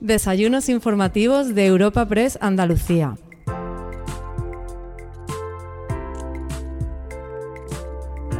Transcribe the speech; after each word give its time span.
Desayunos 0.00 0.68
informativos 0.68 1.56
de 1.56 1.66
Europa 1.66 2.06
Press 2.06 2.38
Andalucía. 2.40 3.16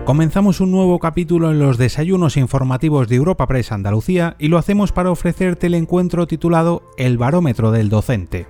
Comenzamos 0.05 0.61
un 0.61 0.71
nuevo 0.71 1.01
capítulo 1.01 1.51
en 1.51 1.59
los 1.59 1.77
desayunos 1.77 2.37
informativos 2.37 3.09
de 3.09 3.17
Europa 3.17 3.49
Press 3.49 3.73
Andalucía 3.73 4.37
y 4.39 4.47
lo 4.47 4.57
hacemos 4.57 4.93
para 4.93 5.11
ofrecerte 5.11 5.67
el 5.67 5.75
encuentro 5.75 6.29
titulado 6.29 6.85
El 6.97 7.19
barómetro 7.19 7.73
del 7.73 7.89
docente. 7.89 8.47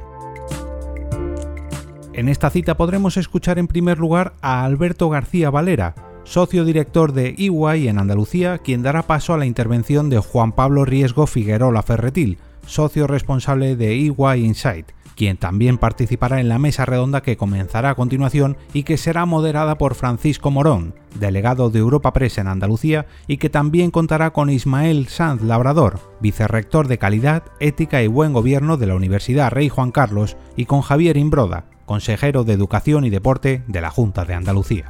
En 2.12 2.28
esta 2.28 2.50
cita 2.50 2.76
podremos 2.76 3.16
escuchar 3.16 3.58
en 3.58 3.68
primer 3.68 3.98
lugar 3.98 4.34
a 4.42 4.64
Alberto 4.64 5.08
García 5.08 5.48
Valera, 5.48 5.94
socio 6.24 6.66
director 6.66 7.14
de 7.14 7.34
EY 7.38 7.88
en 7.88 7.98
Andalucía, 7.98 8.58
quien 8.58 8.82
dará 8.82 9.04
paso 9.04 9.32
a 9.32 9.38
la 9.38 9.46
intervención 9.46 10.10
de 10.10 10.18
Juan 10.18 10.52
Pablo 10.52 10.84
Riesgo 10.84 11.26
Figueroa 11.26 11.82
Ferretil, 11.82 12.36
socio 12.68 13.06
responsable 13.06 13.74
de 13.76 13.94
EY 13.94 14.44
Insight 14.44 14.92
quien 15.18 15.36
también 15.36 15.78
participará 15.78 16.40
en 16.40 16.48
la 16.48 16.60
mesa 16.60 16.86
redonda 16.86 17.22
que 17.22 17.36
comenzará 17.36 17.90
a 17.90 17.94
continuación 17.96 18.56
y 18.72 18.84
que 18.84 18.96
será 18.96 19.26
moderada 19.26 19.76
por 19.76 19.96
Francisco 19.96 20.52
Morón, 20.52 20.94
delegado 21.18 21.70
de 21.70 21.80
Europa 21.80 22.12
Press 22.12 22.38
en 22.38 22.46
Andalucía, 22.46 23.06
y 23.26 23.38
que 23.38 23.50
también 23.50 23.90
contará 23.90 24.32
con 24.32 24.48
Ismael 24.48 25.08
Sanz 25.08 25.42
Labrador, 25.42 25.98
vicerrector 26.20 26.86
de 26.86 26.98
Calidad, 26.98 27.42
Ética 27.58 28.00
y 28.00 28.06
Buen 28.06 28.32
Gobierno 28.32 28.76
de 28.76 28.86
la 28.86 28.94
Universidad 28.94 29.50
Rey 29.50 29.68
Juan 29.68 29.90
Carlos, 29.90 30.36
y 30.54 30.66
con 30.66 30.82
Javier 30.82 31.16
Imbroda, 31.16 31.64
consejero 31.84 32.44
de 32.44 32.52
Educación 32.52 33.04
y 33.04 33.10
Deporte 33.10 33.64
de 33.66 33.80
la 33.80 33.90
Junta 33.90 34.24
de 34.24 34.34
Andalucía. 34.34 34.88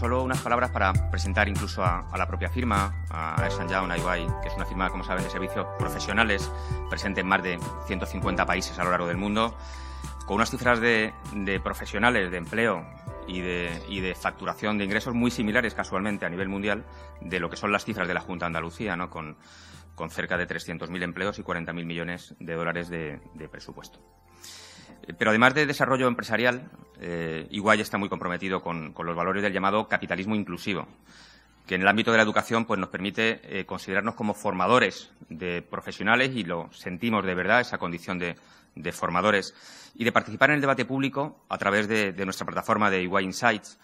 Solo 0.00 0.22
unas 0.22 0.40
palabras 0.40 0.70
para 0.70 0.94
presentar 1.10 1.46
incluso 1.46 1.84
a, 1.84 2.08
la 2.16 2.26
propia 2.26 2.48
firma, 2.48 3.04
a 3.10 3.46
Esan 3.46 3.68
Young 3.68 3.92
que 4.40 4.48
es 4.48 4.54
una 4.56 4.64
firma, 4.64 4.88
como 4.88 5.04
saben, 5.04 5.22
de 5.22 5.28
servicios 5.28 5.66
profesionales, 5.78 6.50
presente 6.88 7.20
en 7.20 7.26
más 7.26 7.42
de 7.42 7.58
150 7.86 8.46
países 8.46 8.78
a 8.78 8.84
lo 8.84 8.92
largo 8.92 9.06
del 9.06 9.18
mundo, 9.18 9.54
con 10.24 10.36
unas 10.36 10.50
cifras 10.50 10.80
de, 10.80 11.12
profesionales, 11.62 12.30
de 12.30 12.38
empleo 12.38 12.86
y 13.28 13.42
de, 13.42 14.16
facturación 14.18 14.78
de 14.78 14.84
ingresos 14.84 15.12
muy 15.12 15.30
similares 15.30 15.74
casualmente 15.74 16.24
a 16.24 16.30
nivel 16.30 16.48
mundial 16.48 16.86
de 17.20 17.38
lo 17.38 17.50
que 17.50 17.58
son 17.58 17.70
las 17.70 17.84
cifras 17.84 18.08
de 18.08 18.14
la 18.14 18.20
Junta 18.20 18.46
de 18.46 18.48
Andalucía, 18.48 18.96
¿no? 18.96 19.10
con, 19.10 19.36
cerca 20.08 20.38
de 20.38 20.48
300.000 20.48 21.02
empleos 21.02 21.38
y 21.38 21.42
40.000 21.42 21.84
millones 21.84 22.34
de 22.40 22.54
dólares 22.54 22.88
de 22.88 23.48
presupuesto. 23.50 24.00
Pero 25.18 25.30
además 25.30 25.54
de 25.54 25.66
desarrollo 25.66 26.08
empresarial, 26.08 26.70
eh, 27.00 27.46
Iguay 27.50 27.80
está 27.80 27.98
muy 27.98 28.08
comprometido 28.08 28.62
con, 28.62 28.94
los 28.96 29.16
valores 29.16 29.42
del 29.42 29.52
llamado 29.52 29.88
capitalismo 29.88 30.34
inclusivo, 30.34 30.86
que 31.66 31.74
en 31.76 31.82
el 31.82 31.88
ámbito 31.88 32.10
de 32.10 32.18
la 32.18 32.22
educación 32.22 32.66
pues, 32.66 32.78
nos 32.78 32.90
permite 32.90 33.40
eh, 33.44 33.64
considerarnos 33.64 34.14
como 34.14 34.34
formadores 34.34 35.10
de 35.28 35.62
profesionales 35.62 36.32
y 36.34 36.44
lo 36.44 36.70
sentimos 36.72 37.24
de 37.24 37.34
verdad, 37.34 37.60
esa 37.60 37.78
condición 37.78 38.18
de, 38.18 38.36
formadores, 38.92 39.54
y 39.94 40.04
de 40.04 40.12
participar 40.12 40.50
en 40.50 40.56
el 40.56 40.60
debate 40.60 40.84
público 40.84 41.44
a 41.48 41.56
través 41.56 41.88
de, 41.88 42.12
nuestra 42.24 42.46
plataforma 42.46 42.90
de 42.90 43.02
Iguay 43.02 43.24
Insights, 43.24 43.78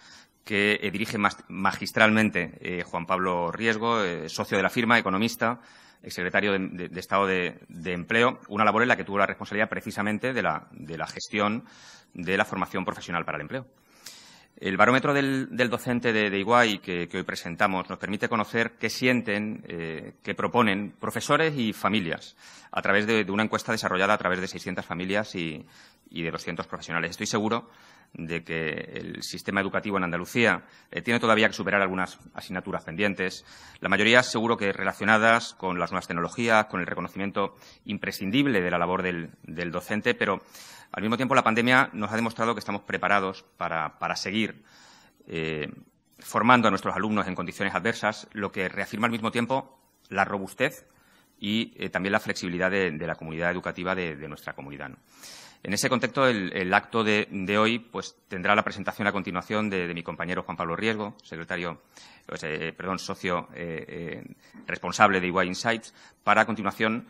que 0.45 0.79
eh, 0.81 0.91
dirige 0.91 1.19
magistralmente 1.49 2.85
Juan 2.85 3.07
Pablo 3.07 3.51
Riesgo, 3.51 4.01
socio 4.29 4.57
de 4.57 4.63
la 4.63 4.71
firma, 4.71 4.99
economista, 4.99 5.61
secretario 6.09 6.53
de, 6.53 6.91
Estado 6.99 7.27
de, 7.27 7.59
Empleo, 7.85 8.41
una 8.49 8.65
labor 8.65 8.83
en 8.83 8.89
la 8.89 8.97
que 8.97 9.05
tuvo 9.05 9.19
la 9.19 9.27
responsabilidad 9.27 9.69
precisamente 9.69 10.33
de 10.33 10.43
la, 10.43 11.07
gestión 11.07 11.65
de 12.15 12.37
la 12.37 12.45
formación 12.45 12.85
profesional 12.85 13.25
para 13.25 13.39
el 13.39 13.43
empleo. 13.43 13.67
El 14.59 14.79
barómetro 14.79 15.13
del, 15.13 15.49
docente 15.69 16.15
de, 16.15 16.31
de 16.31 16.39
Iguay 16.39 16.79
que, 16.79 17.09
hoy 17.13 17.23
presentamos 17.25 17.91
nos 17.91 17.99
permite 17.99 18.29
conocer 18.29 18.73
qué 18.79 18.89
sienten, 18.89 19.63
eh, 19.69 20.15
qué 20.23 20.35
proponen 20.35 20.93
profesores 20.99 21.55
y 21.59 21.75
familias 21.75 22.37
a 22.71 22.81
través 22.81 23.07
de, 23.07 23.27
una 23.31 23.43
encuesta 23.43 23.73
desarrollada 23.73 24.15
a 24.15 24.19
través 24.19 24.41
de 24.41 24.49
600 24.49 24.85
familias 24.85 25.35
y, 25.35 25.67
y 26.09 26.23
de 26.23 26.31
200 26.31 26.67
profesionales. 26.67 27.11
Estoy 27.11 27.27
seguro 27.27 27.69
de 28.19 28.43
que 28.43 28.71
el 28.95 29.23
sistema 29.23 29.61
educativo 29.61 29.99
en 29.99 30.05
Andalucía 30.05 30.63
eh, 30.91 31.03
tiene 31.03 31.21
todavía 31.21 31.49
que 31.49 31.55
superar 31.55 31.83
algunas 31.83 32.19
asignaturas 32.35 32.83
pendientes, 32.83 33.45
la 33.81 33.89
mayoría 33.89 34.23
seguro 34.23 34.57
que 34.57 34.73
relacionadas 34.73 35.55
con 35.55 35.79
las 35.79 35.93
nuevas 35.93 36.07
tecnologías, 36.07 36.67
con 36.67 36.81
el 36.81 36.87
reconocimiento 36.87 37.57
imprescindible 37.85 38.61
de 38.61 38.71
la 38.71 38.79
labor 38.79 39.03
del, 39.03 39.31
docente, 39.71 40.15
pero 40.15 40.43
al 40.93 41.03
mismo 41.03 41.17
tiempo 41.17 41.35
la 41.35 41.45
pandemia 41.45 41.91
nos 41.93 42.11
ha 42.11 42.17
demostrado 42.17 42.55
que 42.55 42.61
estamos 42.61 42.83
preparados 42.83 43.45
para, 43.57 44.17
seguir 44.17 44.63
eh, 45.27 45.71
formando 46.19 46.69
a 46.69 46.71
nuestros 46.71 46.97
alumnos 46.97 47.27
en 47.27 47.35
condiciones 47.35 47.75
adversas, 47.75 48.29
lo 48.33 48.51
que 48.51 48.69
reafirma 48.69 49.07
al 49.07 49.13
mismo 49.13 49.31
tiempo 49.31 49.79
la 50.09 50.25
robustez 50.25 50.87
y 51.39 51.75
eh, 51.77 51.91
también 51.91 52.13
la 52.13 52.21
flexibilidad 52.21 52.71
de, 52.71 52.93
la 52.93 53.15
comunidad 53.17 53.51
educativa 53.51 53.95
de, 53.95 54.17
nuestra 54.29 54.55
comunidad. 54.55 54.91
En 55.63 55.73
ese 55.73 55.89
contexto, 55.89 56.27
el, 56.27 56.73
acto 56.75 57.03
de, 57.03 57.59
hoy 57.59 57.79
pues, 57.79 58.17
tendrá 58.29 58.55
la 58.55 58.63
presentación 58.63 59.09
a 59.09 59.13
continuación 59.13 59.69
de, 59.69 59.93
mi 59.95 60.03
compañero 60.03 60.43
Juan 60.43 60.57
Pablo 60.57 60.77
Riesgo, 60.77 61.17
secretario, 61.23 61.83
pues, 62.27 62.45
eh, 62.45 62.75
socio 62.99 63.49
eh, 63.55 63.85
eh, 63.89 64.35
responsable 64.67 65.21
de 65.21 65.27
EY 65.29 65.47
Insights, 65.47 65.95
para 66.23 66.43
a 66.43 66.47
continuación 66.47 67.09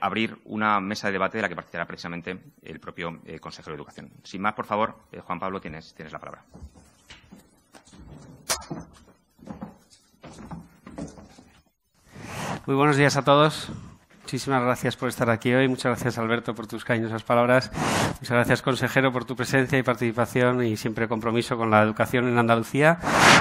abrir 0.00 0.36
una 0.46 0.80
mesa 0.80 1.06
de 1.06 1.12
debate 1.12 1.38
de 1.38 1.42
la 1.42 1.48
que 1.48 1.54
participará 1.54 1.86
precisamente 1.86 2.36
el 2.62 2.80
propio 2.80 3.20
consejero 3.40 3.76
de 3.76 3.76
Educación. 3.76 4.10
Sin 4.24 4.42
más, 4.42 4.54
por 4.54 4.66
favor, 4.66 4.96
Juan 5.22 5.38
Pablo, 5.38 5.60
tienes, 5.60 5.94
tienes 5.94 6.12
la 6.12 6.18
palabra. 6.18 6.44
Muy 12.66 12.74
buenos 12.74 12.96
días 12.96 13.16
a 13.16 13.22
todos. 13.22 13.70
Muchísimas 14.28 14.62
gracias 14.62 14.94
por 14.94 15.08
estar 15.08 15.30
aquí 15.30 15.54
hoy. 15.54 15.68
Muchas 15.68 15.86
gracias, 15.86 16.18
Alberto, 16.18 16.54
por 16.54 16.66
tus 16.66 16.84
cariñosas 16.84 17.22
palabras. 17.22 17.70
Muchas 18.20 18.28
gracias, 18.28 18.60
consejero, 18.60 19.10
por 19.10 19.24
tu 19.24 19.34
presencia 19.34 19.78
y 19.78 19.82
participación 19.82 20.62
y 20.62 20.76
siempre 20.76 21.08
compromiso 21.08 21.56
con 21.56 21.70
la 21.70 21.82
educación 21.82 22.28
en 22.28 22.36
Andalucía. 22.36 22.98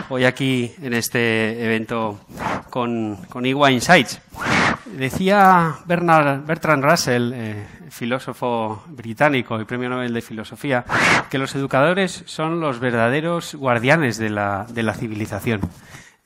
Hoy 0.07 0.23
aquí 0.23 0.73
en 0.81 0.93
este 0.93 1.61
evento 1.61 2.21
con, 2.69 3.17
con 3.27 3.45
IWA 3.45 3.71
Insights. 3.71 4.21
Decía 4.85 5.75
Bernard, 5.83 6.45
Bertrand 6.45 6.85
Russell, 6.85 7.33
eh, 7.35 7.67
filósofo 7.89 8.85
británico 8.87 9.59
y 9.59 9.65
premio 9.65 9.89
Nobel 9.89 10.13
de 10.13 10.21
Filosofía, 10.21 10.85
que 11.29 11.37
los 11.37 11.53
educadores 11.53 12.23
son 12.27 12.61
los 12.61 12.79
verdaderos 12.79 13.55
guardianes 13.55 14.17
de 14.17 14.29
la, 14.29 14.65
de 14.69 14.83
la 14.83 14.93
civilización. 14.93 15.59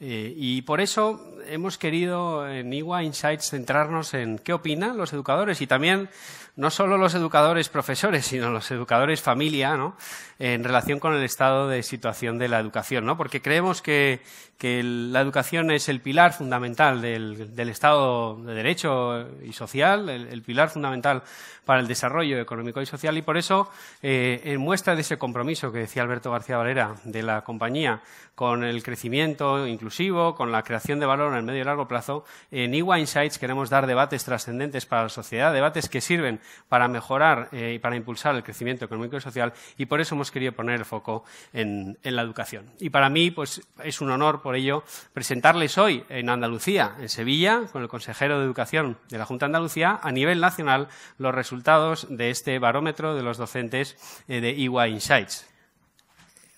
Eh, 0.03 0.33
y 0.35 0.63
por 0.63 0.81
eso 0.81 1.23
hemos 1.47 1.77
querido 1.77 2.49
en 2.49 2.73
IWA 2.73 3.03
Insights 3.03 3.51
centrarnos 3.51 4.15
en 4.15 4.39
qué 4.39 4.51
opinan 4.51 4.97
los 4.97 5.13
educadores 5.13 5.61
y 5.61 5.67
también 5.67 6.09
no 6.55 6.69
solo 6.69 6.97
los 6.97 7.15
educadores 7.15 7.69
profesores, 7.69 8.25
sino 8.25 8.49
los 8.49 8.69
educadores 8.71 9.21
familia, 9.21 9.77
¿no? 9.77 9.95
en 10.39 10.63
relación 10.63 10.99
con 10.99 11.13
el 11.13 11.23
estado 11.23 11.69
de 11.69 11.83
situación 11.83 12.39
de 12.39 12.47
la 12.47 12.59
educación, 12.59 13.05
¿no? 13.05 13.15
porque 13.15 13.41
creemos 13.41 13.81
que, 13.81 14.21
la 14.63 15.21
educación 15.21 15.71
es 15.71 15.89
el 15.89 16.01
pilar 16.01 16.33
fundamental 16.33 17.01
del, 17.01 17.69
Estado 17.69 18.35
de 18.35 18.53
Derecho 18.53 19.27
y 19.43 19.53
social, 19.53 20.07
el, 20.07 20.41
pilar 20.43 20.69
fundamental 20.69 21.23
para 21.65 21.79
el 21.79 21.87
desarrollo 21.87 22.39
económico 22.39 22.79
y 22.79 22.85
social, 22.85 23.17
y 23.17 23.23
por 23.23 23.37
eso, 23.37 23.71
eh, 24.03 24.41
en 24.43 24.61
muestra 24.61 24.93
de 24.93 25.01
ese 25.01 25.17
compromiso 25.17 25.71
que 25.71 25.79
decía 25.79 26.03
Alberto 26.03 26.31
García 26.31 26.57
Valera 26.57 26.95
de 27.05 27.23
la 27.23 27.43
compañía 27.43 28.01
con 28.35 28.63
el 28.63 28.83
crecimiento 28.83 29.67
inclusivo, 29.67 30.35
con 30.35 30.51
la 30.51 30.63
creación 30.63 30.99
de 30.99 31.05
valor 31.05 31.31
en 31.31 31.39
el 31.39 31.43
medio 31.43 31.61
y 31.61 31.63
largo 31.63 31.87
plazo, 31.87 32.25
en 32.51 32.73
IWA 32.73 32.99
Insights 32.99 33.39
queremos 33.39 33.69
dar 33.69 33.87
debates 33.87 34.23
trascendentes 34.25 34.85
para 34.85 35.03
la 35.03 35.09
sociedad, 35.09 35.53
debates 35.53 35.89
que 35.89 36.01
sirven 36.01 36.39
para 36.69 36.87
mejorar 36.87 37.49
eh, 37.51 37.73
y 37.75 37.79
para 37.79 37.95
impulsar 37.95 38.35
el 38.35 38.43
crecimiento 38.43 38.85
económico 38.85 39.17
y 39.17 39.21
social, 39.21 39.53
y 39.77 39.85
por 39.85 40.01
eso 40.01 40.15
hemos 40.15 40.31
querido 40.31 40.51
poner 40.53 40.79
el 40.79 40.85
foco 40.85 41.23
en, 41.53 41.97
la 42.03 42.21
educación. 42.21 42.65
Y 42.79 42.89
para 42.89 43.09
mí, 43.09 43.31
pues, 43.31 43.61
es 43.83 44.01
un 44.01 44.11
honor, 44.11 44.41
por 44.41 44.55
ello, 44.55 44.83
presentarles 45.13 45.77
hoy 45.77 46.03
en 46.09 46.29
Andalucía, 46.29 46.95
en 46.99 47.09
Sevilla, 47.09 47.63
con 47.71 47.81
el 47.81 47.87
consejero 47.87 48.39
de 48.39 48.45
Educación 48.45 48.97
de 49.09 49.17
la 49.17 49.25
Junta 49.25 49.45
de 49.45 49.49
Andalucía, 49.49 49.99
a 50.01 50.11
nivel 50.11 50.39
nacional, 50.39 50.87
los 51.17 51.33
resultados 51.33 52.07
de 52.09 52.29
este 52.29 52.59
barómetro 52.59 53.15
de 53.15 53.23
los 53.23 53.37
docentes 53.37 53.97
eh, 54.27 54.41
de 54.41 54.49
EY 54.49 54.91
Insights. 54.91 55.47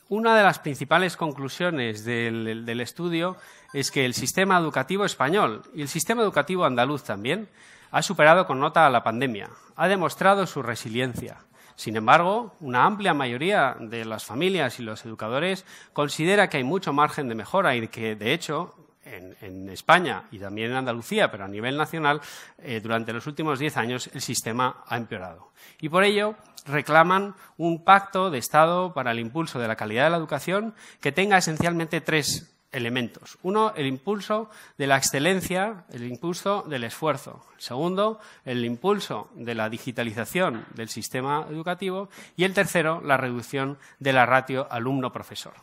Una 0.09 0.37
de 0.37 0.43
las 0.43 0.59
principales 0.59 1.17
conclusiones 1.17 2.05
del 2.05 2.79
estudio 2.81 3.37
es 3.73 3.89
que 3.89 4.05
el 4.05 4.13
sistema 4.13 4.57
educativo 4.57 5.03
español 5.05 5.63
y 5.73 5.81
el 5.81 5.87
sistema 5.87 6.21
educativo 6.21 6.65
andaluz 6.65 7.03
también 7.03 7.49
ha 7.93 8.01
superado 8.01 8.47
con 8.47 8.59
nota 8.59 8.89
la 8.89 9.03
pandemia, 9.03 9.49
ha 9.75 9.87
demostrado 9.87 10.47
su 10.47 10.63
resiliencia. 10.63 11.37
Sin 11.75 11.95
embargo, 11.95 12.55
una 12.59 12.85
amplia 12.85 13.13
mayoría 13.13 13.75
de 13.79 14.03
las 14.03 14.25
familias 14.25 14.79
y 14.79 14.83
los 14.83 15.05
educadores 15.05 15.63
considera 15.93 16.49
que 16.49 16.57
hay 16.57 16.63
mucho 16.63 16.91
margen 16.91 17.29
de 17.29 17.35
mejora 17.35 17.75
y 17.75 17.87
que, 17.87 18.15
de 18.15 18.33
hecho, 18.33 18.75
en, 19.05 19.69
España 19.69 20.23
y 20.31 20.39
también 20.39 20.71
en 20.71 20.77
Andalucía, 20.77 21.29
pero 21.29 21.45
a 21.45 21.47
nivel 21.47 21.77
nacional, 21.77 22.19
eh, 22.57 22.79
durante 22.81 23.13
los 23.13 23.27
últimos 23.27 23.59
diez 23.59 23.77
años 23.77 24.09
el 24.11 24.21
sistema 24.21 24.83
ha 24.87 24.97
empeorado. 24.97 25.51
Y 25.79 25.89
por 25.89 26.03
ello 26.03 26.35
reclaman 26.65 27.35
un 27.57 27.83
pacto 27.83 28.31
de 28.31 28.39
Estado 28.39 28.93
para 28.93 29.11
el 29.11 29.19
impulso 29.19 29.59
de 29.59 29.67
la 29.67 29.75
calidad 29.75 30.05
de 30.05 30.09
la 30.11 30.17
educación 30.17 30.73
que 30.99 31.11
tenga 31.11 31.37
esencialmente 31.37 32.01
tres 32.01 32.52
elementos. 32.73 33.37
Uno, 33.43 33.73
el 33.75 33.85
impulso 33.85 34.49
de 34.77 34.87
la 34.87 34.97
excelencia, 34.97 35.85
el 35.91 36.05
impulso 36.05 36.63
del 36.67 36.83
esfuerzo. 36.83 37.45
Segundo, 37.57 38.19
el 38.43 38.65
impulso 38.65 39.29
de 39.35 39.55
la 39.55 39.69
digitalización 39.69 40.65
del 40.73 40.89
sistema 40.89 41.45
educativo. 41.49 42.09
Y 42.35 42.43
el 42.43 42.53
tercero, 42.53 43.01
la 43.01 43.17
reducción 43.17 43.77
de 43.99 44.13
la 44.13 44.25
ratio 44.25 44.67
alumno-profesor 44.69 45.53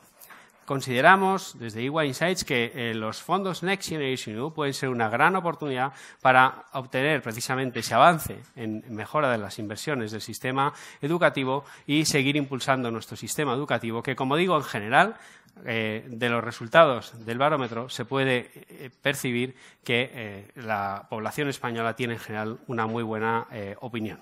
consideramos 0.70 1.58
desde 1.58 1.80
EY 1.80 2.06
Insights 2.06 2.44
que 2.44 2.70
eh, 2.72 2.94
los 2.94 3.20
fondos 3.20 3.64
Next 3.64 3.88
Generation 3.88 4.36
EU 4.36 4.54
pueden 4.54 4.72
ser 4.72 4.88
una 4.88 5.08
gran 5.08 5.34
oportunidad 5.34 5.92
para 6.22 6.66
obtener 6.74 7.22
precisamente 7.22 7.80
ese 7.80 7.94
avance 7.94 8.38
en 8.54 8.84
mejora 8.88 9.32
de 9.32 9.38
las 9.38 9.58
inversiones 9.58 10.12
del 10.12 10.20
sistema 10.20 10.72
educativo 11.02 11.64
y 11.88 12.04
seguir 12.04 12.36
impulsando 12.36 12.88
nuestro 12.92 13.16
sistema 13.16 13.52
educativo, 13.52 14.00
que, 14.00 14.14
como 14.14 14.36
digo, 14.36 14.56
en 14.56 14.62
general, 14.62 15.16
eh, 15.64 16.04
de 16.08 16.28
los 16.28 16.42
resultados 16.42 17.24
del 17.24 17.38
barómetro 17.38 17.88
se 17.88 18.04
puede 18.04 18.50
eh, 18.54 18.90
percibir 19.02 19.54
que 19.84 20.50
la 20.56 21.06
población 21.08 21.48
española 21.48 21.96
tiene 21.96 22.14
en 22.14 22.20
general 22.20 22.58
una 22.66 22.86
muy 22.86 23.02
buena 23.02 23.46
opinión. 23.80 24.20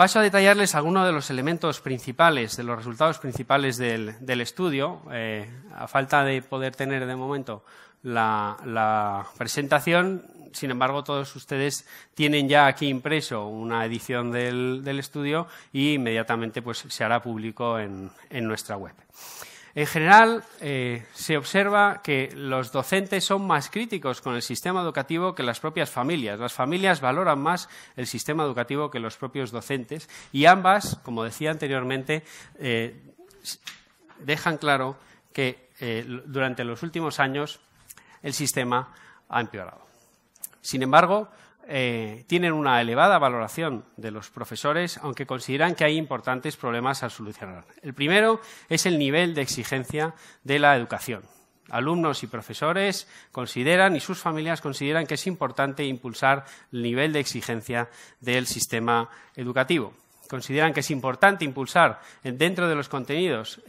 Paso 0.00 0.18
a 0.18 0.22
detallarles 0.22 0.74
algunos 0.74 1.04
de 1.04 1.12
los 1.12 1.28
elementos 1.28 1.82
principales, 1.82 2.56
de 2.56 2.62
los 2.62 2.78
resultados 2.78 3.18
principales 3.18 3.76
del, 3.76 4.40
estudio. 4.40 5.02
Eh, 5.12 5.46
a 5.76 5.86
falta 5.88 6.24
de 6.24 6.40
poder 6.40 6.74
tener 6.74 7.04
de 7.04 7.14
momento 7.14 7.64
la, 8.04 9.26
presentación, 9.36 10.24
sin 10.54 10.70
embargo, 10.70 11.04
todos 11.04 11.36
ustedes 11.36 11.86
tienen 12.14 12.48
ya 12.48 12.66
aquí 12.66 12.88
impreso 12.88 13.46
una 13.46 13.84
edición 13.84 14.32
del, 14.32 14.98
estudio 14.98 15.48
y 15.70 15.92
inmediatamente 15.92 16.62
pues, 16.62 16.78
se 16.88 17.04
hará 17.04 17.22
público 17.22 17.78
en 17.78 18.10
nuestra 18.30 18.78
web. 18.78 18.94
En 19.74 19.86
general, 19.86 20.42
eh, 20.60 21.06
se 21.14 21.36
observa 21.36 22.02
que 22.02 22.30
los 22.34 22.72
docentes 22.72 23.24
son 23.24 23.46
más 23.46 23.70
críticos 23.70 24.20
con 24.20 24.34
el 24.34 24.42
sistema 24.42 24.82
educativo 24.82 25.34
que 25.34 25.44
las 25.44 25.60
propias 25.60 25.90
familias. 25.90 26.40
Las 26.40 26.52
familias 26.52 27.00
valoran 27.00 27.40
más 27.40 27.68
el 27.96 28.06
sistema 28.06 28.42
educativo 28.42 28.90
que 28.90 28.98
los 28.98 29.16
propios 29.16 29.52
docentes 29.52 30.08
y 30.32 30.46
ambas, 30.46 30.98
como 31.04 31.22
decía 31.22 31.52
anteriormente, 31.52 32.24
eh, 32.58 33.00
dejan 34.18 34.58
claro 34.58 34.96
que 35.32 35.70
eh, 35.80 36.04
durante 36.26 36.64
los 36.64 36.82
últimos 36.82 37.20
años 37.20 37.60
el 38.22 38.34
sistema 38.34 38.92
ha 39.28 39.40
empeorado. 39.40 39.86
Sin 40.60 40.82
embargo, 40.82 41.28
eh, 41.72 42.24
tienen 42.26 42.52
una 42.52 42.80
elevada 42.80 43.20
valoración 43.20 43.84
de 43.96 44.10
los 44.10 44.28
profesores, 44.28 44.98
aunque 44.98 45.24
consideran 45.24 45.76
que 45.76 45.84
hay 45.84 45.96
importantes 45.96 46.56
problemas 46.56 47.04
a 47.04 47.10
solucionar. 47.10 47.64
El 47.80 47.94
primero 47.94 48.40
es 48.68 48.86
el 48.86 48.98
nivel 48.98 49.34
de 49.34 49.42
exigencia 49.42 50.14
de 50.42 50.58
la 50.58 50.74
educación. 50.74 51.22
Alumnos 51.68 52.24
y 52.24 52.26
profesores 52.26 53.06
consideran 53.30 53.94
y 53.94 54.00
sus 54.00 54.18
familias 54.18 54.60
consideran 54.60 55.06
que 55.06 55.14
es 55.14 55.28
importante 55.28 55.84
impulsar 55.84 56.44
el 56.72 56.82
nivel 56.82 57.12
de 57.12 57.20
exigencia 57.20 57.88
del 58.20 58.48
sistema 58.48 59.08
educativo 59.36 59.94
consideran 60.30 60.72
que 60.72 60.78
es 60.78 60.92
importante 60.92 61.44
impulsar 61.44 62.00
dentro 62.22 62.68
de 62.68 62.76
los 62.76 62.88
contenidos 62.88 63.60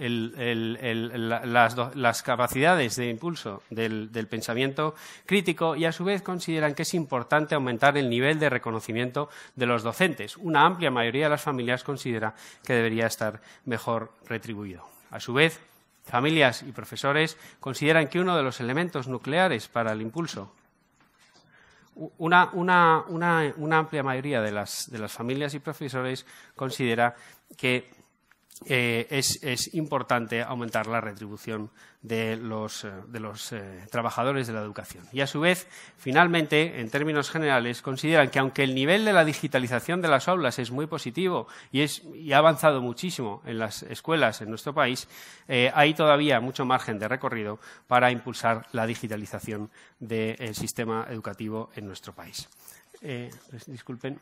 las, 1.96 2.22
capacidades 2.22 2.96
de 2.98 3.10
impulso 3.10 3.64
del, 3.72 4.28
pensamiento 4.30 4.94
crítico 5.26 5.76
y 5.76 5.86
a 5.86 5.92
su 5.92 6.04
vez 6.04 6.22
consideran 6.22 6.76
que 6.76 6.84
es 6.84 6.94
importante 6.94 7.56
aumentar 7.56 7.98
el 7.98 8.12
nivel 8.12 8.38
de 8.38 8.52
reconocimiento 8.52 9.28
de 9.56 9.66
los 9.66 9.82
docentes. 9.82 10.38
Una 10.38 10.64
amplia 10.64 10.92
mayoría 10.92 11.24
de 11.24 11.32
las 11.32 11.42
familias 11.42 11.84
considera 11.84 12.36
que 12.64 12.76
debería 12.76 13.08
estar 13.08 13.42
mejor 13.66 14.14
retribuido. 14.28 14.88
A 15.10 15.20
su 15.20 15.34
vez, 15.34 15.60
familias 16.06 16.62
y 16.62 16.72
profesores 16.74 17.40
consideran 17.60 18.08
que 18.08 18.20
uno 18.20 18.38
de 18.38 18.44
los 18.44 18.60
elementos 18.60 19.08
nucleares 19.08 19.68
para 19.68 19.94
el 19.94 20.02
impulso 20.04 20.54
una, 21.96 23.04
amplia 23.72 24.04
mayoría 24.04 24.42
de 24.42 24.52
las, 24.52 24.90
familias 25.10 25.54
y 25.54 25.60
profesores 25.60 26.26
considera 26.56 27.16
que 27.58 27.90
eh, 28.66 29.08
es, 29.10 29.74
importante 29.74 30.44
aumentar 30.44 30.86
la 30.86 31.02
retribución 31.02 31.72
de 32.04 32.38
los, 32.38 32.84
eh, 32.84 32.92
eh, 33.52 33.86
trabajadores 33.90 34.46
de 34.46 34.54
la 34.54 34.62
educación. 34.62 35.04
Y 35.12 35.22
a 35.22 35.28
su 35.28 35.40
vez, 35.40 35.68
finalmente, 35.98 36.80
en 36.80 36.92
términos 36.92 37.32
generales, 37.32 37.82
consideran 37.82 38.30
que 38.30 38.38
aunque 38.38 38.64
el 38.64 38.76
nivel 38.76 39.04
de 39.04 39.14
la 39.14 39.26
digitalización 39.26 40.02
de 40.02 40.10
las 40.10 40.28
aulas 40.28 40.60
es 40.60 40.70
muy 40.70 40.86
positivo 40.86 41.48
y, 41.72 42.32
ha 42.32 42.38
avanzado 42.38 42.82
muchísimo 42.82 43.42
en 43.46 43.58
las 43.58 43.82
escuelas 43.82 44.42
en 44.42 44.50
nuestro 44.50 44.74
país, 44.74 45.08
hay 45.74 45.94
todavía 45.94 46.40
mucho 46.40 46.64
margen 46.64 47.00
de 47.00 47.08
recorrido 47.08 47.60
para 47.88 48.12
impulsar 48.12 48.68
la 48.72 48.86
digitalización 48.86 49.70
del 50.00 50.56
sistema 50.56 51.08
educativo 51.10 51.72
en 51.76 51.88
nuestro 51.88 52.14
país. 52.14 52.48
disculpen. 53.66 54.20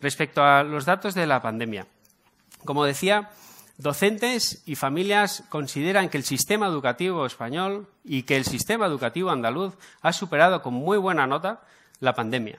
Respecto 0.00 0.42
a 0.42 0.62
los 0.62 0.84
datos 0.84 1.14
de 1.14 1.26
la 1.26 1.40
pandemia, 1.40 1.86
como 2.66 2.84
decía, 2.84 3.30
Docentes 3.78 4.62
y 4.64 4.74
familias 4.74 5.44
consideran 5.50 6.08
que 6.08 6.16
el 6.16 6.24
sistema 6.24 6.66
educativo 6.66 7.26
español 7.26 7.86
y 8.04 8.22
que 8.22 8.36
el 8.36 8.46
sistema 8.46 8.86
educativo 8.86 9.30
andaluz 9.30 9.74
ha 10.00 10.14
superado 10.14 10.62
con 10.62 10.72
muy 10.72 10.96
buena 10.96 11.26
nota 11.26 11.60
la 12.00 12.14
pandemia. 12.14 12.58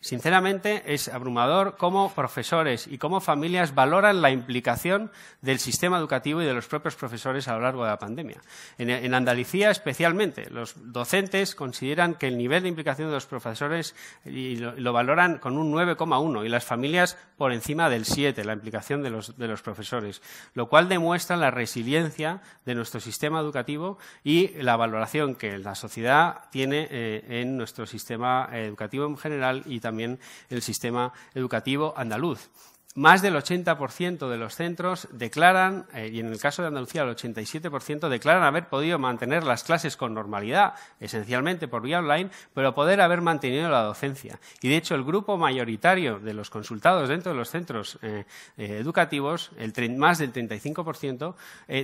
Sinceramente, 0.00 0.82
es 0.86 1.08
abrumador 1.08 1.76
cómo 1.76 2.12
profesores 2.14 2.86
y 2.86 2.98
cómo 2.98 3.20
familias 3.20 3.74
valoran 3.74 4.22
la 4.22 4.30
implicación 4.30 5.10
del 5.42 5.58
sistema 5.58 5.98
educativo 5.98 6.42
y 6.42 6.46
de 6.46 6.54
los 6.54 6.66
propios 6.66 6.96
profesores 6.96 7.48
a 7.48 7.54
lo 7.54 7.60
largo 7.60 7.84
de 7.84 7.90
la 7.90 7.98
pandemia. 7.98 8.40
En, 8.78 9.14
Andalucía, 9.14 9.70
especialmente, 9.70 10.50
los 10.50 10.74
docentes 10.92 11.54
consideran 11.54 12.14
que 12.14 12.28
el 12.28 12.38
nivel 12.38 12.62
de 12.62 12.68
implicación 12.68 13.08
de 13.08 13.14
los 13.14 13.26
profesores 13.26 13.94
lo, 14.24 14.92
valoran 14.92 15.38
con 15.38 15.58
un 15.58 15.72
9,1 15.72 16.44
y 16.44 16.48
las 16.48 16.64
familias 16.64 17.18
por 17.36 17.52
encima 17.52 17.88
del 17.88 18.04
7, 18.04 18.44
la 18.44 18.52
implicación 18.52 19.02
de 19.02 19.10
los, 19.10 19.62
profesores, 19.62 20.22
lo 20.54 20.68
cual 20.68 20.88
demuestra 20.88 21.36
la 21.36 21.50
resiliencia 21.50 22.40
de 22.64 22.74
nuestro 22.74 23.00
sistema 23.00 23.40
educativo 23.40 23.98
y 24.24 24.48
la 24.62 24.76
valoración 24.76 25.34
que 25.34 25.58
la 25.58 25.74
sociedad 25.74 26.50
tiene 26.50 26.88
eh, 26.90 27.40
en 27.40 27.56
nuestro 27.56 27.86
sistema 27.86 28.48
educativo 28.52 29.06
en 29.06 29.16
general 29.16 29.62
y 29.70 29.80
también 29.80 30.18
el 30.48 30.62
sistema 30.62 31.12
educativo 31.34 31.94
andaluz. 31.96 32.50
Más 32.96 33.22
del 33.22 33.36
80% 33.36 34.28
de 34.28 34.36
los 34.36 34.56
centros 34.56 35.06
declaran, 35.12 35.86
eh, 35.94 36.10
y 36.12 36.18
en 36.18 36.26
el 36.26 36.40
caso 36.40 36.62
de 36.62 36.68
Andalucía 36.68 37.02
el 37.02 37.14
87%, 37.14 38.08
declaran 38.08 38.42
haber 38.42 38.68
podido 38.68 38.98
mantener 38.98 39.44
las 39.44 39.62
clases 39.62 39.96
con 39.96 40.12
normalidad, 40.12 40.74
esencialmente 40.98 41.68
por 41.68 41.82
vía 41.82 42.00
online, 42.00 42.30
pero 42.52 42.74
poder 42.74 43.00
haber 43.00 43.20
mantenido 43.20 43.70
la 43.70 43.82
docencia. 43.82 44.40
Y 44.60 44.70
de 44.70 44.76
hecho, 44.76 44.96
el 44.96 45.04
grupo 45.04 45.36
mayoritario 45.36 46.18
de 46.18 46.34
los 46.34 46.50
consultados 46.50 47.08
dentro 47.08 47.30
de 47.30 47.38
los 47.38 47.50
centros 47.50 47.96
eh, 48.02 48.24
eh, 48.56 48.78
educativos, 48.80 49.52
el 49.56 49.72
más 49.96 50.18
del 50.18 50.32
35%, 50.32 51.34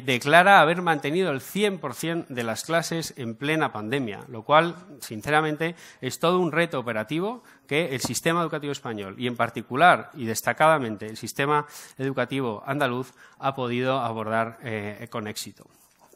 declara 0.02 0.61
haber 0.61 0.83
mantenido 0.83 1.31
el 1.31 1.40
100% 1.40 2.26
de 2.26 2.43
las 2.43 2.64
clases 2.64 3.14
en 3.16 3.37
plena 3.37 3.73
pandemia, 3.73 4.25
lo 4.28 4.43
cual, 4.43 4.75
sinceramente, 5.00 5.76
es 6.00 6.19
todo 6.19 6.40
un 6.40 6.50
reto 6.50 6.81
operativo 6.81 7.45
que 7.67 7.95
el 7.95 8.01
sistema 8.01 8.41
educativo 8.43 8.73
español, 8.73 9.15
y 9.19 9.27
en 9.27 9.37
particular 9.37 10.11
y 10.15 10.27
destacadamente 10.27 11.07
el 11.07 11.17
sistema 11.17 11.67
educativo 11.99 12.63
andaluz, 12.67 13.13
ha 13.39 13.55
podido 13.55 13.99
abordar 14.01 14.59
eh, 14.63 15.09
con 15.11 15.27
éxito. 15.27 15.67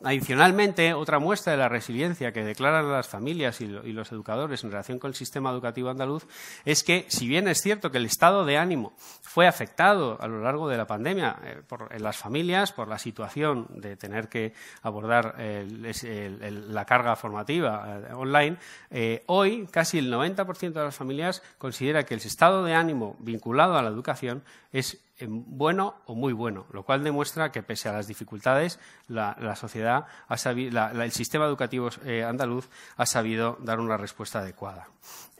Adicionalmente, 0.02 0.94
otra 0.94 1.18
muestra 1.18 1.52
de 1.52 1.58
la 1.58 1.68
resiliencia 1.68 2.32
que 2.32 2.42
declaran 2.42 2.90
las 2.90 3.06
familias 3.06 3.60
y, 3.60 3.66
los 3.66 4.12
educadores 4.12 4.64
en 4.64 4.70
relación 4.70 4.98
con 4.98 5.08
el 5.08 5.14
sistema 5.14 5.50
educativo 5.50 5.90
andaluz 5.90 6.26
es 6.64 6.82
que, 6.82 7.04
si 7.08 7.28
bien 7.28 7.48
es 7.48 7.60
cierto 7.60 7.90
que 7.90 7.98
el 7.98 8.06
estado 8.06 8.46
de 8.46 8.56
ánimo 8.56 8.94
fue 9.20 9.46
afectado 9.46 10.16
a 10.18 10.26
lo 10.26 10.40
largo 10.40 10.68
de 10.68 10.78
la 10.78 10.86
pandemia 10.86 11.36
eh, 11.44 11.62
por, 11.68 11.88
en 11.90 12.02
las 12.02 12.16
familias 12.16 12.72
por 12.72 12.88
la 12.88 12.98
situación 12.98 13.66
de 13.74 13.96
tener 13.96 14.28
que 14.28 14.54
abordar 14.80 15.36
la 15.38 16.84
carga 16.86 17.14
formativa 17.14 18.00
eh, 18.08 18.14
online, 18.14 18.56
eh, 18.90 19.22
hoy 19.26 19.68
casi 19.70 19.98
el 19.98 20.10
90% 20.10 20.72
de 20.72 20.84
las 20.84 20.96
familias 20.96 21.42
considera 21.58 22.04
que 22.04 22.14
el 22.14 22.20
estado 22.20 22.64
de 22.64 22.74
ánimo 22.74 23.16
vinculado 23.18 23.76
a 23.76 23.82
la 23.82 23.90
educación 23.90 24.42
es 24.72 24.98
bueno 25.28 25.96
o 26.06 26.14
muy 26.14 26.32
bueno, 26.32 26.66
lo 26.72 26.84
cual 26.84 27.04
demuestra 27.04 27.52
que 27.52 27.62
pese 27.62 27.88
a 27.88 27.92
las 27.92 28.06
dificultades, 28.06 28.78
la, 29.08 29.56
sociedad, 29.56 30.06
el 30.28 31.12
sistema 31.12 31.46
educativo 31.46 31.90
eh, 32.04 32.24
andaluz 32.24 32.68
ha 32.96 33.06
sabido 33.06 33.58
dar 33.60 33.80
una 33.80 33.96
respuesta 33.96 34.40
adecuada. 34.40 34.88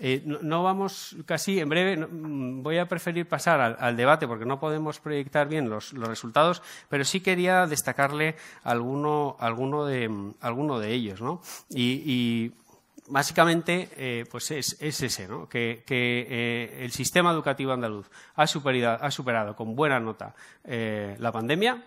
Eh, 0.03 0.23
no, 0.25 0.63
vamos 0.63 1.15
casi, 1.27 1.61
en 1.61 1.69
breve, 1.69 1.97
mm, 1.99 2.63
voy 2.63 2.79
a 2.79 2.89
preferir 2.89 3.29
pasar 3.29 3.77
al, 3.79 3.97
debate 3.97 4.27
porque 4.27 4.47
no 4.47 4.59
podemos 4.59 4.99
proyectar 4.99 5.47
bien 5.47 5.69
los, 5.69 5.93
resultados, 5.93 6.63
pero 6.89 7.05
sí 7.05 7.21
quería 7.21 7.67
destacarle 7.67 8.37
alguno, 8.65 9.37
alguno, 9.39 9.85
de, 9.85 10.33
alguno 10.41 10.79
de 10.79 10.95
ellos. 10.95 11.21
¿no? 11.21 11.43
Básicamente 13.11 13.89
eh, 13.97 14.25
pues 14.31 14.51
es, 14.51 14.77
ese, 14.81 15.29
¿no? 15.29 15.49
que, 15.49 15.85
eh, 15.89 16.79
el 16.81 16.93
sistema 16.93 17.33
educativo 17.33 17.73
andaluz 17.73 18.07
ha 18.37 18.47
superado, 18.47 19.05
ha 19.05 19.11
superado 19.11 19.55
con 19.55 19.75
buena 19.75 20.01
nota 20.01 20.35
eh, 20.65 21.17
la 21.19 21.33
pandemia, 21.33 21.83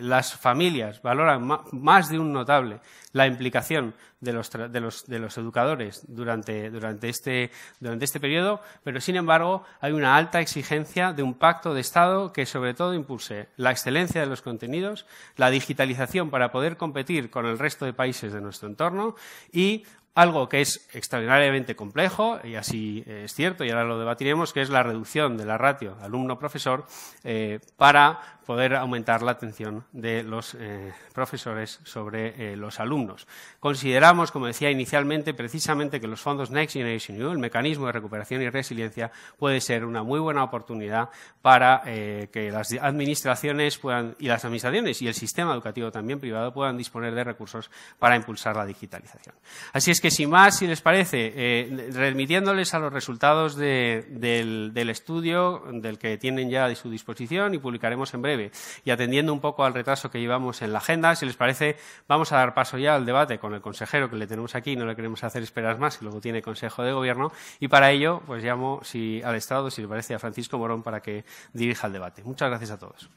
las 0.00 0.34
familias 0.34 1.02
valoran 1.02 1.46
más 1.72 2.08
de 2.08 2.18
un 2.18 2.32
notable 2.32 2.80
la 3.12 3.26
implicación 3.26 3.94
de 4.20 4.32
los, 4.32 4.50
de 4.50 4.80
los, 4.80 5.06
de 5.06 5.18
los 5.18 5.36
educadores 5.36 6.02
durante, 6.08 6.70
durante, 6.70 7.08
este, 7.08 7.50
durante 7.80 8.06
este 8.06 8.18
periodo, 8.18 8.62
pero 8.82 9.00
sin 9.00 9.16
embargo 9.16 9.62
hay 9.80 9.92
una 9.92 10.16
alta 10.16 10.40
exigencia 10.40 11.12
de 11.12 11.22
un 11.22 11.34
pacto 11.34 11.74
de 11.74 11.82
Estado 11.82 12.32
que 12.32 12.46
sobre 12.46 12.72
todo 12.72 12.94
impulse 12.94 13.48
la 13.56 13.70
excelencia 13.70 14.22
de 14.22 14.26
los 14.26 14.40
contenidos, 14.40 15.06
la 15.36 15.50
digitalización 15.50 16.30
para 16.30 16.50
poder 16.50 16.76
competir 16.76 17.30
con 17.30 17.44
el 17.44 17.58
resto 17.58 17.84
de 17.84 17.92
países 17.92 18.32
de 18.32 18.40
nuestro 18.40 18.68
entorno 18.68 19.14
y 19.52 19.84
algo 20.14 20.48
que 20.48 20.60
es 20.60 20.88
extraordinariamente 20.92 21.74
complejo, 21.74 22.38
y 22.44 22.54
así 22.54 23.02
es 23.06 23.34
cierto, 23.34 23.64
y 23.64 23.70
ahora 23.70 23.84
lo 23.84 23.98
debatiremos, 23.98 24.52
que 24.52 24.62
es 24.62 24.70
la 24.70 24.82
reducción 24.82 25.36
de 25.36 25.44
la 25.44 25.58
ratio 25.58 25.96
alumno-profesor 26.00 26.86
eh, 27.24 27.58
para 27.76 28.38
poder 28.46 28.76
aumentar 28.76 29.22
la 29.22 29.32
atención 29.32 29.84
de 29.92 30.22
los 30.22 30.54
eh, 30.54 30.92
profesores 31.14 31.80
sobre 31.84 32.52
eh, 32.52 32.56
los 32.56 32.78
alumnos. 32.78 33.26
Consideramos, 33.58 34.30
como 34.30 34.46
decía 34.46 34.70
inicialmente, 34.70 35.32
precisamente 35.32 36.00
que 36.00 36.06
los 36.06 36.20
fondos 36.20 36.50
Next 36.50 36.74
Generation 36.74 37.18
EU, 37.20 37.32
el 37.32 37.38
mecanismo 37.38 37.86
de 37.86 37.92
recuperación 37.92 38.42
y 38.42 38.50
resiliencia, 38.50 39.10
puede 39.38 39.62
ser 39.62 39.84
una 39.84 40.02
muy 40.02 40.20
buena 40.20 40.44
oportunidad 40.44 41.08
para 41.40 41.82
que 41.84 42.50
las 42.52 42.72
administraciones 42.72 43.78
puedan, 43.78 44.14
y 44.18 44.28
las 44.28 44.44
administraciones 44.44 45.00
y 45.02 45.08
el 45.08 45.14
sistema 45.14 45.52
educativo 45.52 45.90
también 45.90 46.20
privado 46.20 46.52
puedan 46.52 46.76
disponer 46.76 47.14
de 47.14 47.24
recursos 47.24 47.70
para 47.98 48.16
impulsar 48.16 48.56
la 48.56 48.66
digitalización. 48.66 49.34
Así 49.72 49.90
es 49.90 50.00
que, 50.04 50.10
sin 50.10 50.28
más, 50.28 50.58
si 50.58 50.66
les 50.66 50.82
parece, 50.82 51.32
eh, 51.34 51.88
remitiéndoles 51.94 52.74
a 52.74 52.78
los 52.78 52.92
resultados 52.92 53.56
del, 53.56 54.74
estudio, 54.90 55.62
del 55.72 55.98
que 55.98 56.18
tienen 56.18 56.50
ya 56.50 56.66
a 56.66 56.74
su 56.74 56.90
disposición 56.90 57.54
y 57.54 57.58
publicaremos 57.58 58.12
en 58.12 58.20
breve, 58.20 58.50
y 58.84 58.90
atendiendo 58.90 59.32
un 59.32 59.40
poco 59.40 59.64
al 59.64 59.72
retraso 59.72 60.10
que 60.10 60.20
llevamos 60.20 60.60
en 60.60 60.74
la 60.74 60.80
agenda, 60.80 61.16
si 61.16 61.24
les 61.24 61.36
parece, 61.36 61.78
vamos 62.06 62.32
a 62.32 62.36
dar 62.36 62.52
paso 62.52 62.76
ya 62.76 62.96
al 62.96 63.06
debate 63.06 63.38
con 63.38 63.54
el 63.54 63.62
consejero 63.62 64.10
que 64.10 64.16
le 64.16 64.26
tenemos 64.26 64.54
aquí, 64.54 64.76
no 64.76 64.84
le 64.84 64.94
queremos 64.94 65.24
hacer 65.24 65.42
esperar 65.42 65.78
más, 65.78 65.96
que 65.96 66.04
luego 66.04 66.20
tiene 66.20 66.42
Consejo 66.42 66.82
de 66.82 66.92
Gobierno, 66.92 67.32
y 67.58 67.68
para 67.68 67.90
ello, 67.90 68.20
pues 68.26 68.44
llamo 68.44 68.82
al 69.24 69.36
Estado, 69.36 69.70
si 69.70 69.80
le 69.80 69.88
parece, 69.88 70.12
a 70.12 70.18
Francisco 70.18 70.58
Morón 70.58 70.82
para 70.82 71.00
que 71.00 71.24
dirija 71.54 71.86
el 71.86 71.94
debate. 71.94 72.22
Muchas 72.24 72.50
gracias 72.50 72.72
a 72.72 72.78
todos. 72.78 73.08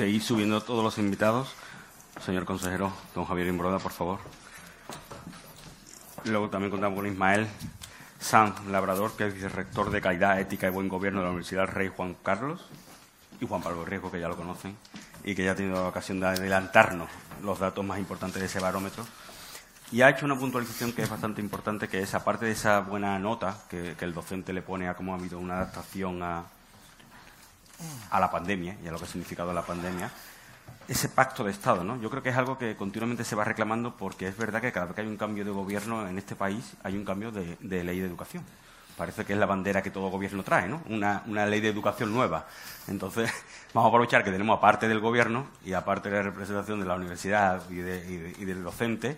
Que 0.00 0.08
ir 0.08 0.22
subiendo 0.22 0.62
todos 0.62 0.82
los 0.82 0.96
invitados. 0.96 1.52
Señor 2.24 2.46
consejero, 2.46 2.90
don 3.14 3.26
Javier 3.26 3.48
Imbroda, 3.48 3.78
por 3.78 3.92
favor. 3.92 4.18
Luego 6.24 6.48
también 6.48 6.70
contamos 6.70 6.96
con 6.96 7.06
Ismael 7.06 7.46
San 8.18 8.54
Labrador, 8.72 9.14
que 9.14 9.26
es 9.26 9.34
vicerrector 9.34 9.90
de 9.90 10.00
Calidad, 10.00 10.40
Ética 10.40 10.68
y 10.68 10.70
Buen 10.70 10.88
Gobierno 10.88 11.20
de 11.20 11.26
la 11.26 11.30
Universidad 11.32 11.66
Rey 11.66 11.88
Juan 11.94 12.16
Carlos, 12.22 12.64
y 13.42 13.46
Juan 13.46 13.60
Pablo 13.60 13.84
Riesgo, 13.84 14.10
que 14.10 14.18
ya 14.18 14.28
lo 14.28 14.36
conocen, 14.36 14.74
y 15.22 15.34
que 15.34 15.44
ya 15.44 15.52
ha 15.52 15.54
tenido 15.54 15.74
la 15.74 15.88
ocasión 15.88 16.18
de 16.18 16.28
adelantarnos 16.28 17.10
los 17.42 17.58
datos 17.58 17.84
más 17.84 17.98
importantes 17.98 18.40
de 18.40 18.46
ese 18.46 18.58
barómetro. 18.58 19.04
Y 19.92 20.00
ha 20.00 20.08
hecho 20.08 20.24
una 20.24 20.38
puntualización 20.38 20.94
que 20.94 21.02
es 21.02 21.10
bastante 21.10 21.42
importante, 21.42 21.88
que 21.88 22.00
es, 22.00 22.14
aparte 22.14 22.46
de 22.46 22.52
esa 22.52 22.80
buena 22.80 23.18
nota 23.18 23.58
que 23.68 23.96
el 24.00 24.14
docente 24.14 24.54
le 24.54 24.62
pone 24.62 24.88
a 24.88 24.94
cómo 24.94 25.12
ha 25.12 25.18
habido 25.18 25.38
una 25.38 25.56
adaptación 25.56 26.22
a, 26.22 26.44
a 28.10 28.20
la 28.20 28.30
pandemia 28.30 28.76
y 28.82 28.88
a 28.88 28.90
lo 28.90 28.98
que 28.98 29.04
ha 29.04 29.08
significado 29.08 29.52
la 29.52 29.62
pandemia, 29.62 30.10
ese 30.90 31.08
pacto 31.08 31.44
de 31.44 31.52
Estado, 31.52 31.84
¿no? 31.84 32.00
Yo 32.00 32.10
creo 32.10 32.20
que 32.20 32.30
es 32.30 32.36
algo 32.36 32.58
que 32.58 32.74
continuamente 32.74 33.22
se 33.22 33.36
va 33.36 33.44
reclamando 33.44 33.96
porque 33.96 34.26
es 34.26 34.36
verdad 34.36 34.60
que 34.60 34.72
cada 34.72 34.86
vez 34.86 34.96
que 34.96 35.02
hay 35.02 35.06
un 35.06 35.16
cambio 35.16 35.44
de 35.44 35.52
gobierno 35.52 36.08
en 36.08 36.18
este 36.18 36.34
país 36.34 36.74
hay 36.82 36.96
un 36.96 37.04
cambio 37.04 37.30
de, 37.30 37.56
ley 37.84 38.00
de 38.00 38.06
educación. 38.06 38.44
Parece 38.96 39.24
que 39.24 39.32
es 39.32 39.38
la 39.38 39.46
bandera 39.46 39.82
que 39.82 39.92
todo 39.92 40.10
gobierno 40.10 40.42
trae, 40.42 40.68
¿no? 40.68 40.82
Una, 40.88 41.46
ley 41.46 41.60
de 41.60 41.68
educación 41.68 42.12
nueva. 42.12 42.46
Entonces, 42.88 43.30
vamos 43.72 43.86
a 43.86 43.88
aprovechar 43.88 44.24
que 44.24 44.32
tenemos 44.32 44.58
aparte 44.58 44.88
del 44.88 44.98
gobierno 44.98 45.46
y 45.64 45.74
aparte 45.74 46.10
de 46.10 46.16
la 46.16 46.22
representación 46.22 46.80
de 46.80 46.86
la 46.86 46.96
universidad 46.96 47.62
y, 47.70 47.76
del 47.76 48.64
docente 48.64 49.16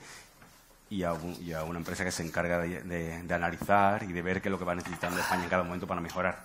y 0.90 1.04
a, 1.04 1.14
una 1.14 1.78
empresa 1.78 2.04
que 2.04 2.12
se 2.12 2.22
encarga 2.22 2.58
de, 2.58 2.82
de, 3.22 3.34
analizar 3.34 4.02
y 4.02 4.12
de 4.12 4.20
ver 4.20 4.42
qué 4.42 4.48
es 4.48 4.52
lo 4.52 4.58
que 4.58 4.66
va 4.66 4.74
necesitando 4.74 5.18
España 5.18 5.44
en 5.44 5.48
cada 5.48 5.62
momento 5.62 5.86
para 5.86 6.02
mejorar. 6.02 6.44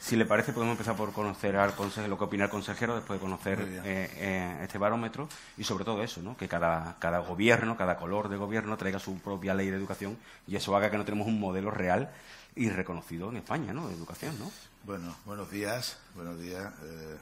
Si 0.00 0.16
le 0.16 0.24
parece, 0.24 0.52
podemos 0.52 0.74
empezar 0.74 0.96
por 0.96 1.12
conocer 1.12 1.56
al 1.56 1.74
consejero, 1.74 2.08
lo 2.08 2.18
que 2.18 2.24
opina 2.24 2.44
el 2.44 2.50
consejero 2.50 2.94
después 2.94 3.18
de 3.18 3.24
conocer 3.24 3.60
eh, 3.60 4.10
eh, 4.14 4.58
este 4.62 4.78
barómetro 4.78 5.28
y 5.56 5.64
sobre 5.64 5.84
todo 5.84 6.02
eso, 6.02 6.22
¿no? 6.22 6.36
que 6.36 6.48
cada, 6.48 6.96
cada 7.00 7.18
gobierno, 7.18 7.76
cada 7.76 7.96
color 7.96 8.28
de 8.28 8.36
gobierno 8.36 8.76
traiga 8.76 9.00
su 9.00 9.18
propia 9.18 9.54
ley 9.54 9.70
de 9.70 9.76
educación 9.76 10.16
y 10.46 10.54
eso 10.54 10.76
haga 10.76 10.90
que 10.90 10.98
no 10.98 11.04
tenemos 11.04 11.26
un 11.26 11.40
modelo 11.40 11.72
real 11.72 12.10
y 12.54 12.70
reconocido 12.70 13.28
en 13.30 13.38
España 13.38 13.72
¿no? 13.72 13.88
de 13.88 13.94
educación. 13.94 14.38
¿no? 14.38 14.50
Bueno, 14.84 15.16
buenos 15.26 15.50
días. 15.50 15.98
Buenos 16.14 16.38
días. 16.38 16.72
Eh, 16.84 17.16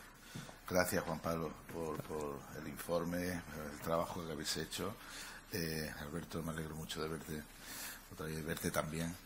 gracias, 0.68 1.02
Juan 1.02 1.18
Pablo, 1.20 1.50
por, 1.72 1.98
el 2.60 2.68
informe, 2.68 3.30
el 3.30 3.80
trabajo 3.82 4.24
que 4.24 4.32
habéis 4.32 4.56
hecho. 4.58 4.94
Alberto, 6.02 6.42
me 6.42 6.52
alegro 6.52 6.76
mucho 6.76 7.02
de 7.02 7.08
verte, 7.08 7.42
otra 8.12 8.26
vez 8.26 8.44
verte 8.44 8.70
también 8.70 9.16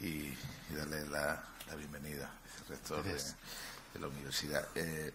y, 0.00 0.32
darle 0.72 1.04
la 1.08 1.42
bienvenida 1.76 2.30
rector 2.68 3.02
de, 3.02 3.20
la 4.00 4.08
universidad. 4.08 4.66
Eh, 4.74 5.12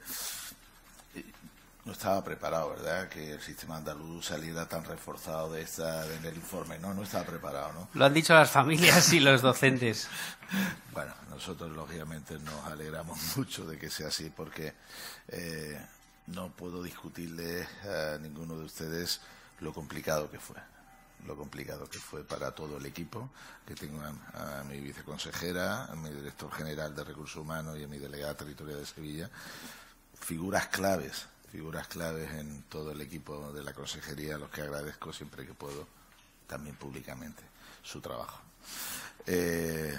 no 1.86 1.94
estaba 1.94 2.24
preparado, 2.24 2.70
¿verdad? 2.70 3.10
Que 3.10 3.32
el 3.34 3.42
sistema 3.42 3.78
andaluz 3.78 4.28
saliera 4.28 4.68
tan 4.68 4.84
reforzado 4.84 5.52
de 5.52 5.62
esta 5.62 6.06
en 6.16 6.26
el 6.26 6.36
informe. 6.36 6.78
No, 6.78 6.94
no 6.94 7.04
estaba 7.04 7.26
preparado, 7.26 7.74
¿no? 7.74 7.90
Lo 7.94 8.06
han 8.06 8.14
dicho 8.14 8.34
las 8.34 8.52
familias 8.52 9.12
y 9.14 9.20
los 9.20 9.42
docentes. 9.42 10.08
bueno, 10.94 11.14
nosotros 11.30 11.72
lógicamente 11.72 12.38
nos 12.40 12.66
alegramos 12.66 13.20
mucho 13.38 13.66
de 13.66 13.78
que 13.78 13.90
sea 13.90 14.10
así 14.10 14.30
porque 14.30 14.74
eh, 15.28 15.80
no 16.28 16.50
puedo 16.50 16.84
discutirle 16.84 17.68
a 17.84 18.18
ninguno 18.20 18.58
de 18.58 18.66
ustedes 18.66 19.22
lo 19.60 19.74
complicado 19.74 20.30
que 20.30 20.40
fue 20.40 20.58
lo 21.26 21.36
complicado 21.36 21.90
que 21.90 22.00
fue 22.00 22.24
para 22.24 22.52
todo 22.52 22.78
el 22.78 22.86
equipo, 22.86 23.30
que 23.66 23.76
tengo 23.76 24.02
a, 24.02 24.64
mi 24.64 24.80
viceconsejera, 24.80 25.86
a 25.86 25.96
mi 25.96 26.10
director 26.10 26.52
general 26.52 26.96
de 26.96 27.04
Recursos 27.04 27.38
Humanos 27.38 27.78
y 27.78 27.84
a 27.84 27.88
mi 27.88 27.98
delegada 27.98 28.36
territorial 28.36 28.80
de 28.80 28.86
Sevilla, 28.86 29.30
figuras 30.20 30.68
claves, 30.68 31.28
figuras 31.52 31.88
claves 31.88 32.32
en 32.32 32.64
todo 32.64 32.92
el 32.92 33.02
equipo 33.02 33.52
de 33.52 33.64
la 33.64 33.74
consejería, 33.74 34.36
a 34.36 34.40
los 34.40 34.50
que 34.50 34.62
agradezco 34.62 35.14
siempre 35.14 35.46
que 35.46 35.54
puedo, 35.54 35.88
también 36.48 36.76
públicamente, 36.76 37.44
su 37.84 38.02
trabajo. 38.02 38.40
Eh, 39.26 39.98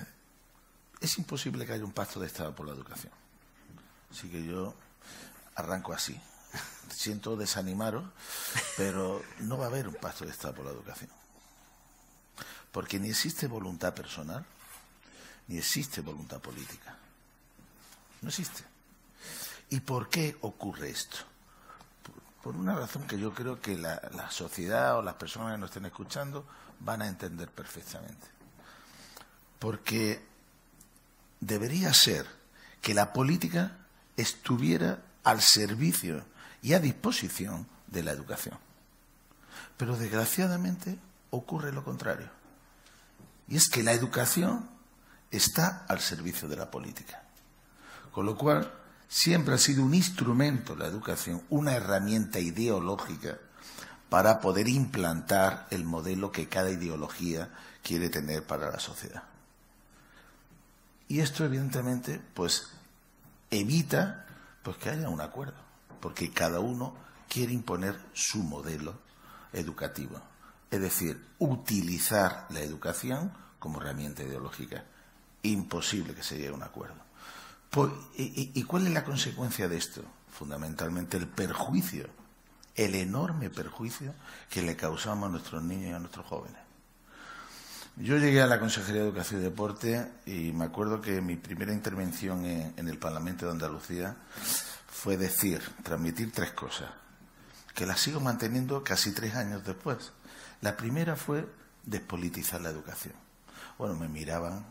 es 1.00 1.19
imposible 1.19 1.67
que 1.67 1.73
haya 1.73 1.85
un 1.85 1.93
pacto 1.93 2.21
de 2.21 2.26
Estado 2.26 2.55
por 2.55 2.67
la 2.67 2.73
educación. 2.73 3.12
Así 4.11 4.29
que 4.29 4.45
yo 4.45 4.75
arranco 5.55 5.93
así 5.93 6.21
siento 6.91 7.37
desanimaros, 7.37 8.05
pero 8.77 9.23
no 9.41 9.59
va 9.59 9.65
a 9.65 9.69
haber 9.69 9.89
un 9.89 9.95
pacto 9.95 10.25
de 10.25 10.31
Estado 10.31 10.55
por 10.55 10.65
la 10.65 10.73
educación. 10.73 11.11
Porque 12.71 12.99
ni 12.99 13.11
existe 13.11 13.47
voluntad 13.47 13.95
personal, 13.95 14.45
ni 15.49 15.59
existe 15.59 16.01
voluntad 16.01 16.41
política. 16.41 16.97
No 18.23 18.29
existe. 18.29 18.65
¿Y 19.71 19.81
por 19.81 20.09
qué 20.09 20.37
ocurre 20.43 20.91
esto? 20.91 21.19
Por, 22.43 22.57
una 22.57 22.75
razón 22.75 23.07
que 23.07 23.19
yo 23.19 23.33
creo 23.33 23.61
que 23.61 23.77
la, 23.77 24.01
la 24.15 24.31
sociedad 24.31 24.99
o 24.99 25.03
las 25.03 25.15
personas 25.15 25.53
que 25.53 25.59
nos 25.59 25.71
estén 25.71 25.87
escuchando 25.87 26.47
van 26.81 27.03
a 27.03 27.09
entender 27.09 27.51
perfectamente. 27.51 28.27
Porque 29.59 30.25
debería 31.41 31.93
ser 31.95 32.27
que 32.81 32.95
la 32.95 33.12
política 33.12 33.77
estuviera 34.17 35.03
al 35.25 35.41
servicio 35.41 36.25
y 36.62 36.75
a 36.75 36.78
disposición 36.78 37.66
de 37.88 38.02
la 38.04 38.12
educación. 38.12 38.57
Pero 39.76 39.97
desgraciadamente 39.97 40.99
ocurre 41.31 41.73
lo 41.73 41.85
contrario. 41.85 42.31
Y 43.49 43.57
es 43.57 43.69
que 43.69 43.83
la 43.83 43.92
educación 43.92 44.71
está 45.31 45.85
al 45.88 46.00
servicio 46.00 46.49
de 46.49 46.57
la 46.57 46.71
política. 46.71 47.23
Con 48.12 48.26
lo 48.26 48.37
cual, 48.37 48.73
siempre 49.09 49.54
ha 49.54 49.59
sido 49.59 49.85
un 49.85 49.95
instrumento 49.95 50.76
la 50.76 50.87
educación, 50.87 51.42
una 51.50 51.75
herramienta 51.75 52.38
ideológica 52.38 53.38
para 54.09 54.40
poder 54.40 54.69
implantar 54.69 55.66
el 55.71 55.85
modelo 55.85 56.31
que 56.31 56.49
cada 56.49 56.71
ideología 56.71 57.50
quiere 57.83 58.09
tener 58.09 58.47
para 58.47 58.71
la 58.71 58.78
sociedad. 58.78 59.25
Y 61.09 61.21
esto, 61.21 61.45
evidentemente, 61.45 62.21
pues 62.35 62.69
evita 63.50 64.26
pues 64.62 64.76
que 64.76 64.90
haya 64.90 65.09
un 65.09 65.21
acuerdo 65.21 65.72
porque 66.03 66.33
cada 66.33 66.59
uno 66.59 66.95
quiere 67.29 67.53
imponer 67.53 67.99
su 68.13 68.43
modelo 68.43 68.99
educativo. 69.53 70.21
Es 70.69 70.81
decir, 70.81 71.25
utilizar 71.39 72.47
la 72.51 72.61
educación 72.61 73.33
como 73.61 73.81
herramienta 73.81 74.25
ideológica. 74.25 74.85
Imposible 75.43 76.15
que 76.15 76.25
se 76.25 76.37
llegue 76.37 76.49
a 76.49 76.55
un 76.55 76.65
acuerdo. 76.65 76.97
Pues, 77.71 77.93
y, 78.17 78.63
cuál 78.65 78.87
es 78.87 78.93
la 78.93 79.05
consecuencia 79.05 79.69
de 79.69 79.79
esto? 79.79 80.03
Fundamentalmente 80.31 81.17
el 81.17 81.29
perjuicio, 81.29 82.09
el 82.75 82.97
enorme 82.97 83.49
perjuicio 83.49 84.13
que 84.51 84.61
le 84.61 84.77
causamos 84.77 85.29
a 85.29 85.33
nuestros 85.33 85.63
niños 85.63 85.91
y 85.91 85.95
a 85.95 85.99
nuestros 85.99 86.27
jóvenes. 86.27 86.61
Yo 87.97 88.17
llegué 88.19 88.43
a 88.43 88.47
la 88.47 88.59
Consejería 88.59 89.03
de 89.03 89.09
Educación 89.09 89.41
y 89.41 89.45
Deporte 89.45 90.11
y 90.27 90.53
me 90.53 90.65
acuerdo 90.65 91.01
que 91.01 91.21
mi 91.21 91.37
primera 91.37 91.73
intervención 91.73 92.45
en, 92.45 92.89
el 92.89 92.99
Parlamento 92.99 93.47
de 93.47 93.53
Andalucía 93.53 94.17
fue 94.93 95.17
decir, 95.17 95.61
transmitir 95.83 96.31
tres 96.33 96.53
cosas, 96.53 96.91
que 97.75 97.87
las 97.87 97.99
sigo 97.99 98.21
manteniendo 98.21 98.85
casi 98.85 99.13
tres 99.13 99.35
años 99.35 99.65
después. 99.65 100.13
La 100.61 100.77
primera 100.77 101.17
fue 101.17 101.49
despolitizar 101.83 102.61
la 102.61 102.69
educación. 102.69 103.15
Bueno, 103.79 103.97
me 103.97 104.09
miraban 104.09 104.65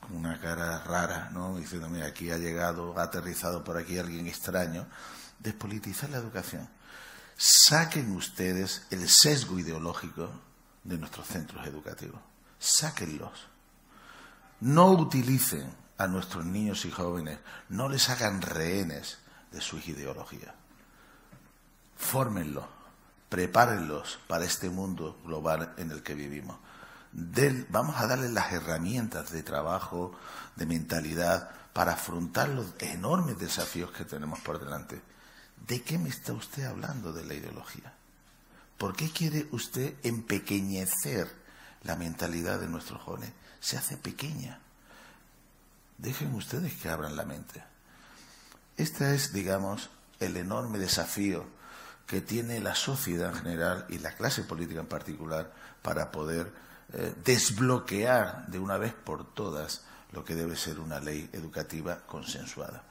con 0.00 0.16
una 0.16 0.38
cara 0.40 0.80
rara, 0.80 1.30
¿no? 1.32 1.56
Diciendo, 1.56 1.88
mira, 1.88 2.06
aquí 2.06 2.30
ha 2.30 2.38
llegado, 2.38 2.98
ha 2.98 3.04
aterrizado 3.04 3.62
por 3.62 3.78
aquí 3.78 3.98
alguien 3.98 4.26
extraño. 4.26 4.86
Despolitizar 5.38 6.10
la 6.10 6.18
educación. 6.18 6.68
Saquen 7.36 8.14
ustedes 8.16 8.82
el 8.90 9.08
sesgo 9.08 9.58
ideológico 9.58 10.28
de 10.82 10.98
nuestros 10.98 11.28
centros 11.28 11.66
educativos. 11.66 12.20
Sáquenlos. 12.58 13.46
No 14.60 14.90
utilicen 14.90 15.72
a 16.00 16.06
nuestros 16.06 16.46
niños 16.46 16.86
y 16.86 16.90
jóvenes, 16.90 17.38
no 17.68 17.90
les 17.90 18.08
hagan 18.08 18.40
rehenes 18.40 19.18
de 19.52 19.60
sus 19.60 19.86
ideologías. 19.86 20.54
Fórmenlos, 21.94 22.64
prepárenlos 23.28 24.18
para 24.26 24.46
este 24.46 24.70
mundo 24.70 25.20
global 25.26 25.74
en 25.76 25.90
el 25.90 26.02
que 26.02 26.14
vivimos. 26.14 26.56
vamos 27.68 28.00
a 28.00 28.06
darles 28.06 28.30
las 28.30 28.50
herramientas 28.50 29.30
de 29.30 29.42
trabajo, 29.42 30.12
de 30.56 30.64
mentalidad, 30.64 31.50
para 31.74 31.92
afrontar 31.92 32.48
los 32.48 32.72
enormes 32.78 33.38
desafíos 33.38 33.90
que 33.92 34.06
tenemos 34.06 34.40
por 34.40 34.58
delante. 34.58 35.02
¿De 35.66 35.82
qué 35.82 35.98
me 35.98 36.08
está 36.08 36.32
usted 36.32 36.64
hablando 36.64 37.12
de 37.12 37.26
la 37.26 37.34
ideología? 37.34 37.92
¿Por 38.78 38.96
qué 38.96 39.10
quiere 39.10 39.48
usted 39.52 39.96
empequeñecer 40.02 41.30
la 41.82 41.96
mentalidad 41.96 42.58
de 42.58 42.68
nuestros 42.68 43.02
jóvenes? 43.02 43.32
Se 43.60 43.76
hace 43.76 43.98
pequeña. 43.98 44.60
Dejen 46.00 46.34
ustedes 46.34 46.72
que 46.74 46.88
abran 46.88 47.14
la 47.14 47.26
mente. 47.26 47.62
Este 48.78 49.14
es, 49.14 49.34
digamos, 49.34 49.90
el 50.18 50.38
enorme 50.38 50.78
desafío 50.78 51.44
que 52.06 52.22
tiene 52.22 52.58
la 52.60 52.74
sociedad 52.74 53.30
en 53.30 53.42
general 53.42 53.86
y 53.90 53.98
la 53.98 54.12
clase 54.12 54.42
política 54.42 54.80
en 54.80 54.86
particular 54.86 55.52
para 55.82 56.10
poder 56.10 56.52
eh, 56.94 57.14
desbloquear 57.22 58.46
de 58.46 58.58
una 58.58 58.78
vez 58.78 58.94
por 58.94 59.34
todas 59.34 59.82
lo 60.12 60.24
que 60.24 60.34
debe 60.34 60.56
ser 60.56 60.80
una 60.80 61.00
ley 61.00 61.28
educativa 61.34 62.06
consensuada. 62.06 62.82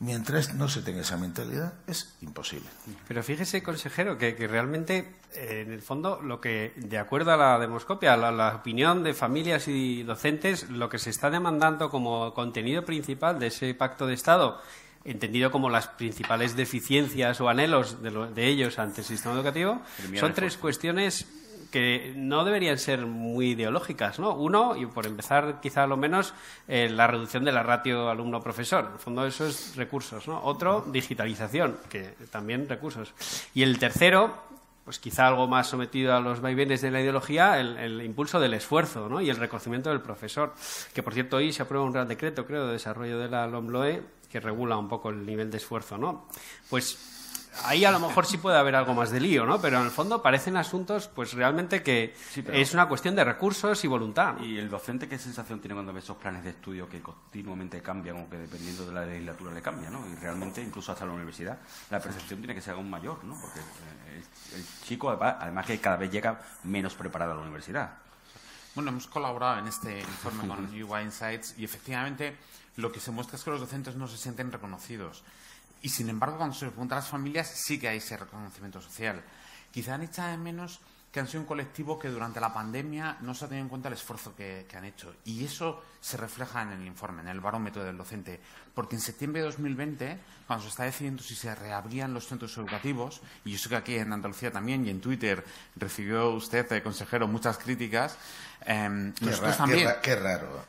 Mientras 0.00 0.54
no 0.54 0.68
se 0.68 0.82
tenga 0.82 1.02
esa 1.02 1.16
mentalidad, 1.16 1.74
es 1.86 2.14
imposible. 2.20 2.68
Pero 3.06 3.22
fíjese, 3.22 3.62
consejero, 3.62 4.18
que, 4.18 4.34
realmente, 4.46 5.14
eh, 5.34 5.62
en 5.66 5.72
el 5.72 5.82
fondo, 5.82 6.20
lo 6.20 6.40
que, 6.40 6.72
de 6.76 6.98
acuerdo 6.98 7.32
a 7.32 7.36
la 7.36 7.58
demoscopia, 7.58 8.14
a 8.14 8.32
la, 8.32 8.56
opinión 8.56 9.02
de 9.02 9.14
familias 9.14 9.68
y 9.68 10.02
docentes, 10.02 10.68
lo 10.68 10.88
que 10.88 10.98
se 10.98 11.10
está 11.10 11.30
demandando 11.30 11.90
como 11.90 12.34
contenido 12.34 12.84
principal 12.84 13.38
de 13.38 13.46
ese 13.48 13.74
pacto 13.74 14.06
de 14.06 14.14
Estado 14.14 14.60
entendido 15.06 15.50
como 15.50 15.68
las 15.68 15.88
principales 15.88 16.56
deficiencias 16.56 17.38
o 17.38 17.50
anhelos 17.50 18.02
de, 18.02 18.10
de 18.10 18.46
ellos 18.46 18.78
ante 18.78 19.02
el 19.02 19.06
sistema 19.06 19.34
educativo, 19.34 19.82
son 20.18 20.32
tres 20.32 20.56
cuestiones 20.56 21.26
que 21.74 22.12
no 22.14 22.44
deberían 22.44 22.78
ser 22.78 23.04
muy 23.04 23.50
ideológicas, 23.50 24.20
¿no? 24.20 24.32
Uno, 24.36 24.76
y 24.76 24.86
por 24.86 25.06
empezar 25.06 25.58
quizá 25.60 25.88
lo 25.88 25.96
menos, 25.96 26.32
eh, 26.68 26.88
la 26.88 27.08
reducción 27.08 27.44
de 27.44 27.50
la 27.50 27.64
ratio 27.64 28.08
alumno-profesor. 28.08 28.84
En 28.84 28.92
el 28.92 28.98
fondo 29.00 29.26
eso 29.26 29.44
es 29.44 29.74
recursos, 29.74 30.28
¿no? 30.28 30.40
Otro, 30.44 30.84
digitalización, 30.86 31.76
que 31.90 32.14
también 32.30 32.68
recursos. 32.68 33.12
Y 33.54 33.64
el 33.64 33.80
tercero, 33.80 34.36
pues 34.84 35.00
quizá 35.00 35.26
algo 35.26 35.48
más 35.48 35.66
sometido 35.66 36.14
a 36.14 36.20
los 36.20 36.40
vaivenes 36.40 36.80
de 36.80 36.92
la 36.92 37.00
ideología, 37.00 37.58
el, 37.58 38.00
impulso 38.02 38.38
del 38.38 38.54
esfuerzo 38.54 39.08
¿no? 39.08 39.20
y 39.20 39.28
el 39.28 39.36
reconocimiento 39.36 39.90
del 39.90 40.00
profesor. 40.00 40.54
Que, 40.94 41.02
por 41.02 41.12
cierto, 41.12 41.38
hoy 41.38 41.52
se 41.52 41.62
aprueba 41.62 41.84
un 41.84 41.92
gran 41.92 42.06
decreto, 42.06 42.46
creo, 42.46 42.68
de 42.68 42.74
desarrollo 42.74 43.18
de 43.18 43.28
la 43.28 43.48
LOMLOE 43.48 44.00
que 44.30 44.38
regula 44.38 44.76
un 44.76 44.88
poco 44.88 45.10
el 45.10 45.24
nivel 45.24 45.48
de 45.48 45.58
esfuerzo, 45.58 45.96
¿no? 45.96 46.26
Pues 46.68 47.13
ahí 47.62 47.84
a 47.84 47.90
lo 47.90 48.00
mejor 48.00 48.26
sí 48.26 48.38
puede 48.38 48.58
haber 48.58 48.74
algo 48.74 48.94
más 48.94 49.10
de 49.10 49.20
lío, 49.20 49.46
¿no? 49.46 49.60
Pero 49.60 49.78
en 49.78 49.84
el 49.84 49.90
fondo 49.90 50.22
parecen 50.22 50.56
asuntos, 50.56 51.08
pues 51.08 51.32
realmente 51.34 51.82
que 51.82 52.14
es 52.52 52.74
una 52.74 52.88
cuestión 52.88 53.14
de 53.14 53.24
recursos 53.24 53.84
y 53.84 53.88
voluntad. 53.88 54.38
¿Y 54.40 54.58
el 54.58 54.68
docente 54.68 55.08
qué 55.08 55.18
sensación 55.18 55.60
tiene 55.60 55.74
cuando 55.74 55.92
ve 55.92 56.00
esos 56.00 56.16
planes 56.16 56.44
de 56.44 56.50
estudio 56.50 56.88
que 56.88 57.00
continuamente 57.00 57.80
cambian 57.80 58.16
o 58.16 58.28
que 58.28 58.38
dependiendo 58.38 58.86
de 58.86 58.92
la 58.92 59.06
legislatura 59.06 59.52
le 59.52 59.62
cambian, 59.62 59.92
¿no? 59.92 60.06
Y 60.08 60.14
realmente, 60.16 60.60
incluso 60.60 60.92
hasta 60.92 61.06
la 61.06 61.12
universidad, 61.12 61.58
la 61.90 62.00
percepción 62.00 62.40
tiene 62.40 62.54
que 62.54 62.60
ser 62.60 62.74
aún 62.74 62.90
mayor, 62.90 63.24
¿no? 63.24 63.38
Porque 63.40 63.60
eh, 63.60 64.22
el, 64.56 64.64
chico, 64.82 65.10
además 65.10 65.66
que 65.66 65.80
cada 65.80 65.96
vez 65.96 66.10
llega 66.10 66.40
menos 66.64 66.94
preparado 66.94 67.32
a 67.32 67.34
la 67.36 67.42
universidad. 67.42 67.98
Bueno, 68.74 68.90
hemos 68.90 69.06
colaborado 69.06 69.60
en 69.60 69.68
este 69.68 70.00
informe 70.00 70.48
con 70.48 70.64
UI 70.82 71.02
Insights 71.02 71.54
y 71.58 71.64
efectivamente 71.64 72.36
lo 72.76 72.90
que 72.90 73.00
se 73.00 73.12
muestra 73.12 73.36
es 73.36 73.44
que 73.44 73.50
los 73.50 73.60
docentes 73.60 73.94
no 73.94 74.08
se 74.08 74.16
sienten 74.16 74.50
reconocidos. 74.50 75.22
Y 75.84 75.90
sin 75.90 76.08
embargo, 76.08 76.38
cuando 76.38 76.56
se 76.56 76.64
a 76.64 76.94
las 76.94 77.08
familias, 77.08 77.46
sí 77.46 77.78
que 77.78 77.88
hay 77.88 77.98
ese 77.98 78.16
reconocimiento 78.16 78.80
social. 78.80 79.22
Quizá 79.70 79.96
han 79.96 80.02
echado 80.02 80.30
de 80.30 80.38
menos 80.38 80.80
que 81.14 81.20
han 81.20 81.28
sido 81.28 81.42
un 81.42 81.46
colectivo 81.46 81.96
que 81.96 82.08
durante 82.08 82.40
la 82.40 82.52
pandemia 82.52 83.18
no 83.20 83.34
se 83.34 83.44
ha 83.44 83.48
tenido 83.48 83.62
en 83.62 83.68
cuenta 83.68 83.86
el 83.86 83.94
esfuerzo 83.94 84.34
que, 84.34 84.66
han 84.76 84.84
hecho. 84.84 85.14
Y 85.24 85.44
eso 85.44 85.80
se 86.00 86.16
refleja 86.16 86.62
en 86.62 86.72
el 86.72 86.84
informe, 86.84 87.22
en 87.22 87.28
el 87.28 87.38
barómetro 87.38 87.84
del 87.84 87.96
docente. 87.96 88.40
Porque 88.74 88.96
en 88.96 89.00
septiembre 89.00 89.40
de 89.40 89.46
2020, 89.46 90.18
cuando 90.48 90.64
se 90.64 90.70
está 90.70 90.82
decidiendo 90.82 91.22
si 91.22 91.36
se 91.36 91.54
reabrían 91.54 92.12
los 92.12 92.26
centros 92.26 92.58
educativos, 92.58 93.20
y 93.44 93.52
yo 93.52 93.58
sé 93.58 93.68
que 93.68 93.76
aquí 93.76 93.94
en 93.94 94.12
Andalucía 94.12 94.50
también 94.50 94.84
y 94.88 94.90
en 94.90 95.00
Twitter 95.00 95.44
recibió 95.76 96.30
usted, 96.30 96.72
eh, 96.72 96.82
consejero, 96.82 97.28
muchas 97.28 97.58
críticas, 97.58 98.18
eh, 98.66 99.12
nosotros 99.20 99.56
también. 99.56 99.88
Qué, 100.02 100.16
raro. 100.16 100.64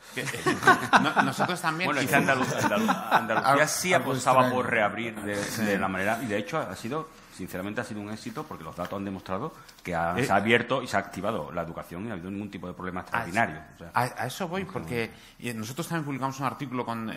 nosotros 1.24 1.60
también. 1.60 1.88
Bueno, 1.88 2.02
quizá 2.02 2.18
Andalucía, 2.18 3.66
sí 3.66 3.92
apostaba 3.92 4.48
por 4.48 4.70
reabrir 4.70 5.20
de, 5.22 5.76
la 5.76 5.88
manera, 5.88 6.20
y 6.22 6.26
de 6.26 6.38
hecho 6.38 6.58
ha 6.58 6.76
sido, 6.76 7.08
sinceramente, 7.36 7.80
ha 7.80 7.84
sido 7.84 8.00
un 8.00 8.10
éxito 8.10 8.44
porque 8.44 8.64
los 8.64 8.74
datos 8.74 8.96
han 8.96 9.04
demostrado 9.04 9.52
que 9.82 9.92
eh, 9.92 10.24
se 10.24 10.32
ha 10.32 10.36
abierto 10.36 10.82
y 10.82 10.86
se 10.86 10.96
ha 10.96 11.00
activado 11.00 11.52
la 11.52 11.62
educación 11.62 12.02
y 12.02 12.04
no 12.06 12.10
ha 12.10 12.14
habido 12.14 12.30
ningún 12.30 12.50
tipo 12.50 12.66
de 12.66 12.74
problema 12.74 13.02
extraordinario. 13.02 13.60
A, 13.94 14.26
eso 14.26 14.48
voy, 14.48 14.64
porque 14.64 15.10
nosotros 15.54 15.88
también 15.88 16.04
publicamos 16.04 16.40
un 16.40 16.46
artículo 16.46 16.84
con, 16.84 17.12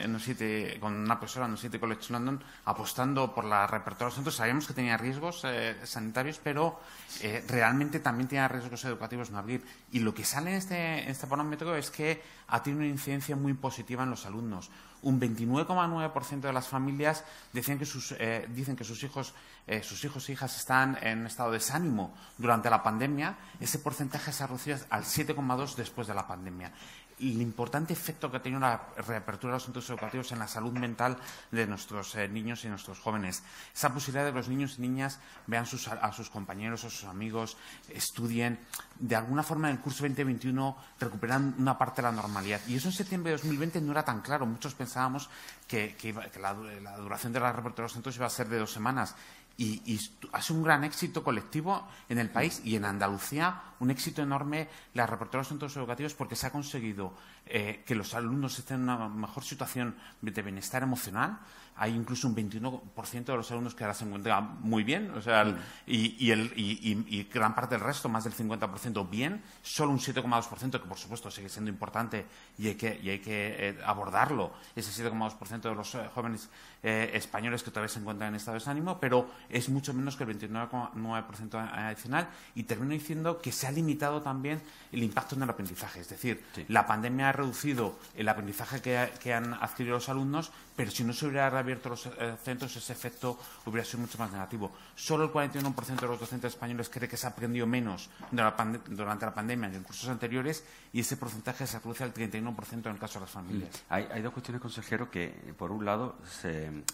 con 0.80 0.94
una 0.94 1.20
profesora 1.20 1.46
en 1.46 1.54
el 1.54 1.58
City 1.58 1.80
College 1.80 2.12
London 2.12 2.42
apostando 2.66 3.34
por 3.34 3.46
la 3.46 3.66
reapertura 3.68 4.06
de 4.06 4.06
los 4.06 4.16
centros. 4.16 4.36
Sabíamos 4.36 4.68
que 4.68 4.74
tenía 4.74 4.98
riesgos 4.98 5.42
eh, 5.46 5.76
sanitarios, 5.84 6.40
pero 6.44 6.80
eh, 7.22 7.44
realmente 7.48 8.00
también 8.00 8.28
tenía 8.28 8.48
riesgos 8.48 8.84
educativos 8.86 9.32
no 9.32 9.38
abrir. 9.38 9.64
Y 9.92 10.00
lo 10.00 10.14
que 10.14 10.24
sale 10.24 10.52
en 10.52 10.58
este, 10.58 11.04
en 11.04 11.10
este 11.10 11.28
parámetro 11.28 11.76
es 11.76 11.90
que 11.90 12.22
ha 12.48 12.62
tenido 12.62 12.82
una 12.82 12.90
incidencia 12.90 13.36
muy 13.36 13.54
positiva 13.54 14.04
en 14.04 14.10
los 14.10 14.26
alumnos 14.26 14.70
un 15.02 15.20
29,9% 15.20 16.42
de 16.42 16.54
las 16.54 16.68
familias 16.68 17.24
eh, 17.54 18.48
dicen 18.50 18.76
que 18.76 18.84
sus 18.84 19.04
hijos, 19.04 19.34
eh, 19.68 19.82
sus 19.84 20.04
hijos 20.04 20.28
e 20.28 20.34
hijas 20.34 20.56
están 20.58 20.98
en 21.02 21.26
estado 21.26 21.52
de 21.52 21.60
desánimo 21.60 22.14
durante 22.38 22.70
la 22.70 22.84
pandemia. 22.84 23.38
Ese 23.60 23.80
porcentaje 23.80 24.32
se 24.32 24.44
ha 24.44 24.48
reducido 24.48 24.78
al 24.90 25.04
7,2% 25.04 25.76
después 25.76 26.08
de 26.08 26.14
la 26.14 26.28
pandemia 26.28 26.72
el 27.20 27.42
importante 27.42 27.94
efecto 27.94 28.30
que 28.30 28.38
ha 28.38 28.42
tenido 28.42 28.62
la 28.62 28.82
reapertura 28.98 29.52
de 29.52 29.56
los 29.58 29.64
centros 29.64 29.90
educativos 29.90 30.32
en 30.32 30.40
la 30.40 30.48
salud 30.48 30.72
mental 30.72 31.18
de 31.52 31.68
nuestros 31.68 32.16
eh, 32.16 32.28
niños 32.28 32.64
y 32.66 32.70
nuestros 32.70 33.00
jóvenes. 33.00 33.44
Esa 33.74 33.94
posibilidad 33.94 34.26
de 34.26 34.32
que 34.32 34.38
los 34.38 34.50
niños 34.50 34.76
y 34.78 34.82
niñas 34.82 35.20
vean 35.48 35.66
a 36.02 36.12
sus 36.12 36.30
compañeros, 36.30 36.84
a 36.84 36.90
sus 36.90 37.06
amigos, 37.06 37.58
estudien, 37.90 38.60
de 39.00 39.16
alguna 39.16 39.44
forma 39.44 39.70
en 39.70 39.78
el 39.78 39.82
curso 39.82 40.04
2021 40.04 40.78
recuperan 41.00 41.56
una 41.58 41.78
parte 41.78 42.02
de 42.02 42.08
la 42.08 42.12
normalidad. 42.12 42.62
Y 42.68 42.76
eso 42.76 42.88
en 42.88 42.94
septiembre 42.94 43.32
de 43.32 43.38
2020 43.38 43.82
no 43.82 43.92
era 43.92 44.04
tan 44.04 44.22
claro. 44.22 44.46
Muchos 44.46 44.74
pensábamos 44.74 45.30
que, 45.68 45.96
la, 46.40 46.54
la, 46.54 46.98
duración 46.98 47.34
de 47.34 47.40
la 47.40 47.52
reapertura 47.52 47.84
de 47.84 47.86
los 47.86 47.94
centros 47.94 48.16
iba 48.16 48.26
a 48.26 48.30
ser 48.30 48.48
de 48.48 48.58
dos 48.58 48.72
semanas 48.72 49.16
y, 49.60 50.00
ha 50.32 50.42
sido 50.42 50.58
un 50.58 50.64
gran 50.64 50.84
éxito 50.86 51.24
colectivo 51.24 51.86
en 52.08 52.18
el 52.18 52.30
país 52.30 52.62
y 52.64 52.76
en 52.76 52.86
Andalucía 52.86 53.62
un 53.80 53.92
éxito 53.92 54.22
enorme. 54.22 54.70
La 54.94 55.06
reapertura 55.06 55.40
de 55.40 55.42
los 55.42 55.48
centros 55.50 55.76
educativos 55.76 56.14
porque 56.14 56.36
se 56.36 56.48
ha 56.48 56.52
conseguido 56.52 57.14
eh, 57.52 57.82
que 57.84 57.96
los 57.96 58.14
alumnos 58.14 58.60
estén 58.60 58.78
en 58.78 58.84
una 58.84 59.10
mejor 59.10 59.44
situación 59.44 59.96
de 60.22 60.42
bienestar 60.44 60.84
emocional. 60.84 61.40
Hay 61.78 61.96
incluso 61.96 62.28
un 62.28 62.36
21% 62.36 63.26
de 63.26 63.36
los 63.36 63.50
alumnos 63.50 63.74
que 63.74 63.86
ahora 63.86 63.96
se 63.96 64.04
encuentran 64.06 64.60
muy 64.62 64.84
bien, 64.84 65.10
o 65.12 65.22
sea, 65.22 65.58
y, 65.88 66.30
el, 66.30 66.52
y, 66.56 67.24
gran 67.34 67.56
parte 67.56 67.76
del 67.76 67.84
resto, 67.84 68.10
más 68.10 68.26
del 68.26 68.34
50% 68.34 69.10
bien, 69.10 69.42
solo 69.64 69.92
un 69.92 69.98
7,2% 69.98 70.72
que 70.72 70.88
por 70.88 70.98
supuesto 70.98 71.32
sigue 71.32 71.48
siendo 71.48 71.72
importante 71.72 72.26
y 72.58 72.68
hay 72.68 72.76
que, 72.76 72.88
hay 72.90 73.20
que 73.20 73.70
eh, 73.70 73.78
abordarlo, 73.84 74.52
ese 74.76 74.92
7,2% 75.10 75.62
de 75.62 75.76
los 75.76 75.96
eh, 75.96 76.10
jóvenes 76.14 76.50
españoles 76.82 77.62
que 77.62 77.72
todavía 77.72 77.90
se 77.90 78.00
encuentran 78.00 78.30
en 78.30 78.36
estado 78.36 78.54
de 78.54 78.60
desánimo, 78.60 79.00
pero 79.02 79.30
es 79.50 79.68
mucho 79.68 79.94
menos 79.94 80.16
que 80.16 80.24
el 80.24 80.40
29,9% 80.40 81.74
adicional 81.74 82.30
y 82.56 82.64
termino 82.64 82.94
diciendo 82.94 83.42
que 83.42 83.52
se 83.52 83.68
ha 83.68 83.72
limitado 83.72 84.22
también 84.22 84.62
el 84.94 85.04
impacto 85.04 85.36
en 85.36 85.44
el 85.44 85.50
aprendizaje. 85.50 86.00
Es 86.00 86.08
decir, 86.08 86.42
la 86.70 86.88
pandemia 86.88 87.30
ha 87.30 87.32
reducido 87.40 87.98
el 88.16 88.28
aprendizaje 88.28 88.82
que, 88.82 89.34
han 89.34 89.54
adquirido 89.54 89.96
los 89.96 90.10
alumnos, 90.10 90.52
pero 90.76 90.92
si 90.92 91.04
no 91.04 91.14
se 91.14 91.26
hubiera 91.26 91.50
reabierto 91.50 91.90
los 91.90 92.06
eh, 92.06 92.36
centros, 92.44 92.76
ese 92.76 92.94
efecto 92.94 93.40
hubiera 93.66 93.86
sido 93.86 94.00
mucho 94.00 94.18
más 94.18 94.32
negativo. 94.32 94.72
Solo 94.96 95.26
el 95.26 95.32
41% 95.32 96.00
de 96.00 96.08
los 96.08 96.20
docentes 96.20 96.54
españoles 96.54 96.90
cree 96.90 97.08
que 97.08 97.18
se 97.18 97.28
ha 97.28 97.32
aprendido 97.32 97.66
menos 97.68 98.10
durante 98.32 99.26
la 99.26 99.34
pandemia 99.34 99.70
que 99.72 99.78
en 99.78 99.84
cursos 99.84 100.10
anteriores 100.10 100.64
y 100.94 101.02
ese 101.02 101.18
porcentaje 101.18 101.66
se 101.66 101.80
reduce 101.80 102.04
al 102.04 102.14
31% 102.14 102.86
en 102.86 102.92
el 102.92 103.00
caso 103.00 103.20
de 103.20 103.26
las 103.26 103.32
familias. 103.32 103.70
Mm. 103.90 103.94
Hay, 103.94 104.22
dos 104.22 104.34
cuestiones, 104.34 104.62
consejero, 104.62 105.10
que 105.10 105.30
por 105.58 105.72
un 105.72 105.86
lado, 105.86 106.18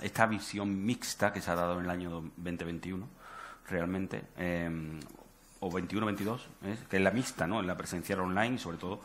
esta 0.01 0.25
visión 0.25 0.85
mixta 0.85 1.33
que 1.33 1.41
se 1.41 1.51
ha 1.51 1.55
dado 1.55 1.79
en 1.79 1.85
el 1.85 1.89
año 1.89 2.09
2021, 2.37 3.07
realmente, 3.67 4.23
eh, 4.37 4.99
o 5.59 5.71
21-22, 5.71 6.39
que 6.89 6.97
es 6.97 7.03
la 7.03 7.11
mixta, 7.11 7.47
¿no? 7.47 7.59
En 7.59 7.67
la 7.67 7.75
presencial 7.75 8.19
online 8.19 8.55
y 8.55 8.59
sobre 8.59 8.77
todo 8.77 9.01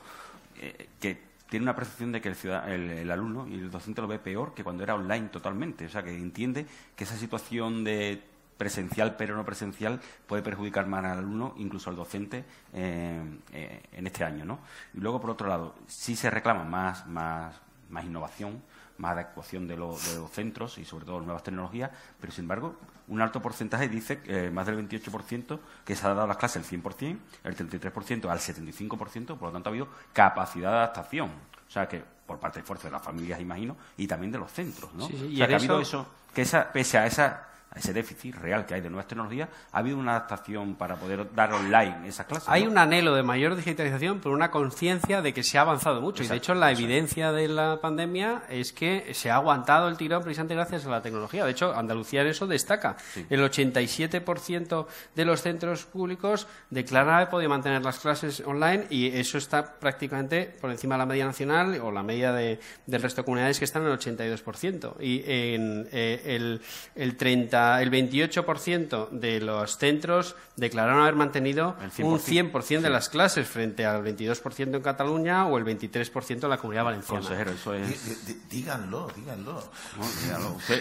eh, 0.56 0.88
que 1.00 1.29
tiene 1.50 1.64
una 1.64 1.74
percepción 1.74 2.12
de 2.12 2.20
que 2.20 2.28
el, 2.28 2.90
el, 2.90 3.10
alumno 3.10 3.46
y 3.46 3.54
el 3.54 3.70
docente 3.70 4.00
lo 4.00 4.08
ve 4.08 4.18
peor 4.18 4.54
que 4.54 4.64
cuando 4.64 4.84
era 4.84 4.94
online 4.94 5.28
totalmente. 5.28 5.84
O 5.84 5.88
sea, 5.88 6.02
que 6.02 6.16
entiende 6.16 6.64
que 6.96 7.04
esa 7.04 7.16
situación 7.16 7.84
de 7.84 8.22
presencial 8.56 9.16
pero 9.16 9.34
no 9.36 9.44
presencial 9.44 10.00
puede 10.26 10.42
perjudicar 10.42 10.86
más 10.86 11.04
al 11.04 11.18
alumno, 11.18 11.54
incluso 11.56 11.90
al 11.90 11.96
docente, 11.96 12.44
eh, 12.72 13.20
eh, 13.52 13.82
en 13.92 14.06
este 14.06 14.22
año. 14.22 14.44
¿no? 14.44 14.60
Y 14.94 15.00
luego, 15.00 15.20
por 15.20 15.30
otro 15.30 15.48
lado, 15.48 15.74
sí 15.86 16.14
se 16.14 16.30
reclama 16.30 16.64
más, 16.64 17.06
más, 17.06 17.60
más 17.88 18.04
innovación, 18.04 18.62
más 19.00 19.12
adecuación 19.12 19.66
de, 19.66 19.76
los 19.76 19.98
centros 20.32 20.78
y 20.78 20.84
sobre 20.84 21.06
todo 21.06 21.20
nuevas 21.20 21.42
tecnologías, 21.42 21.90
pero 22.20 22.32
sin 22.32 22.44
embargo 22.44 22.76
un 23.08 23.20
alto 23.20 23.42
porcentaje 23.42 23.88
dice, 23.88 24.20
eh, 24.26 24.50
más 24.52 24.66
del 24.66 24.88
28%, 24.88 25.58
que 25.84 25.96
se 25.96 26.06
ha 26.06 26.10
dado 26.10 26.22
a 26.22 26.26
las 26.28 26.36
clases 26.36 26.70
el 26.70 26.82
100%, 26.82 27.18
el 27.42 27.56
33% 27.56 28.28
al 28.28 28.38
75%, 28.38 29.36
por 29.36 29.48
lo 29.48 29.52
tanto 29.52 29.68
ha 29.68 29.72
habido 29.72 29.88
capacidad 30.12 30.70
de 30.70 30.76
adaptación. 30.76 31.30
O 31.66 31.70
sea 31.70 31.88
que 31.88 32.02
por 32.26 32.38
parte 32.38 32.60
de 32.60 32.64
fuerza 32.64 32.86
de 32.86 32.92
las 32.92 33.02
familias, 33.02 33.40
imagino, 33.40 33.76
y 33.96 34.06
también 34.06 34.30
de 34.30 34.38
los 34.38 34.52
centros, 34.52 34.94
¿no? 34.94 35.08
y 35.08 35.36
que 35.36 35.42
ha 35.42 35.56
habido 35.56 35.80
eso, 35.80 36.06
que 36.32 36.42
esa, 36.42 36.70
pese 36.70 36.98
a 36.98 37.06
esa 37.06 37.49
a 37.70 37.78
ese 37.78 37.92
déficit 37.92 38.34
real 38.34 38.66
que 38.66 38.74
hay 38.74 38.80
de 38.80 38.90
nuevas 38.90 39.06
tecnologías, 39.06 39.48
¿ha 39.70 39.78
habido 39.78 39.96
una 39.96 40.12
adaptación 40.12 40.74
para 40.74 40.96
poder 40.96 41.32
dar 41.34 41.52
online 41.52 42.08
esas 42.08 42.26
clases? 42.26 42.48
Hay 42.48 42.66
un 42.66 42.76
anhelo 42.76 43.14
de 43.14 43.22
mayor 43.22 43.54
digitalización, 43.54 44.18
pero 44.20 44.34
una 44.34 44.50
conciencia 44.50 45.22
de 45.22 45.32
que 45.32 45.44
se 45.44 45.56
ha 45.56 45.60
avanzado 45.60 46.00
mucho. 46.00 46.24
y 46.24 46.26
de 46.26 46.36
hecho, 46.36 46.54
la 46.54 46.72
evidencia 46.72 47.30
de 47.30 47.46
la 47.46 47.80
pandemia 47.80 48.42
es 48.48 48.72
que 48.72 49.14
se 49.14 49.30
ha 49.30 49.36
aguantado 49.36 49.88
el 49.88 49.96
tirón 49.96 50.22
precisamente 50.22 50.54
gracias 50.54 50.84
a 50.86 50.90
la 50.90 51.00
tecnología. 51.00 51.44
De 51.44 51.52
hecho, 51.52 51.74
Andalucía 51.74 52.22
en 52.22 52.28
eso 52.28 52.46
destaca. 52.46 52.96
El 53.28 53.40
87% 53.40 54.86
de 55.14 55.24
los 55.24 55.42
centros 55.42 55.84
públicos 55.84 56.48
declaran 56.70 57.14
haber 57.14 57.28
podido 57.28 57.50
mantener 57.50 57.82
las 57.82 58.00
clases 58.00 58.40
online 58.44 58.86
y 58.90 59.06
eso 59.06 59.38
está 59.38 59.78
prácticamente 59.78 60.52
por 60.60 60.70
encima 60.70 60.96
de 60.96 60.98
la 60.98 61.06
media 61.06 61.24
nacional 61.24 61.80
o 61.80 61.92
la 61.92 62.02
media 62.02 62.32
de, 62.32 62.58
del 62.86 63.02
resto 63.02 63.20
de 63.22 63.24
comunidades 63.26 63.58
que 63.58 63.64
están 63.64 63.82
en 63.82 63.92
el 63.92 63.98
82%. 63.98 64.94
Y 65.00 65.22
en 65.26 65.88
eh, 65.92 66.22
el, 66.26 66.60
el 66.96 67.16
30 67.16 67.59
el 67.80 67.90
28% 67.90 69.10
de 69.10 69.40
los 69.40 69.76
centros 69.78 70.36
declararon 70.56 71.02
haber 71.02 71.14
mantenido 71.14 71.76
un 71.98 72.18
100% 72.18 72.80
de 72.80 72.90
las 72.90 73.08
clases 73.08 73.48
frente 73.48 73.86
al 73.86 74.04
22% 74.04 74.76
en 74.76 74.82
Cataluña 74.82 75.46
o 75.46 75.58
el 75.58 75.64
23% 75.64 76.44
en 76.44 76.50
la 76.50 76.58
Comunidad 76.58 76.84
Valenciana. 76.84 77.20
Consejero, 77.20 77.50
eso 77.52 77.74
es... 77.74 78.48
Díganlo, 78.48 79.08
díganlo. 79.16 79.62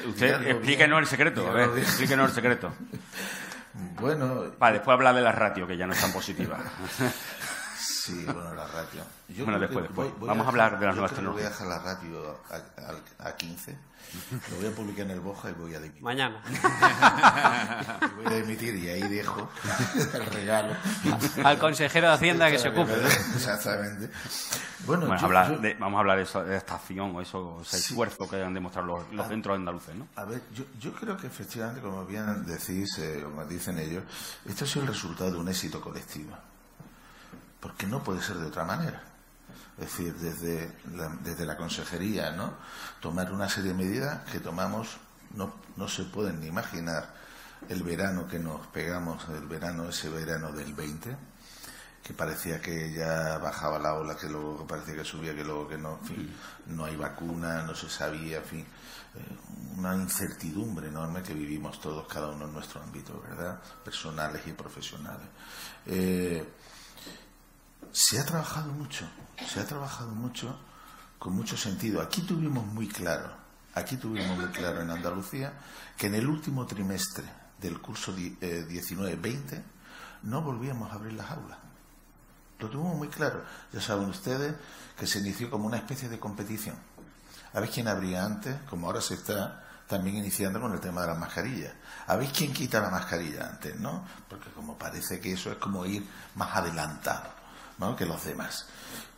Usted, 0.07 0.47
explíquenos 0.47 0.99
el 0.99 1.07
secreto, 1.07 1.47
a 1.47 1.53
ver, 1.53 1.69
explíquenos 1.77 2.29
el 2.29 2.35
secreto. 2.35 2.71
Bueno... 3.99 4.45
Para 4.57 4.73
después 4.73 4.93
hablar 4.93 5.15
de 5.15 5.21
la 5.21 5.31
ratio, 5.31 5.67
que 5.67 5.77
ya 5.77 5.87
no 5.87 5.93
es 5.93 6.01
tan 6.01 6.11
positiva. 6.11 6.59
Sí, 8.09 8.25
bueno, 8.25 8.55
la 8.55 8.65
ratio. 8.65 9.03
bueno, 9.43 9.59
después, 9.59 9.83
después. 9.83 10.09
Vamos 10.19 10.45
a, 10.45 10.49
hablar 10.49 10.79
de 10.79 10.85
las 10.87 10.95
nuevas 10.95 11.13
tecnologías. 11.13 11.59
Voy 11.59 11.67
a 11.67 11.67
dejar 11.67 11.67
la 11.67 11.93
ratio 11.93 12.39
a, 12.49 13.25
a, 13.25 13.29
a 13.29 13.35
15 13.35 13.89
lo 14.51 14.57
voy 14.57 14.67
a 14.67 14.71
publicar 14.71 15.05
en 15.05 15.11
el 15.11 15.19
Boja 15.19 15.51
y 15.51 15.53
voy 15.53 15.75
a 15.75 15.79
dimitir. 15.79 16.01
Mañana. 16.01 16.41
voy 18.15 18.25
a 18.25 18.37
dimitir 18.37 18.75
y 18.75 18.89
ahí 18.89 19.01
dejo 19.03 19.49
el 20.13 20.25
regalo. 20.25 20.75
Al 21.43 21.59
consejero 21.59 22.07
de 22.07 22.13
Hacienda 22.13 22.49
que 22.49 22.57
se 22.57 22.69
ocupe. 22.69 22.93
Exactamente. 23.35 24.09
Bueno, 24.85 25.05
vamos, 25.05 25.21
a 25.21 25.25
hablar 25.25 25.61
de, 25.61 25.73
vamos 25.75 25.97
a 25.97 25.99
hablar 25.99 26.17
de, 26.17 26.57
esta 26.57 26.75
acción 26.75 27.15
o 27.15 27.21
eso, 27.21 27.59
ese 27.61 27.77
esfuerzo 27.77 28.27
que 28.27 28.41
han 28.41 28.53
demostrado 28.53 29.05
los, 29.11 29.27
centros 29.27 29.57
andaluces, 29.57 29.93
¿no? 29.95 30.07
A 30.15 30.25
ver, 30.25 30.41
yo, 30.53 30.63
yo, 30.79 30.91
creo 30.93 31.15
que 31.15 31.27
efectivamente, 31.27 31.81
como 31.81 32.05
bien 32.05 32.45
decís, 32.45 32.97
eh, 32.97 33.21
como 33.23 33.45
dicen 33.45 33.77
ellos, 33.77 34.03
esto 34.47 34.65
ha 34.65 34.67
sido 34.67 34.83
el 34.83 34.87
resultado 34.87 35.31
de 35.31 35.37
un 35.37 35.49
éxito 35.49 35.79
colectivo. 35.81 36.35
Porque 37.59 37.87
no 37.87 38.03
puede 38.03 38.21
ser 38.21 38.37
de 38.37 38.47
otra 38.47 38.63
manera 38.63 39.09
es 39.79 39.85
decir, 39.85 40.13
desde 40.15 40.73
la, 40.93 41.09
desde 41.23 41.45
la 41.45 41.55
consejería, 41.55 42.31
¿no? 42.31 42.53
Tomar 42.99 43.31
una 43.31 43.47
serie 43.47 43.71
de 43.71 43.77
medidas 43.77 44.29
que 44.29 44.39
tomamos, 44.39 44.97
no, 45.35 45.53
no 45.77 45.87
se 45.87 46.03
pueden 46.03 46.41
ni 46.41 46.47
imaginar 46.47 47.15
el 47.69 47.83
verano 47.83 48.27
que 48.27 48.39
nos 48.39 48.67
pegamos, 48.67 49.27
el 49.29 49.47
verano, 49.47 49.87
ese 49.89 50.09
verano 50.09 50.51
del 50.51 50.73
20, 50.73 51.15
que 52.03 52.13
parecía 52.13 52.61
que 52.61 52.91
ya 52.91 53.37
bajaba 53.37 53.79
la 53.79 53.93
ola, 53.93 54.17
que 54.17 54.27
luego 54.27 54.67
parecía 54.67 54.95
que 54.95 55.05
subía, 55.05 55.33
que 55.33 55.45
luego 55.45 55.67
que 55.67 55.77
no, 55.77 55.99
en 56.01 56.05
fin, 56.05 56.35
no 56.67 56.85
hay 56.85 56.97
vacuna, 56.97 57.63
no 57.63 57.73
se 57.73 57.89
sabía, 57.89 58.37
en 58.37 58.45
fin, 58.45 58.65
eh, 59.15 59.77
una 59.77 59.95
incertidumbre 59.95 60.89
enorme 60.89 61.23
que 61.23 61.33
vivimos 61.33 61.79
todos, 61.79 62.05
cada 62.07 62.27
uno 62.27 62.45
en 62.45 62.53
nuestro 62.53 62.81
ámbito, 62.81 63.21
¿verdad? 63.21 63.61
Personales 63.83 64.45
y 64.45 64.51
profesionales. 64.51 65.27
Eh, 65.85 66.45
se 67.91 68.19
ha 68.19 68.25
trabajado 68.25 68.71
mucho, 68.71 69.05
se 69.47 69.59
ha 69.59 69.65
trabajado 69.65 70.11
mucho 70.11 70.57
con 71.17 71.33
mucho 71.33 71.57
sentido. 71.57 72.01
Aquí 72.01 72.21
tuvimos 72.21 72.65
muy 72.65 72.87
claro, 72.87 73.31
aquí 73.73 73.97
tuvimos 73.97 74.37
muy 74.37 74.47
claro 74.47 74.81
en 74.81 74.89
Andalucía 74.89 75.53
que 75.97 76.07
en 76.07 76.15
el 76.15 76.27
último 76.27 76.65
trimestre 76.65 77.25
del 77.59 77.81
curso 77.81 78.15
19-20 78.15 79.53
eh, 79.53 79.63
no 80.23 80.41
volvíamos 80.41 80.91
a 80.91 80.95
abrir 80.95 81.13
las 81.13 81.31
aulas. 81.31 81.57
Lo 82.59 82.69
tuvimos 82.69 82.97
muy 82.97 83.07
claro. 83.07 83.43
Ya 83.71 83.81
saben 83.81 84.09
ustedes 84.09 84.53
que 84.97 85.07
se 85.07 85.19
inició 85.19 85.49
como 85.49 85.65
una 85.65 85.77
especie 85.77 86.09
de 86.09 86.19
competición. 86.19 86.75
A 87.53 87.59
ver 87.61 87.69
quién 87.69 87.87
abría 87.87 88.23
antes, 88.23 88.55
como 88.69 88.87
ahora 88.87 89.01
se 89.01 89.15
está 89.15 89.65
también 89.87 90.17
iniciando 90.17 90.61
con 90.61 90.73
el 90.73 90.79
tema 90.79 91.01
de 91.01 91.07
las 91.07 91.17
mascarillas. 91.17 91.73
A 92.05 92.15
ver 92.17 92.29
quién 92.31 92.53
quita 92.53 92.81
la 92.81 92.89
mascarilla 92.89 93.47
antes, 93.47 93.79
¿no? 93.79 94.05
Porque 94.27 94.49
como 94.51 94.77
parece 94.77 95.19
que 95.19 95.31
eso 95.31 95.51
es 95.51 95.57
como 95.57 95.85
ir 95.85 96.05
más 96.35 96.55
adelantado 96.55 97.38
que 97.97 98.05
los 98.05 98.23
demás. 98.25 98.67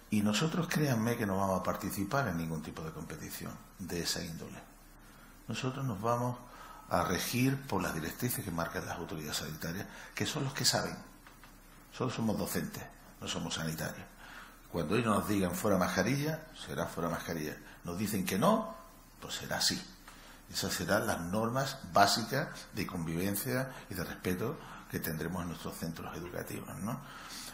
Y 0.09 0.21
nosotros 0.21 0.67
créanme 0.67 1.17
que 1.17 1.25
no 1.25 1.37
vamos 1.37 1.59
a 1.59 1.63
participar 1.63 2.27
en 2.27 2.37
ningún 2.37 2.61
tipo 2.61 2.83
de 2.83 2.91
competición 2.91 3.51
de 3.79 4.03
esa 4.03 4.23
índole. 4.23 4.59
Nosotros 5.47 5.83
nos 5.85 5.99
vamos 5.99 6.37
a 6.89 7.03
regir 7.03 7.59
por 7.63 7.81
las 7.81 7.93
directrices 7.93 8.43
que 8.43 8.51
marcan 8.51 8.85
las 8.85 8.97
autoridades 8.97 9.37
sanitarias, 9.37 9.87
que 10.13 10.25
son 10.25 10.43
los 10.43 10.53
que 10.53 10.65
saben. 10.65 10.95
Solo 11.91 12.11
somos 12.11 12.37
docentes, 12.37 12.83
no 13.19 13.27
somos 13.27 13.55
sanitarios. 13.55 14.05
Cuando 14.71 14.95
ellos 14.95 15.15
nos 15.15 15.27
digan 15.27 15.55
fuera 15.55 15.77
mascarilla, 15.77 16.47
será 16.65 16.85
fuera 16.85 17.09
mascarilla. 17.09 17.55
Nos 17.83 17.97
dicen 17.97 18.25
que 18.25 18.37
no, 18.37 18.75
pues 19.19 19.35
será 19.35 19.57
así. 19.57 19.81
Esas 20.51 20.73
serán 20.73 21.07
las 21.07 21.19
normas 21.19 21.77
básicas 21.93 22.49
de 22.73 22.85
convivencia 22.85 23.71
y 23.89 23.95
de 23.95 24.03
respeto 24.03 24.57
que 24.89 24.99
tendremos 24.99 25.41
en 25.41 25.49
nuestros 25.49 25.75
centros 25.77 26.15
educativos. 26.15 26.67
¿no? 26.79 26.99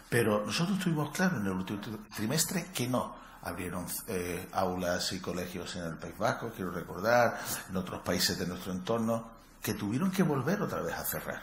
Pero 0.09 0.45
nosotros 0.45 0.79
tuvimos 0.79 1.11
claro 1.11 1.37
en 1.37 1.45
el 1.45 1.51
último 1.51 1.79
trimestre 2.15 2.67
que 2.73 2.87
no. 2.87 3.15
Abrieron 3.41 3.85
eh, 4.07 4.49
aulas 4.51 5.11
y 5.13 5.19
colegios 5.19 5.75
en 5.75 5.83
el 5.83 5.97
País 5.97 6.17
Vasco, 6.17 6.51
quiero 6.55 6.71
recordar, 6.71 7.39
en 7.69 7.77
otros 7.77 8.01
países 8.01 8.37
de 8.37 8.47
nuestro 8.47 8.71
entorno, 8.71 9.29
que 9.61 9.73
tuvieron 9.73 10.11
que 10.11 10.23
volver 10.23 10.61
otra 10.61 10.81
vez 10.81 10.95
a 10.95 11.05
cerrar. 11.05 11.41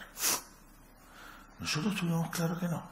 Nosotros 1.60 1.94
tuvimos 1.94 2.30
claro 2.30 2.58
que 2.58 2.68
no. 2.68 2.82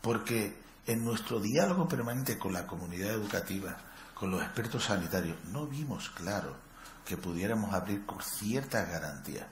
Porque 0.00 0.60
en 0.86 1.04
nuestro 1.04 1.40
diálogo 1.40 1.88
permanente 1.88 2.38
con 2.38 2.52
la 2.52 2.66
comunidad 2.66 3.10
educativa, 3.10 3.76
con 4.14 4.30
los 4.30 4.42
expertos 4.42 4.84
sanitarios, 4.84 5.36
no 5.46 5.66
vimos 5.66 6.10
claro 6.10 6.56
que 7.04 7.16
pudiéramos 7.16 7.72
abrir 7.72 8.04
con 8.04 8.20
cierta 8.20 8.84
garantía. 8.84 9.48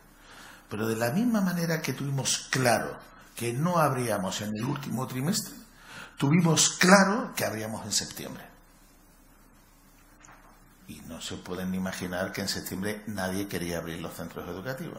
Pero 0.69 0.89
de 0.89 0.97
la 0.97 1.11
misma 1.11 1.41
manera 1.41 1.81
que 1.81 1.93
tuvimos 1.93 2.49
claro 2.51 2.99
que 3.35 3.53
no 3.53 3.79
habríamos 3.79 4.41
en 4.41 4.57
el 4.57 4.65
último 4.65 5.07
trimestre, 5.07 5.55
tuvimos 6.17 6.71
claro 6.71 7.33
que 7.35 7.45
habríamos 7.45 7.85
en 7.85 7.93
septiembre. 7.93 8.45
Y 10.87 11.01
no 11.09 11.21
se 11.21 11.37
pueden 11.37 11.75
imaginar 11.75 12.33
que 12.33 12.43
en 12.43 12.49
septiembre 12.49 13.03
nadie 13.07 13.49
quería 13.49 13.79
abrir 13.79 14.01
los 14.01 14.15
centros 14.15 14.49
educativos. 14.49 14.99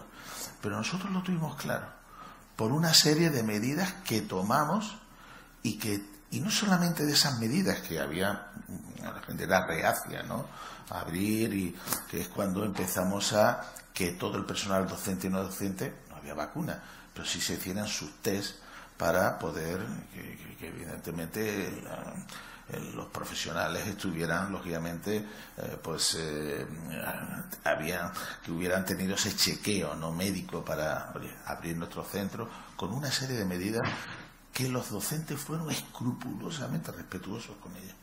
Pero 0.61 0.77
nosotros 0.77 1.11
lo 1.11 1.21
tuvimos 1.21 1.55
claro, 1.55 1.87
por 2.55 2.71
una 2.71 2.93
serie 2.93 3.29
de 3.29 3.43
medidas 3.43 3.93
que 4.05 4.21
tomamos 4.21 4.97
y 5.61 5.77
que 5.77 6.15
y 6.31 6.41
no 6.41 6.49
solamente 6.49 7.05
de 7.05 7.13
esas 7.13 7.39
medidas 7.39 7.79
que 7.81 7.99
había 7.99 8.47
la 9.01 9.21
gente 9.21 9.43
era 9.43 9.65
reacia 9.65 10.23
no 10.23 10.45
abrir 10.89 11.53
y 11.53 11.75
que 12.09 12.21
es 12.21 12.27
cuando 12.27 12.63
empezamos 12.63 13.33
a 13.33 13.61
que 13.93 14.11
todo 14.11 14.37
el 14.37 14.45
personal 14.45 14.87
docente 14.87 15.27
y 15.27 15.29
no 15.29 15.43
docente 15.43 15.93
había 16.15 16.33
vacuna, 16.33 16.81
pero 17.15 17.25
sí 17.25 17.39
se 17.39 17.53
hicieran 17.53 17.87
sus 17.87 18.21
test 18.21 18.57
para 18.97 19.39
poder 19.39 19.79
que, 20.59 20.67
evidentemente 20.67 21.67
eh, 21.67 22.91
los 22.95 23.07
profesionales 23.07 23.87
estuvieran 23.87 24.51
lógicamente 24.51 25.17
eh, 25.57 25.77
pues 25.81 26.17
eh, 26.19 26.65
que 28.43 28.51
hubieran 28.51 28.83
tenido 28.83 29.15
ese 29.15 29.35
chequeo 29.35 29.95
no 29.95 30.11
médico 30.11 30.63
para 30.65 31.13
abrir 31.45 31.77
nuestro 31.77 32.03
centro 32.03 32.49
con 32.75 32.91
una 32.91 33.11
serie 33.11 33.37
de 33.37 33.45
medidas 33.45 33.87
que 34.51 34.67
los 34.67 34.89
docentes 34.89 35.39
fueron 35.39 35.69
escrupulosamente 35.69 36.91
respetuosos 36.91 37.55
con 37.57 37.75
ella 37.75 37.93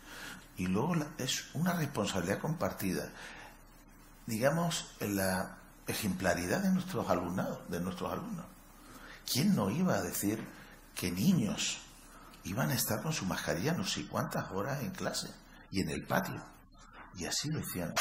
y 0.57 0.67
luego 0.69 0.95
es 1.19 1.47
una 1.55 1.73
responsabilidad 1.73 2.39
compartida 2.39 3.09
digamos 4.27 4.95
la 5.01 5.57
ejemplaridad 5.87 6.63
de 6.63 6.71
nuestros 6.71 7.09
alumnados 7.11 7.69
de 7.69 7.81
nuestros 7.81 8.13
alumnos 8.13 8.52
quién 9.31 9.55
no 9.55 9.71
iba 9.71 9.95
a 9.95 10.03
decir 10.03 10.47
que 10.95 11.11
niños 11.11 11.81
iban 12.45 12.71
a 12.71 12.75
estar 12.75 13.03
con 13.03 13.13
su 13.13 13.25
mascarilla 13.25 13.73
no 13.73 13.87
sé 13.87 14.07
cuántas 14.07 14.51
horas 14.51 14.81
en 14.83 14.91
clase 14.91 15.31
y 15.71 15.81
en 15.81 15.91
el 15.91 16.07
patio. 16.07 16.43
Y 17.17 17.27
así 17.27 17.51
lo 17.51 17.59
decían. 17.59 17.95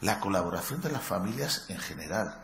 La 0.00 0.18
colaboración 0.18 0.80
de 0.80 0.90
las 0.90 1.02
familias 1.02 1.66
en 1.68 1.78
general. 1.78 2.42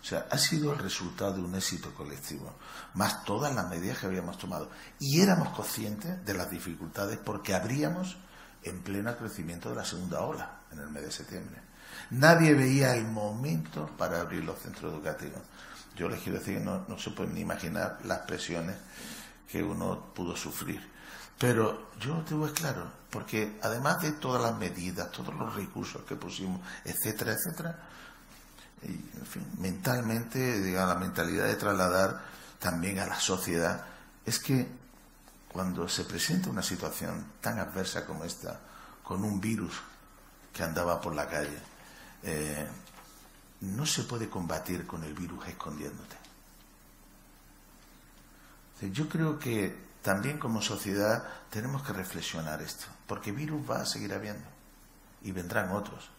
O 0.00 0.04
sea, 0.04 0.26
ha 0.30 0.38
sido 0.38 0.72
el 0.72 0.78
resultado 0.78 1.34
de 1.34 1.42
un 1.42 1.54
éxito 1.54 1.92
colectivo, 1.94 2.54
más 2.94 3.24
todas 3.24 3.54
las 3.54 3.68
medidas 3.68 3.98
que 3.98 4.06
habíamos 4.06 4.38
tomado. 4.38 4.70
Y 4.98 5.20
éramos 5.20 5.48
conscientes 5.50 6.24
de 6.24 6.34
las 6.34 6.50
dificultades 6.50 7.18
porque 7.18 7.54
habríamos 7.54 8.16
en 8.62 8.82
pleno 8.82 9.16
crecimiento 9.16 9.70
de 9.70 9.76
la 9.76 9.84
segunda 9.84 10.20
ola 10.20 10.60
en 10.70 10.78
el 10.78 10.90
mes 10.90 11.04
de 11.04 11.12
septiembre. 11.12 11.62
Nadie 12.10 12.54
veía 12.54 12.94
el 12.94 13.06
momento 13.06 13.86
para 13.96 14.20
abrir 14.20 14.44
los 14.44 14.58
centros 14.58 14.92
educativos. 14.92 15.42
Yo 15.98 16.08
les 16.08 16.20
quiero 16.22 16.38
decir 16.38 16.58
que 16.58 16.64
no, 16.64 16.84
no 16.86 16.96
se 16.96 17.10
pueden 17.10 17.34
ni 17.34 17.40
imaginar 17.40 17.98
las 18.04 18.20
presiones 18.20 18.76
que 19.50 19.62
uno 19.62 20.12
pudo 20.14 20.36
sufrir. 20.36 20.80
Pero 21.38 21.90
yo 22.00 22.14
lo 22.14 22.22
tengo 22.22 22.52
claro, 22.52 22.84
porque 23.10 23.58
además 23.62 24.00
de 24.02 24.12
todas 24.12 24.40
las 24.40 24.56
medidas, 24.56 25.10
todos 25.10 25.34
los 25.34 25.54
recursos 25.56 26.02
que 26.04 26.14
pusimos, 26.14 26.60
etcétera, 26.84 27.32
etcétera, 27.32 27.78
y, 28.82 28.90
en 28.90 29.26
fin, 29.26 29.46
mentalmente, 29.58 30.60
digamos, 30.62 30.94
la 30.94 31.00
mentalidad 31.00 31.46
de 31.46 31.56
trasladar 31.56 32.22
también 32.60 33.00
a 33.00 33.06
la 33.06 33.18
sociedad, 33.18 33.84
es 34.24 34.38
que 34.38 34.68
cuando 35.50 35.88
se 35.88 36.04
presenta 36.04 36.50
una 36.50 36.62
situación 36.62 37.24
tan 37.40 37.58
adversa 37.58 38.06
como 38.06 38.24
esta, 38.24 38.60
con 39.02 39.24
un 39.24 39.40
virus 39.40 39.74
que 40.52 40.62
andaba 40.62 41.00
por 41.00 41.14
la 41.14 41.28
calle, 41.28 41.58
eh, 42.22 42.68
no 43.60 43.86
se 43.86 44.04
puede 44.04 44.28
combatir 44.28 44.86
con 44.86 45.04
el 45.04 45.14
virus 45.14 45.46
escondiéndote. 45.48 46.16
Yo 48.92 49.08
creo 49.08 49.38
que 49.38 49.88
también 50.02 50.38
como 50.38 50.62
sociedad 50.62 51.24
tenemos 51.50 51.82
que 51.82 51.92
reflexionar 51.92 52.62
esto, 52.62 52.86
porque 53.06 53.32
virus 53.32 53.68
va 53.68 53.80
a 53.80 53.86
seguir 53.86 54.14
habiendo 54.14 54.46
y 55.22 55.32
vendrán 55.32 55.70
otros. 55.72 56.10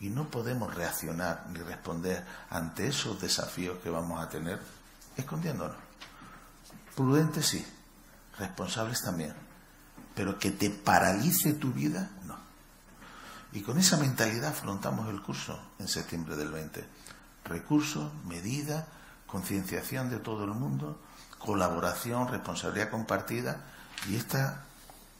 Y 0.00 0.08
no 0.08 0.28
podemos 0.28 0.74
reaccionar 0.74 1.46
ni 1.50 1.60
responder 1.60 2.24
ante 2.50 2.88
esos 2.88 3.20
desafíos 3.20 3.78
que 3.78 3.90
vamos 3.90 4.20
a 4.20 4.28
tener 4.28 4.60
escondiéndonos. 5.16 5.76
Prudentes 6.96 7.46
sí, 7.46 7.64
responsables 8.36 9.00
también, 9.00 9.34
pero 10.16 10.38
que 10.38 10.50
te 10.50 10.70
paralice 10.70 11.54
tu 11.54 11.72
vida, 11.72 12.10
no. 12.26 12.41
Y 13.52 13.62
con 13.62 13.78
esa 13.78 13.98
mentalidad 13.98 14.50
afrontamos 14.50 15.08
el 15.08 15.22
curso 15.22 15.58
en 15.78 15.88
septiembre 15.88 16.36
del 16.36 16.50
20. 16.50 16.84
Recursos, 17.44 18.12
medida, 18.24 18.86
concienciación 19.26 20.10
de 20.10 20.18
todo 20.18 20.44
el 20.44 20.52
mundo, 20.52 21.00
colaboración, 21.38 22.28
responsabilidad 22.28 22.90
compartida 22.90 23.64
y 24.08 24.16
esta 24.16 24.64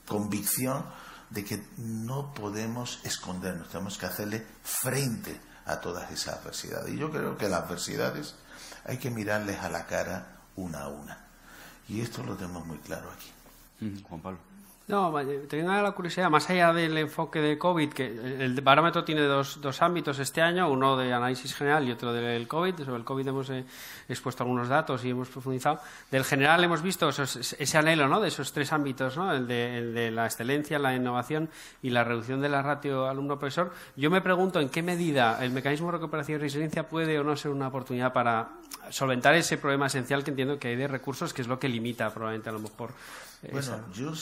convicción 0.07 0.85
de 1.31 1.45
que 1.45 1.65
no 1.79 2.33
podemos 2.35 3.01
escondernos, 3.05 3.69
tenemos 3.69 3.99
que 3.99 4.07
hacerle 4.07 4.47
frente 4.63 5.41
a 5.65 5.81
todas 5.81 6.11
esas 6.11 6.41
adversidades. 6.41 6.93
Y 6.93 6.99
yo 6.99 7.11
creo 7.11 7.37
que 7.37 7.49
las 7.49 7.63
adversidades 7.63 8.35
hay 8.85 8.99
que 8.99 9.11
mirarles 9.11 9.61
a 9.61 9.69
la 9.69 9.87
cara 9.87 10.41
una 10.57 10.83
a 10.83 10.89
una. 10.89 11.27
Y 11.89 12.01
esto 12.01 12.23
lo 12.23 12.37
tenemos 12.37 12.67
muy 12.67 12.79
claro 12.79 13.11
aquí. 13.11 13.31
Mm, 13.81 14.03
Juan 14.03 14.21
Pablo. 14.21 14.52
No, 14.89 15.15
tengo 15.49 15.71
la 15.71 15.93
curiosidad, 15.93 16.29
más 16.29 16.51
allá 16.51 16.73
del 16.73 16.99
enfoque 16.99 17.41
de 17.41 17.57
COVID, 17.57 17.93
que 17.93 18.07
el 18.07 18.61
barómetro 18.63 19.05
tiene 19.05 19.23
dos, 19.23 19.61
dos 19.61 19.81
ámbitos 19.81 20.19
este 20.19 20.43
año, 20.43 20.69
uno 20.69 20.97
de 20.97 21.13
análisis 21.13 21.55
general 21.55 21.87
y 21.87 21.93
otro 21.93 22.13
del 22.13 22.49
COVID. 22.49 22.75
Sobre 22.79 22.97
el 22.97 23.05
COVID 23.05 23.29
hemos 23.29 23.51
eh, 23.51 23.65
expuesto 24.09 24.43
algunos 24.43 24.69
datos 24.69 25.05
y 25.05 25.11
hemos 25.11 25.29
profundizado. 25.29 25.81
Del 26.11 26.25
general 26.25 26.65
hemos 26.65 26.83
visto 26.83 27.09
ese 27.11 27.79
anhelo 27.79 28.09
¿no? 28.09 28.21
de 28.21 28.29
esos 28.29 28.53
tres 28.53 28.73
ámbitos, 28.73 29.17
¿no? 29.17 29.33
el, 29.33 29.47
de, 29.47 30.11
la 30.11 30.27
excelencia, 30.27 30.81
la 30.81 30.97
innovación 30.97 31.49
y 31.81 31.91
la 31.91 32.03
reducción 32.03 32.41
de 32.41 32.49
la 32.49 32.61
ratio 32.61 33.07
alumno-profesor. 33.07 33.73
Yo 33.95 34.11
me 34.11 34.21
pregunto 34.21 34.61
en 34.61 34.69
qué 34.69 34.83
medida 34.83 35.43
el 35.45 35.53
mecanismo 35.53 35.87
de 35.89 35.99
recuperación 35.99 36.41
y 36.41 36.43
resiliencia 36.43 36.89
puede 36.89 37.21
o 37.21 37.25
no 37.25 37.37
ser 37.37 37.53
una 37.53 37.69
oportunidad 37.69 38.13
para 38.13 38.49
solventar 38.91 39.37
ese 39.37 39.59
problema 39.59 39.87
esencial 39.87 40.25
que 40.25 40.31
entiendo 40.31 40.59
que 40.59 40.69
hay 40.69 40.77
de 40.77 40.89
recursos, 40.89 41.33
que 41.33 41.43
es 41.43 41.49
lo 41.49 41.61
que 41.61 41.69
limita 41.69 42.11
probablemente 42.11 42.49
a 42.49 42.53
lo 42.53 42.59
mejor 42.59 42.91
bueno, 43.51 43.85
yo 43.93 44.13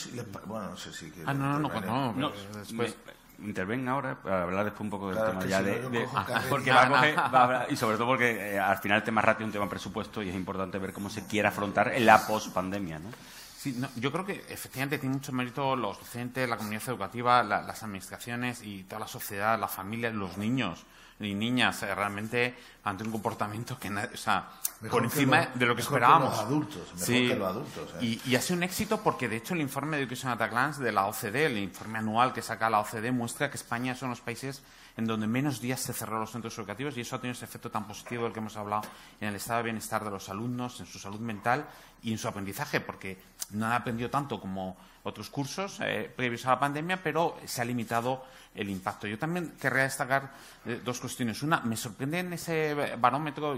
bueno, 0.45 0.69
no 0.69 0.77
sé 0.77 0.93
si 0.93 1.11
Ah, 1.25 1.33
no, 1.33 1.59
no, 1.59 1.69
no, 1.81 2.13
no, 2.13 2.31
después 2.55 2.95
intervenga 3.43 3.91
ahora 3.91 4.21
para 4.21 4.43
hablar 4.43 4.65
después 4.65 4.81
un 4.81 4.89
poco 4.89 5.09
del 5.09 5.17
tema 5.17 5.45
ya 5.45 5.61
de, 5.61 6.07
porque 6.49 6.71
va 6.71 6.83
a 6.83 6.89
coger, 6.89 7.17
va 7.33 7.61
a 7.61 7.71
y 7.71 7.75
sobre 7.75 7.97
todo 7.97 8.07
porque 8.07 8.53
eh, 8.53 8.59
al 8.59 8.77
final 8.77 8.97
el 8.99 9.03
tema 9.03 9.21
ratio 9.21 9.43
es 9.43 9.47
un 9.47 9.53
tema 9.53 9.69
presupuesto 9.69 10.21
y 10.21 10.29
es 10.29 10.35
importante 10.35 10.77
ver 10.77 10.93
cómo 10.93 11.09
se 11.09 11.25
quiere 11.25 11.47
afrontar 11.47 11.93
en 11.93 12.05
la 12.05 12.25
post-pandemia, 12.25 12.99
¿no? 12.99 13.09
Sí, 13.57 13.79
yo 13.97 14.11
creo 14.11 14.25
que 14.25 14.43
efectivamente 14.49 14.97
tiene 14.97 15.15
mucho 15.15 15.31
mérito 15.33 15.75
los 15.75 15.99
docentes, 15.99 16.49
la 16.49 16.57
comunidad 16.57 16.81
educativa, 16.87 17.43
las 17.43 17.83
administraciones 17.83 18.63
y 18.63 18.83
toda 18.83 19.01
la 19.01 19.07
sociedad, 19.07 19.59
la 19.59 19.67
familia, 19.67 20.09
los 20.09 20.37
niños 20.37 20.83
y 21.21 21.33
niñas 21.33 21.83
eh, 21.83 21.93
realmente 21.93 22.55
ante 22.83 23.03
un 23.03 23.11
comportamiento 23.11 23.77
que, 23.77 23.89
o 23.89 24.17
sea, 24.17 24.49
por 24.89 25.03
encima 25.03 25.47
de 25.53 25.65
lo 25.65 25.75
que 25.75 25.81
esperábamos. 25.81 26.31
los 26.31 26.39
adultos, 26.39 26.93
mejor 26.93 27.07
que 27.07 27.35
los 27.35 27.47
adultos. 27.47 27.89
¿eh? 28.01 28.19
Y, 28.25 28.35
ha 28.35 28.41
sido 28.41 28.57
un 28.57 28.63
éxito 28.63 29.01
porque, 29.01 29.29
de 29.29 29.37
hecho, 29.37 29.53
el 29.53 29.61
informe 29.61 29.97
de 29.97 30.03
Education 30.03 30.31
at 30.31 30.41
a 30.41 30.47
Glance 30.47 30.81
de 30.81 30.91
la 30.91 31.05
OCDE, 31.05 31.45
el 31.45 31.57
informe 31.59 31.99
anual 31.99 32.33
que 32.33 32.41
saca 32.41 32.69
la 32.69 32.79
OCDE, 32.79 33.11
muestra 33.11 33.49
que 33.49 33.57
España 33.57 33.95
son 33.95 34.09
los 34.09 34.21
países 34.21 34.63
en 34.97 35.05
donde 35.05 35.27
menos 35.27 35.61
días 35.61 35.79
se 35.79 35.93
cerró 35.93 36.19
los 36.19 36.31
centros 36.31 36.57
educativos 36.57 36.97
y 36.97 37.01
eso 37.01 37.15
ha 37.15 37.21
tenido 37.21 37.33
ese 37.33 37.45
efecto 37.45 37.71
tan 37.71 37.87
positivo 37.87 38.23
del 38.23 38.33
que 38.33 38.39
hemos 38.39 38.57
hablado 38.57 38.83
en 39.19 39.29
el 39.29 39.35
estado 39.35 39.59
de 39.59 39.63
bienestar 39.65 40.03
de 40.03 40.11
los 40.11 40.27
alumnos, 40.29 40.79
en 40.79 40.85
su 40.85 40.99
salud 40.99 41.19
mental 41.19 41.65
y 42.01 42.11
en 42.11 42.17
su 42.17 42.27
aprendizaje, 42.27 42.81
porque 42.81 43.17
no 43.51 43.67
han 43.67 43.73
aprendido 43.73 44.09
tanto 44.09 44.39
como 44.39 44.75
otros 45.03 45.29
cursos 45.29 45.79
eh, 45.81 46.11
previos 46.15 46.45
a 46.45 46.51
la 46.51 46.59
pandemia, 46.59 47.01
pero 47.01 47.37
se 47.45 47.61
ha 47.61 47.65
limitado 47.65 48.23
el 48.53 48.69
impacto. 48.69 49.07
Yo 49.07 49.17
también 49.17 49.53
querría 49.59 49.83
destacar 49.83 50.31
eh, 50.65 50.81
dos 50.83 50.99
cuestiones. 50.99 51.41
Una, 51.41 51.61
me 51.61 51.77
sorprende 51.77 52.19
en 52.19 52.33
ese 52.33 52.95
barómetro 52.97 53.57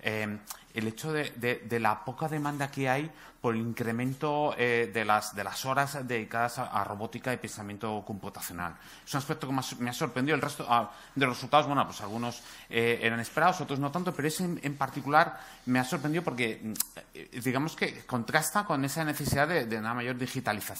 eh, 0.00 0.38
el 0.72 0.86
hecho 0.86 1.12
de, 1.12 1.78
la 1.78 2.04
poca 2.04 2.28
demanda 2.28 2.70
que 2.70 2.88
hay 2.88 3.10
por 3.40 3.54
el 3.54 3.60
incremento 3.60 4.54
eh, 4.56 4.90
de, 4.92 5.04
las, 5.04 5.34
de 5.34 5.44
las 5.44 5.64
horas 5.64 6.06
dedicadas 6.06 6.58
a, 6.58 6.84
robótica 6.84 7.32
y 7.32 7.38
pensamiento 7.38 8.02
computacional. 8.06 8.76
Es 9.04 9.12
un 9.14 9.18
aspecto 9.18 9.46
que 9.46 9.54
me 9.78 9.90
ha 9.90 9.92
sorprendido. 9.92 10.34
El 10.34 10.42
resto 10.42 10.66
ah, 10.68 10.90
de 11.14 11.26
los 11.26 11.36
resultados, 11.36 11.66
bueno, 11.66 11.84
pues 11.86 12.00
algunos 12.00 12.42
eran 12.68 13.20
esperados, 13.20 13.60
otros 13.60 13.78
no 13.78 13.90
tanto, 13.90 14.14
pero 14.14 14.28
ese 14.28 14.44
en, 14.44 14.76
particular 14.76 15.40
me 15.66 15.78
ha 15.78 15.84
sorprendido 15.84 16.22
porque, 16.22 16.60
mm, 16.62 17.40
digamos 17.40 17.76
que 17.76 18.04
contrasta 18.06 18.64
con 18.64 18.84
esa 18.84 19.04
necesidad 19.04 19.48
de, 19.48 19.66
de 19.66 19.78
una 19.78 19.94
mayor 19.94 20.16
digitalización. 20.16 20.79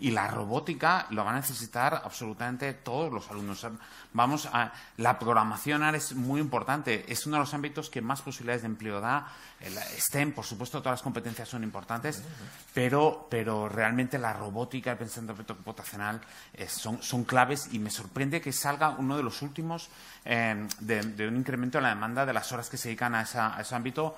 Y 0.00 0.10
la 0.10 0.28
robótica 0.28 1.06
lo 1.10 1.24
va 1.24 1.30
a 1.30 1.34
necesitar 1.34 2.02
absolutamente 2.04 2.74
todo 2.74 2.98
todos 2.98 3.12
los 3.12 3.30
alumnos. 3.30 3.64
Vamos 4.12 4.48
a, 4.52 4.72
la 4.96 5.18
programación 5.18 5.84
ahora 5.84 5.98
es 5.98 6.14
muy 6.14 6.40
importante, 6.40 7.04
es 7.06 7.26
uno 7.26 7.36
de 7.36 7.40
los 7.40 7.54
ámbitos 7.54 7.90
que 7.90 8.00
más 8.00 8.22
posibilidades 8.22 8.62
de 8.62 8.66
empleo 8.66 9.00
da. 9.00 9.28
El 9.60 9.76
STEM, 9.76 10.32
por 10.32 10.44
supuesto, 10.44 10.80
todas 10.80 10.98
las 10.98 11.02
competencias 11.02 11.48
son 11.48 11.62
importantes, 11.62 12.22
pero, 12.74 13.28
pero 13.30 13.68
realmente 13.68 14.18
la 14.18 14.32
robótica, 14.32 14.92
el 14.92 14.98
pensamiento 14.98 15.54
computacional 15.54 16.20
eh, 16.54 16.68
son, 16.68 17.02
son 17.02 17.24
claves. 17.24 17.68
Y 17.72 17.78
me 17.78 17.90
sorprende 17.90 18.40
que 18.40 18.52
salga 18.52 18.90
uno 18.90 19.16
de 19.16 19.22
los 19.22 19.42
últimos 19.42 19.88
eh, 20.24 20.66
de, 20.80 21.28
un 21.28 21.36
incremento 21.36 21.78
en 21.78 21.84
la 21.84 21.90
demanda 21.90 22.26
de 22.26 22.32
las 22.32 22.50
horas 22.52 22.68
que 22.68 22.76
se 22.76 22.88
dedican 22.88 23.14
a, 23.14 23.22
ese 23.22 23.74
ámbito. 23.74 24.16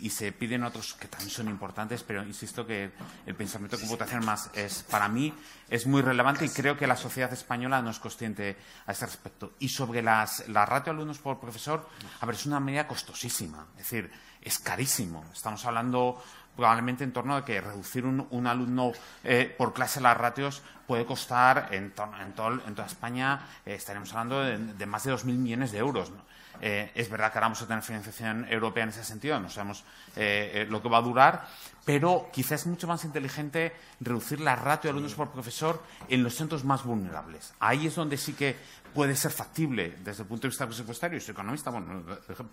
Y 0.00 0.10
se 0.10 0.32
piden 0.32 0.64
otros 0.64 0.94
que 0.94 1.08
también 1.08 1.30
son 1.30 1.48
importantes, 1.48 2.02
pero 2.02 2.22
insisto 2.22 2.66
que 2.66 2.92
el 3.26 3.34
pensamiento 3.34 3.78
computacional 3.78 4.24
más 4.24 4.50
es, 4.54 4.71
para 4.88 5.08
mí, 5.08 5.34
es 5.68 5.86
muy 5.86 6.02
relevante 6.02 6.44
y 6.44 6.50
creo 6.50 6.76
que 6.76 6.86
la 6.86 6.96
sociedad 6.96 7.32
española 7.32 7.80
no 7.80 7.90
es 7.90 7.98
consciente 7.98 8.56
a 8.86 8.92
ese 8.92 9.06
respecto. 9.06 9.52
Y 9.58 9.68
sobre 9.68 10.02
las, 10.02 10.48
la 10.48 10.66
ratio 10.66 10.92
alumnos 10.92 11.18
por 11.18 11.40
profesor, 11.40 11.88
a 12.20 12.26
ver, 12.26 12.34
es 12.34 12.46
una 12.46 12.60
medida 12.60 12.86
costosísima. 12.86 13.66
Es 13.78 13.84
decir, 13.84 14.10
es 14.42 14.58
carísimo. 14.58 15.24
Estamos 15.32 15.64
hablando 15.64 16.22
probablemente 16.54 17.04
en 17.04 17.12
torno 17.12 17.36
a 17.36 17.44
que 17.44 17.60
reducir 17.60 18.04
un, 18.04 18.46
alumno 18.46 18.92
eh, 19.24 19.54
por 19.56 19.72
clase 19.72 20.00
las 20.00 20.16
ratios 20.16 20.62
puede 20.86 21.06
costar 21.06 21.68
en, 21.70 21.94
en, 22.20 22.34
en 22.66 22.74
toda 22.74 22.86
España, 22.86 23.40
eh, 23.64 23.78
hablando 23.88 24.40
de, 24.42 24.86
más 24.86 25.04
de 25.04 25.14
2.000 25.14 25.24
millones 25.24 25.72
de 25.72 25.78
euros. 25.78 26.12
Eh, 26.60 26.92
es 26.94 27.08
verdad 27.08 27.32
que 27.32 27.38
ahora 27.38 27.46
vamos 27.46 27.62
a 27.62 27.66
tener 27.66 27.82
financiación 27.82 28.46
europea 28.48 28.84
en 28.84 28.90
ese 28.90 29.04
sentido, 29.04 29.40
no 29.40 29.48
sabemos 29.48 29.84
eh, 30.16 30.66
lo 30.68 30.82
que 30.82 30.88
va 30.88 30.98
a 30.98 31.02
durar, 31.02 31.48
pero 31.84 32.28
quizás 32.32 32.60
es 32.60 32.66
mucho 32.66 32.86
más 32.86 33.04
inteligente 33.04 33.72
reducir 34.00 34.40
la 34.40 34.54
ratio 34.54 34.88
de 34.88 34.90
alumnos 34.90 35.14
por 35.14 35.30
profesor 35.30 35.82
en 36.08 36.22
los 36.22 36.34
centros 36.34 36.64
más 36.64 36.84
vulnerables. 36.84 37.54
Ahí 37.58 37.86
es 37.86 37.94
donde 37.94 38.16
sí 38.16 38.34
que 38.34 38.56
puede 38.94 39.16
ser 39.16 39.30
factible 39.30 39.96
desde 40.04 40.22
el 40.22 40.28
punto 40.28 40.42
de 40.42 40.50
vista 40.50 40.66
presupuestario. 40.66 41.20
Soy 41.20 41.32
economista, 41.32 41.70
bueno, 41.70 42.04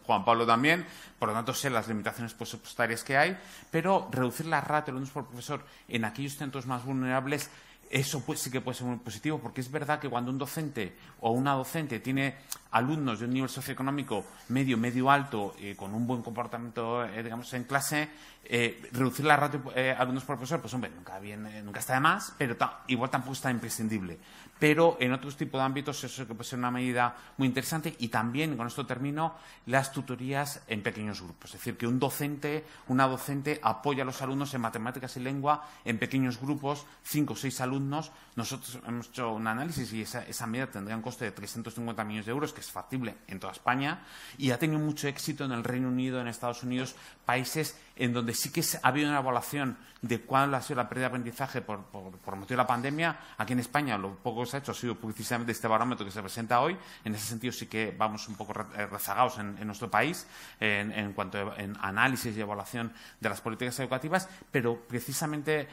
Juan 0.03 0.25
Pablo 0.25 0.45
también, 0.45 0.85
por 1.17 1.29
lo 1.29 1.35
tanto 1.35 1.53
sé 1.53 1.69
las 1.69 1.87
limitaciones 1.87 2.33
presupuestarias 2.33 3.03
que 3.03 3.17
hay, 3.17 3.37
pero 3.69 4.07
reducir 4.11 4.45
la 4.45 4.61
ratio 4.61 4.85
de 4.85 4.91
alumnos 4.91 5.11
por 5.11 5.25
profesor 5.25 5.63
en 5.87 6.05
aquellos 6.05 6.35
centros 6.35 6.65
más 6.65 6.83
vulnerables 6.83 7.49
eso 7.89 8.21
pues, 8.21 8.39
sí 8.39 8.51
que 8.51 8.61
puede 8.61 8.77
ser 8.77 8.87
muy 8.87 8.97
positivo, 8.97 9.39
porque 9.39 9.61
es 9.61 9.71
verdad 9.71 9.99
que 9.99 10.09
cuando 10.09 10.31
un 10.31 10.37
docente 10.37 10.95
o 11.21 11.31
una 11.31 11.53
docente 11.53 11.99
tiene 11.99 12.35
alumnos 12.71 13.19
de 13.19 13.25
un 13.25 13.33
nivel 13.33 13.49
socioeconómico 13.49 14.25
medio, 14.49 14.77
medio 14.77 15.09
alto, 15.09 15.55
eh, 15.59 15.75
con 15.75 15.95
un 15.95 16.05
buen 16.05 16.21
comportamiento, 16.21 17.03
eh, 17.03 17.23
digamos, 17.23 17.51
en 17.53 17.63
clase, 17.63 18.09
eh, 18.45 18.87
reducir 18.91 19.25
la 19.25 19.37
ratio 19.37 19.59
de 19.73 19.91
alumnos 19.91 20.23
por 20.23 20.37
profesor, 20.37 20.61
pues 20.61 20.73
hombre, 20.73 20.91
nunca, 20.95 21.19
nunca 21.63 21.79
está 21.79 21.95
de 21.95 21.99
más, 21.99 22.35
pero 22.37 22.55
igual 22.87 23.09
tampoco 23.09 23.33
está 23.33 23.49
imprescindible. 23.49 24.19
Pero 24.59 24.97
en 24.99 25.13
otros 25.13 25.37
tipos 25.37 25.59
de 25.59 25.65
ámbitos 25.65 26.03
eso 26.03 26.27
que 26.27 26.35
puede 26.35 26.49
ser 26.49 26.59
una 26.59 26.69
medida 26.69 27.15
muy 27.37 27.47
interesante 27.47 27.95
y 27.97 28.09
también, 28.09 28.55
con 28.57 28.67
esto 28.67 28.85
termino, 28.85 29.35
las 29.65 29.91
tutorías 29.91 30.61
en 30.67 30.83
pequeños 30.83 31.21
grupos. 31.21 31.51
Es 31.51 31.59
decir, 31.59 31.77
que 31.77 31.87
un 31.87 31.99
docente, 31.99 32.65
una 32.87 33.07
docente 33.07 33.59
apoya 33.63 34.03
a 34.03 34.05
los 34.05 34.21
alumnos 34.21 34.53
en 34.53 34.61
matemáticas 34.61 35.15
y 35.17 35.21
lengua 35.21 35.65
en 35.85 35.97
pequeños 35.97 36.39
grupos, 36.39 36.85
cinco 37.03 37.33
o 37.33 37.35
seis 37.35 37.61
alumnos. 37.61 38.11
Nosotros 38.35 38.79
hemos 38.85 39.07
hecho 39.07 39.31
un 39.31 39.47
análisis 39.47 39.91
y 39.93 40.01
esa, 40.01 40.23
esa 40.25 40.45
medida 40.45 40.67
tendría 40.67 40.95
un 40.95 41.01
coste 41.01 41.25
de 41.25 41.31
350 41.31 42.03
millones 42.03 42.25
de 42.25 42.31
euros, 42.31 42.53
es 42.59 42.71
factible 42.71 43.15
en 43.27 43.39
toda 43.39 43.53
España 43.53 44.03
y 44.37 44.51
ha 44.51 44.59
tenido 44.59 44.79
mucho 44.79 45.07
éxito 45.07 45.45
en 45.45 45.51
el 45.51 45.63
Reino 45.63 45.87
Unido, 45.87 46.19
en 46.21 46.27
Estados 46.27 46.63
Unidos, 46.63 46.95
países 47.25 47.77
en 47.99 48.13
donde 48.13 48.33
sí 48.33 48.51
que 48.51 48.63
ha 48.81 48.87
habido 48.87 49.09
una 49.09 49.19
evaluación 49.19 49.77
de 50.01 50.21
cuál 50.21 50.53
ha 50.55 50.61
sido 50.61 50.77
la 50.77 50.87
pérdida 50.87 51.03
de 51.03 51.07
aprendizaje 51.07 51.61
por, 51.61 51.79
motivo 51.91 52.45
de 52.47 52.55
la 52.55 52.65
pandemia. 52.65 53.19
Aquí 53.37 53.53
en 53.53 53.59
España 53.59 53.97
lo 53.97 54.15
poco 54.15 54.41
que 54.41 54.49
se 54.49 54.57
ha 54.57 54.59
hecho 54.59 54.71
ha 54.71 54.75
sido 54.75 54.95
precisamente 54.95 55.51
este 55.51 55.67
barómetro 55.67 56.05
que 56.05 56.11
se 56.11 56.21
presenta 56.21 56.61
hoy. 56.61 56.77
En 57.03 57.13
ese 57.13 57.25
sentido 57.25 57.51
sí 57.51 57.67
que 57.67 57.93
vamos 57.97 58.27
un 58.29 58.35
poco 58.35 58.53
eh, 58.75 58.85
rezagados 58.87 59.37
en, 59.39 59.67
nuestro 59.67 59.91
país 59.91 60.25
en, 60.59 61.13
cuanto 61.13 61.37
a 61.37 61.87
análisis 61.87 62.35
y 62.35 62.41
evaluación 62.41 62.93
de 63.19 63.29
las 63.29 63.41
políticas 63.41 63.77
educativas, 63.79 64.29
pero 64.51 64.79
precisamente 64.87 65.67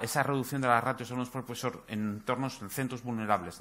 esa 0.00 0.22
reducción 0.22 0.62
de 0.62 0.68
las 0.68 0.82
ratios 0.82 1.08
de 1.08 1.14
alumnos 1.14 1.30
por 1.30 1.44
profesor 1.44 1.84
en 1.88 2.14
entornos, 2.14 2.62
en 2.62 2.70
centros 2.70 3.02
vulnerables, 3.02 3.60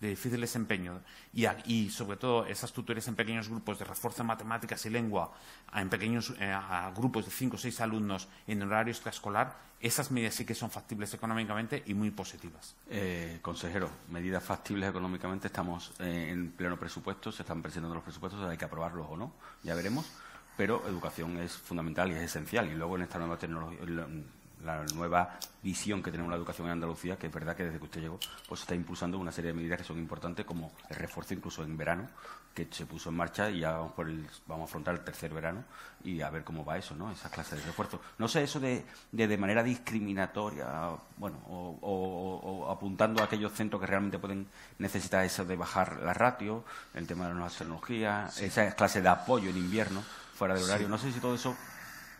de 0.00 0.08
difícil 0.08 0.40
desempeño 0.40 1.00
y, 1.32 1.88
sobre 1.90 2.16
todo 2.16 2.44
esas 2.46 2.72
tutorías 2.72 3.06
en 3.08 3.14
pequeños 3.14 3.48
grupos 3.48 3.78
de 3.78 3.84
refuerzo 3.84 4.22
en 4.22 4.26
matemáticas 4.26 4.84
y 4.86 4.90
lengua 4.90 5.32
en 5.74 5.88
pequeños 5.88 6.34
eh, 6.38 6.56
grupos 6.94 7.24
de 7.24 7.30
cinco 7.44 7.56
o 7.56 7.60
seis 7.60 7.76
alumnos 7.84 8.24
en 8.48 8.64
horario 8.64 8.92
extraescolar, 8.92 9.52
esas 9.76 10.10
medidas 10.10 10.34
sí 10.34 10.46
que 10.46 10.54
son 10.54 10.70
factibles 10.70 11.12
económicamente 11.12 11.82
y 11.84 11.92
muy 11.92 12.10
positivas. 12.10 12.74
Eh, 12.88 13.38
consejero, 13.42 13.90
medidas 14.08 14.42
factibles 14.42 14.88
económicamente, 14.88 15.48
estamos 15.48 15.92
eh, 16.00 16.30
en 16.32 16.52
pleno 16.52 16.78
presupuesto, 16.78 17.30
se 17.30 17.42
están 17.42 17.60
presentando 17.60 17.94
los 17.94 18.02
presupuestos, 18.02 18.40
hay 18.48 18.56
que 18.56 18.64
aprobarlos 18.64 19.06
o 19.10 19.16
no, 19.16 19.34
ya 19.62 19.74
veremos, 19.74 20.06
pero 20.56 20.82
educación 20.88 21.36
es 21.36 21.52
fundamental 21.52 22.10
y 22.10 22.14
es 22.14 22.22
esencial. 22.22 22.66
Y 22.70 22.74
luego 22.74 22.96
en 22.96 23.02
esta 23.02 23.18
nueva 23.18 23.36
tecnología 23.36 23.78
la 24.64 24.82
nueva 24.94 25.38
visión 25.62 26.02
que 26.02 26.10
tenemos 26.10 26.30
la 26.30 26.36
educación 26.36 26.66
en 26.68 26.72
Andalucía, 26.72 27.18
que 27.18 27.26
es 27.26 27.32
verdad 27.32 27.54
que 27.54 27.64
desde 27.64 27.78
que 27.78 27.84
usted 27.84 28.00
llegó, 28.00 28.18
pues 28.48 28.62
está 28.62 28.74
impulsando 28.74 29.18
una 29.18 29.30
serie 29.30 29.52
de 29.52 29.58
medidas 29.58 29.78
que 29.78 29.84
son 29.84 29.98
importantes, 29.98 30.46
como 30.46 30.72
el 30.88 30.96
refuerzo 30.96 31.34
incluso 31.34 31.62
en 31.62 31.76
verano, 31.76 32.08
que 32.54 32.68
se 32.70 32.86
puso 32.86 33.08
en 33.10 33.16
marcha 33.16 33.50
y 33.50 33.60
ya 33.60 33.72
vamos, 33.72 33.92
por 33.92 34.08
el, 34.08 34.26
vamos 34.46 34.62
a 34.62 34.70
afrontar 34.70 34.94
el 34.94 35.00
tercer 35.00 35.34
verano 35.34 35.64
y 36.04 36.20
a 36.20 36.30
ver 36.30 36.44
cómo 36.44 36.64
va 36.64 36.78
eso, 36.78 36.94
¿no? 36.94 37.10
Esas 37.10 37.32
clases 37.32 37.58
de 37.58 37.66
refuerzo. 37.66 38.00
No 38.18 38.28
sé, 38.28 38.44
eso 38.44 38.60
de, 38.60 38.84
de, 39.10 39.38
manera 39.38 39.62
discriminatoria, 39.64 40.90
bueno, 41.16 41.38
o, 41.46 42.68
apuntando 42.70 43.22
a 43.22 43.26
aquellos 43.26 43.52
centros 43.52 43.80
que 43.80 43.86
realmente 43.86 44.18
pueden 44.18 44.46
necesitar 44.78 45.24
eso 45.24 45.44
de 45.44 45.56
bajar 45.56 46.00
la 46.02 46.14
ratio, 46.14 46.64
el 46.94 47.06
tema 47.06 47.24
de 47.24 47.30
las 47.30 47.36
nuevas 47.36 47.58
tecnologías, 47.58 48.40
esa 48.40 48.70
clase 48.72 49.02
de 49.02 49.08
apoyo 49.08 49.50
en 49.50 49.56
invierno, 49.56 50.02
fuera 50.34 50.54
de 50.54 50.62
horario. 50.62 50.88
No 50.88 50.98
sé 50.98 51.10
si 51.10 51.18
todo 51.18 51.34
eso 51.34 51.56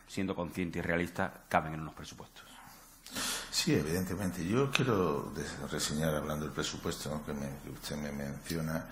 siendo 0.08 0.34
consciente 0.34 0.80
y 0.80 0.82
realista, 0.82 1.32
caben 1.48 1.74
en 1.74 1.80
unos 1.80 1.94
presupuestos. 1.94 2.53
Sí, 3.50 3.74
evidentemente. 3.74 4.44
Yo 4.44 4.70
quiero 4.70 5.32
reseñar, 5.70 6.14
hablando 6.14 6.44
del 6.44 6.54
presupuesto 6.54 7.22
que, 7.24 7.32
usted 7.70 7.96
me 7.96 8.12
menciona, 8.12 8.86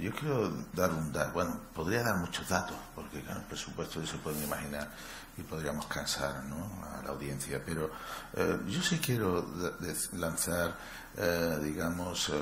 yo 0.00 0.12
quiero 0.12 0.50
dar 0.72 0.90
un 0.90 1.12
dato. 1.12 1.32
Bueno, 1.32 1.60
podría 1.74 2.02
dar 2.02 2.16
muchos 2.16 2.48
datos, 2.48 2.76
porque 2.94 3.22
con 3.22 3.36
el 3.36 3.42
presupuesto 3.42 4.04
se 4.06 4.16
pueden 4.18 4.42
imaginar 4.42 4.90
y 5.38 5.42
podríamos 5.42 5.86
cansar 5.86 6.36
a 6.36 7.02
la 7.02 7.10
audiencia, 7.10 7.60
pero 7.64 7.90
eh, 8.34 8.58
yo 8.68 8.82
sí 8.82 8.98
quiero 8.98 9.46
lanzar, 10.14 10.74
eh, 11.16 11.58
digamos, 11.62 12.30
eh, 12.30 12.32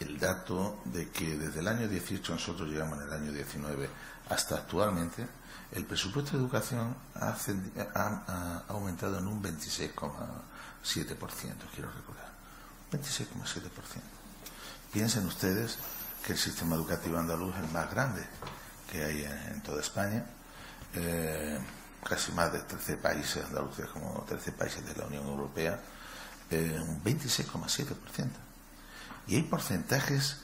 el 0.00 0.18
dato 0.18 0.82
de 0.84 1.08
que 1.08 1.38
desde 1.38 1.60
el 1.60 1.68
año 1.68 1.88
18, 1.88 2.34
nosotros 2.34 2.68
llegamos 2.68 2.98
en 2.98 3.06
el 3.06 3.12
año 3.12 3.32
19, 3.32 3.88
hasta 4.28 4.56
actualmente, 4.56 5.26
el 5.72 5.84
presupuesto 5.86 6.32
de 6.32 6.38
educación 6.42 6.94
ha, 7.14 7.34
aumentado 8.68 9.18
en 9.18 9.26
un 9.26 9.42
26,7%, 9.42 9.94
quiero 11.74 11.90
recordar. 11.90 12.30
26,7%. 12.92 13.70
Piensen 14.92 15.26
ustedes 15.26 15.78
que 16.24 16.34
el 16.34 16.38
sistema 16.38 16.76
educativo 16.76 17.18
andaluz 17.18 17.54
es 17.56 17.64
el 17.64 17.70
más 17.70 17.90
grande 17.90 18.22
que 18.90 19.02
hay 19.02 19.24
en, 19.24 19.62
toda 19.62 19.80
España. 19.80 20.24
Eh, 20.94 21.58
casi 22.04 22.32
más 22.32 22.52
de 22.52 22.60
13 22.60 22.98
países 22.98 23.42
andaluces, 23.44 23.86
como 23.86 24.24
13 24.28 24.52
países 24.52 24.84
de 24.84 24.94
la 24.94 25.06
Unión 25.06 25.26
Europea, 25.26 25.80
eh, 26.50 26.78
un 26.86 27.02
26,7%. 27.02 28.28
Y 29.26 29.36
hay 29.36 29.42
porcentajes 29.42 30.36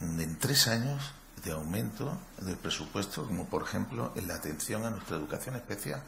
en 0.00 0.38
tres 0.38 0.68
años 0.68 1.02
de 1.44 1.52
aumento 1.52 2.18
del 2.40 2.56
presupuesto, 2.56 3.26
como 3.26 3.46
por 3.46 3.62
ejemplo 3.62 4.12
en 4.16 4.28
la 4.28 4.34
atención 4.34 4.84
a 4.84 4.90
nuestra 4.90 5.16
educación 5.16 5.56
especial, 5.56 6.02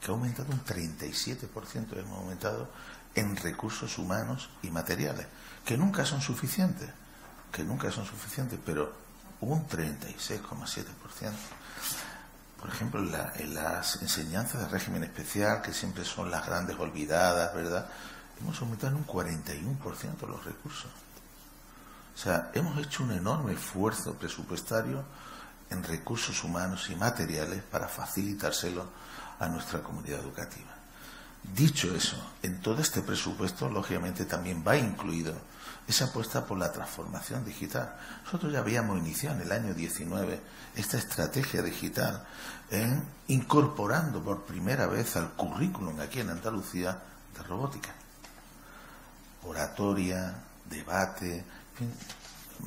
que 0.00 0.10
ha 0.10 0.14
aumentado 0.14 0.52
un 0.52 0.64
37%, 0.64 1.98
hemos 1.98 2.18
aumentado 2.18 2.68
en 3.14 3.36
recursos 3.36 3.98
humanos 3.98 4.50
y 4.62 4.70
materiales, 4.70 5.26
que 5.64 5.76
nunca 5.76 6.04
son 6.04 6.20
suficientes, 6.20 6.88
que 7.52 7.64
nunca 7.64 7.90
son 7.90 8.06
suficientes, 8.06 8.58
pero 8.64 8.92
un 9.40 9.66
36,7%. 9.66 10.84
Por 12.60 12.68
ejemplo, 12.68 13.00
en, 13.00 13.42
en, 13.42 13.54
las 13.54 14.02
enseñanzas 14.02 14.60
de 14.60 14.68
régimen 14.68 15.02
especial, 15.04 15.62
que 15.62 15.72
siempre 15.72 16.04
son 16.04 16.30
las 16.30 16.46
grandes 16.46 16.78
olvidadas, 16.78 17.54
¿verdad? 17.54 17.88
Hemos 18.40 18.60
aumentado 18.60 18.92
en 18.92 18.98
un 18.98 19.06
41% 19.06 20.28
los 20.28 20.44
recursos. 20.44 20.90
Sea, 22.22 22.50
hemos 22.52 22.76
hecho 22.76 23.02
un 23.02 23.12
enorme 23.12 23.54
esfuerzo 23.54 24.12
presupuestario 24.12 25.02
en 25.70 25.82
recursos 25.82 26.44
humanos 26.44 26.90
y 26.90 26.94
materiales 26.94 27.62
para 27.62 27.88
facilitárselo 27.88 28.84
a 29.38 29.48
nuestra 29.48 29.82
comunidad 29.82 30.20
educativa. 30.20 30.68
Dicho 31.42 31.94
eso, 31.94 32.22
en 32.42 32.60
todo 32.60 32.82
este 32.82 33.00
presupuesto, 33.00 33.70
lógicamente, 33.70 34.26
también 34.26 34.62
va 34.66 34.76
incluido 34.76 35.32
esa 35.88 36.06
apuesta 36.06 36.44
por 36.44 36.58
la 36.58 36.70
transformación 36.70 37.42
digital. 37.42 37.96
Nosotros 38.24 38.52
ya 38.52 38.58
habíamos 38.58 38.98
iniciado 38.98 39.36
en 39.36 39.46
el 39.46 39.52
año 39.52 39.72
19 39.72 40.42
esta 40.76 40.98
estrategia 40.98 41.62
digital 41.62 42.22
en 42.70 43.02
incorporando 43.28 44.22
por 44.22 44.42
primera 44.42 44.86
vez 44.88 45.16
al 45.16 45.30
currículum 45.30 45.98
aquí 45.98 46.20
en 46.20 46.28
Andalucía 46.28 47.00
de 47.34 47.42
robótica. 47.44 47.94
Oratoria, 49.42 50.34
debate, 50.68 51.46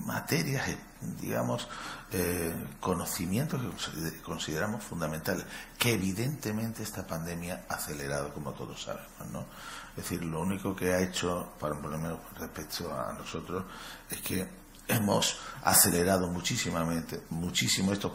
materias, 0.05 0.69
eh, 0.69 0.77
digamos, 1.21 1.67
eh, 2.11 2.53
conocimientos 2.79 3.61
que 3.93 4.21
consideramos 4.21 4.83
fundamentales, 4.83 5.45
que 5.77 5.93
evidentemente 5.93 6.83
esta 6.83 7.05
pandemia 7.05 7.65
ha 7.69 7.75
acelerado, 7.75 8.33
como 8.33 8.53
todos 8.53 8.81
sabemos, 8.81 9.27
¿no? 9.31 9.45
Es 9.91 9.97
decir, 9.97 10.23
lo 10.23 10.41
único 10.41 10.75
que 10.75 10.93
ha 10.93 10.99
hecho, 10.99 11.53
para 11.59 11.75
por 11.75 11.91
lo 11.91 11.97
menos 11.97 12.19
respecto 12.37 12.91
a 12.93 13.13
nosotros, 13.13 13.65
es 14.09 14.21
que 14.21 14.47
hemos 14.87 15.37
acelerado 15.63 16.27
muchísimamente, 16.27 17.21
muchísimo 17.29 17.93
estos, 17.93 18.11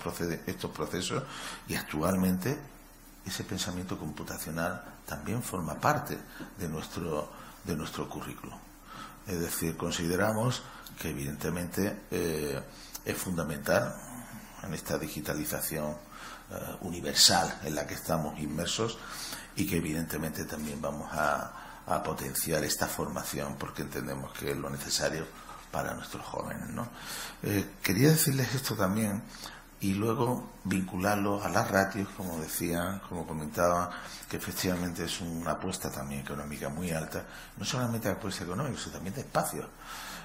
estos 0.46 0.70
procesos 0.70 1.22
y 1.68 1.74
actualmente 1.74 2.58
ese 3.24 3.44
pensamiento 3.44 3.98
computacional 3.98 4.82
también 5.06 5.42
forma 5.42 5.74
parte 5.74 6.18
de 6.58 6.68
nuestro, 6.68 7.30
de 7.64 7.76
nuestro 7.76 8.08
currículum. 8.08 8.58
Es 9.26 9.38
decir, 9.40 9.76
consideramos 9.76 10.62
que 11.00 11.10
evidentemente 11.10 12.02
eh, 12.10 12.60
es 13.04 13.16
fundamental 13.16 13.94
en 14.62 14.74
esta 14.74 14.98
digitalización 14.98 15.96
eh, 16.50 16.76
universal 16.80 17.60
en 17.64 17.74
la 17.74 17.86
que 17.86 17.94
estamos 17.94 18.38
inmersos 18.38 18.98
y 19.56 19.66
que 19.66 19.76
evidentemente 19.76 20.44
también 20.44 20.80
vamos 20.80 21.08
a, 21.12 21.64
potenciar 22.04 22.62
esta 22.64 22.86
formación 22.86 23.56
porque 23.58 23.80
entendemos 23.80 24.30
que 24.34 24.50
es 24.50 24.56
lo 24.58 24.68
necesario 24.68 25.26
para 25.72 25.94
nuestros 25.94 26.22
jóvenes. 26.22 26.68
¿no? 26.68 26.86
Eh, 27.42 27.64
quería 27.82 28.10
decirles 28.10 28.54
esto 28.54 28.74
también 28.74 29.22
y 29.80 29.94
luego 29.94 30.50
vincularlo 30.64 31.42
a 31.42 31.48
las 31.48 31.70
ratios, 31.70 32.08
como 32.16 32.38
decía, 32.38 33.00
como 33.08 33.26
comentaba, 33.26 33.90
que 34.28 34.36
efectivamente 34.36 35.04
es 35.04 35.20
una 35.20 35.52
apuesta 35.52 35.90
también 35.90 36.22
económica 36.22 36.68
muy 36.68 36.90
alta, 36.90 37.24
no 37.56 37.64
solamente 37.64 38.08
apuesta 38.08 38.44
económica, 38.44 38.78
sino 38.78 38.94
también 38.94 39.14
de 39.14 39.20
espacio. 39.20 39.68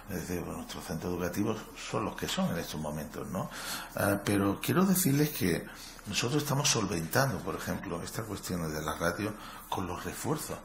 Es 0.09 0.27
decir, 0.27 0.45
nuestros 0.45 0.83
centros 0.83 1.13
educativos 1.13 1.57
son 1.89 2.05
los 2.05 2.15
que 2.15 2.27
son 2.27 2.51
en 2.51 2.57
estos 2.57 2.79
momentos, 2.81 3.27
¿no? 3.29 3.49
Ah, 3.95 4.17
pero 4.23 4.59
quiero 4.61 4.85
decirles 4.85 5.29
que 5.29 5.65
nosotros 6.07 6.43
estamos 6.43 6.67
solventando, 6.67 7.37
por 7.39 7.55
ejemplo, 7.55 8.01
estas 8.03 8.25
cuestiones 8.25 8.73
de 8.73 8.81
la 8.81 8.95
radio 8.95 9.33
con 9.69 9.87
los 9.87 10.03
refuerzos, 10.03 10.57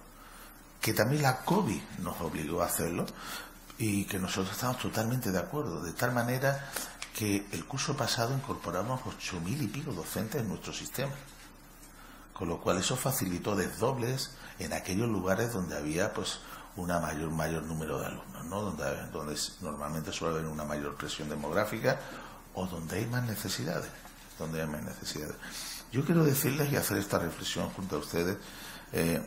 que 0.80 0.93
también 0.93 1.22
la 1.22 1.45
COVID 1.45 1.80
nos 1.99 2.20
obligó 2.20 2.62
a 2.62 2.66
hacerlo 2.66 3.07
y 3.78 4.05
que 4.07 4.18
nosotros 4.18 4.53
estamos 4.53 4.78
totalmente 4.78 5.30
de 5.30 5.39
acuerdo, 5.39 5.82
de 5.82 5.93
tal 5.93 6.12
manera 6.12 6.70
que 7.15 7.47
el 7.53 7.65
curso 7.65 7.97
pasado 7.97 8.35
incorporamos 8.35 9.01
ocho 9.07 9.41
mil 9.41 9.61
y 9.63 9.67
pico 9.67 9.93
docentes 9.93 10.41
en 10.41 10.49
nuestro 10.49 10.73
sistema, 10.73 11.13
con 12.33 12.49
lo 12.49 12.61
cual 12.61 12.79
eso 12.79 12.97
facilitó 12.97 13.57
desdobles 13.57 14.31
en 14.59 14.73
aquellos 14.73 15.09
lugares 15.09 15.53
donde 15.53 15.77
había 15.77 16.13
pues 16.13 16.41
una 16.77 17.01
mayor 17.01 17.31
mayor 17.31 17.65
número 17.65 17.99
de 17.99 18.07
alumnos, 18.07 18.45
¿no? 18.47 18.63
donde, 18.63 18.85
donde 19.13 19.41
normalmente 19.61 20.13
suele 20.13 20.39
haber 20.39 20.47
una 20.47 20.65
mayor 20.65 20.97
presión 20.97 21.29
demográfica 21.29 21.99
o 22.55 22.67
donde 22.67 22.99
hay 22.99 23.07
más 23.07 23.25
necesidades 23.25 23.91
donde 24.39 24.63
hay 24.63 24.69
más 24.69 24.83
necesidades. 24.83 25.35
Yo 25.93 26.05
quiero 26.05 26.25
decirles 26.25 26.73
y 26.73 26.77
hacer 26.77 26.99
esta 26.99 27.19
reflexión 27.19 27.69
junto 27.71 27.97
a 27.97 27.99
ustedes 27.99 28.37
eh, 28.93 29.21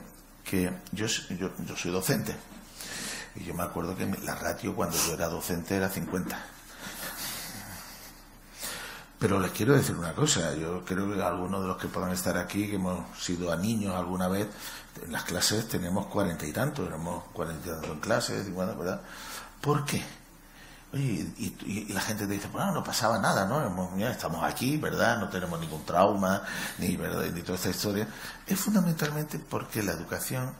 que 0.43 0.71
yo, 0.91 1.05
yo, 1.37 1.49
yo, 1.65 1.75
soy 1.75 1.91
docente 1.91 2.35
y 3.35 3.43
yo 3.43 3.53
me 3.53 3.63
acuerdo 3.63 3.95
que 3.95 4.05
la 4.23 4.35
ratio 4.35 4.75
cuando 4.75 4.97
yo 4.97 5.13
era 5.13 5.27
docente 5.27 5.75
era 5.75 5.89
50. 5.89 6.45
Pero 9.21 9.39
les 9.39 9.51
quiero 9.51 9.75
decir 9.75 9.95
una 9.95 10.13
cosa, 10.13 10.55
yo 10.55 10.83
creo 10.83 11.13
que 11.13 11.21
algunos 11.21 11.61
de 11.61 11.67
los 11.67 11.77
que 11.77 11.87
puedan 11.87 12.09
estar 12.09 12.35
aquí, 12.39 12.67
que 12.67 12.77
hemos 12.77 13.05
sido 13.19 13.51
a 13.51 13.55
niños 13.55 13.93
alguna 13.93 14.27
vez, 14.27 14.47
en 14.99 15.11
las 15.11 15.25
clases 15.25 15.67
tenemos 15.67 16.07
cuarenta 16.07 16.43
y 16.47 16.51
tantos, 16.51 16.85
tenemos 16.87 17.25
cuarenta 17.31 17.67
y 17.67 17.71
tantos 17.71 17.91
en 17.91 17.99
clases, 17.99 18.55
¿verdad? 18.55 18.99
¿Por 19.61 19.85
qué? 19.85 20.03
y, 20.93 21.93
la 21.93 22.01
gente 22.01 22.25
te 22.25 22.33
dice, 22.33 22.47
bueno, 22.47 22.71
no 22.71 22.83
pasaba 22.83 23.19
nada, 23.19 23.45
¿no? 23.45 23.99
estamos 24.09 24.43
aquí, 24.43 24.77
¿verdad? 24.77 25.19
No 25.19 25.29
tenemos 25.29 25.59
ningún 25.59 25.85
trauma, 25.85 26.41
ni, 26.79 26.97
¿verdad? 26.97 27.25
ni 27.31 27.43
toda 27.43 27.57
esta 27.59 27.69
historia. 27.69 28.07
Es 28.47 28.59
fundamentalmente 28.59 29.37
porque 29.37 29.83
la 29.83 29.91
educación 29.91 30.51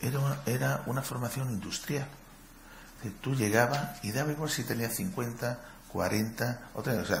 era 0.00 0.18
una, 0.18 0.40
era 0.44 0.82
una 0.86 1.02
formación 1.02 1.50
industrial. 1.50 2.08
tú 3.20 3.36
llegabas 3.36 4.02
y 4.02 4.10
daba 4.10 4.32
igual 4.32 4.50
si 4.50 4.64
tenías 4.64 4.96
50, 4.96 5.60
40, 5.92 6.70
o, 6.74 6.84
sea, 6.84 7.20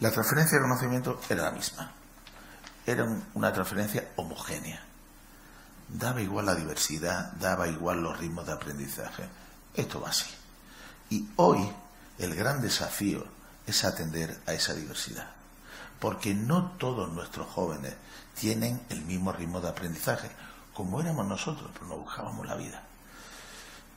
la 0.00 0.10
transferencia 0.10 0.58
de 0.58 0.62
conocimiento 0.62 1.20
era 1.28 1.44
la 1.44 1.50
misma. 1.52 1.92
Era 2.86 3.06
una 3.34 3.52
transferencia 3.52 4.10
homogénea. 4.16 4.82
Daba 5.88 6.20
igual 6.20 6.46
la 6.46 6.54
diversidad, 6.54 7.32
daba 7.32 7.68
igual 7.68 8.02
los 8.02 8.18
ritmos 8.18 8.46
de 8.46 8.52
aprendizaje. 8.52 9.28
Esto 9.74 10.00
va 10.00 10.10
así. 10.10 10.30
Y 11.10 11.28
hoy 11.36 11.70
el 12.18 12.34
gran 12.34 12.60
desafío 12.60 13.24
es 13.66 13.84
atender 13.84 14.38
a 14.46 14.52
esa 14.52 14.74
diversidad, 14.74 15.30
porque 16.00 16.34
no 16.34 16.72
todos 16.72 17.10
nuestros 17.12 17.48
jóvenes 17.48 17.94
tienen 18.38 18.80
el 18.90 19.02
mismo 19.02 19.32
ritmo 19.32 19.60
de 19.60 19.68
aprendizaje, 19.68 20.30
como 20.74 21.00
éramos 21.00 21.26
nosotros, 21.26 21.70
pero 21.72 21.86
no 21.86 21.96
buscábamos 21.98 22.46
la 22.46 22.56
vida. 22.56 22.82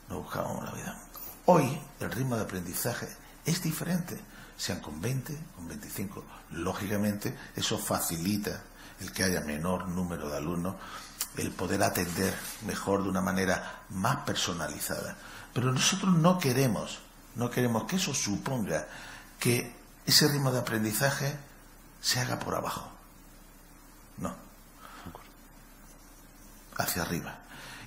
No 0.09 0.21
buscábamos 0.21 0.63
la 0.63 0.71
vida. 0.71 0.97
Hoy 1.45 1.81
el 1.99 2.11
ritmo 2.11 2.35
de 2.35 2.43
aprendizaje 2.43 3.07
es 3.47 3.63
diferente, 3.63 4.19
sean 4.57 4.81
con 4.81 4.99
20, 4.99 5.35
con 5.55 5.67
25. 5.69 6.23
Lógicamente, 6.51 7.35
eso 7.55 7.79
facilita 7.79 8.61
el 8.99 9.11
que 9.13 9.23
haya 9.23 9.39
menor 9.41 9.87
número 9.87 10.29
de 10.29 10.37
alumnos, 10.37 10.75
el 11.37 11.51
poder 11.51 11.81
atender 11.81 12.37
mejor 12.65 13.03
de 13.03 13.09
una 13.09 13.21
manera 13.21 13.83
más 13.89 14.17
personalizada. 14.17 15.15
Pero 15.53 15.71
nosotros 15.71 16.13
no 16.17 16.37
queremos, 16.37 16.99
no 17.35 17.49
queremos 17.49 17.85
que 17.85 17.95
eso 17.95 18.13
suponga 18.13 18.85
que 19.39 19.73
ese 20.05 20.27
ritmo 20.27 20.51
de 20.51 20.59
aprendizaje 20.59 21.33
se 22.01 22.19
haga 22.19 22.37
por 22.39 22.53
abajo. 22.53 22.91
No. 24.17 24.35
Hacia 26.75 27.03
arriba. 27.03 27.39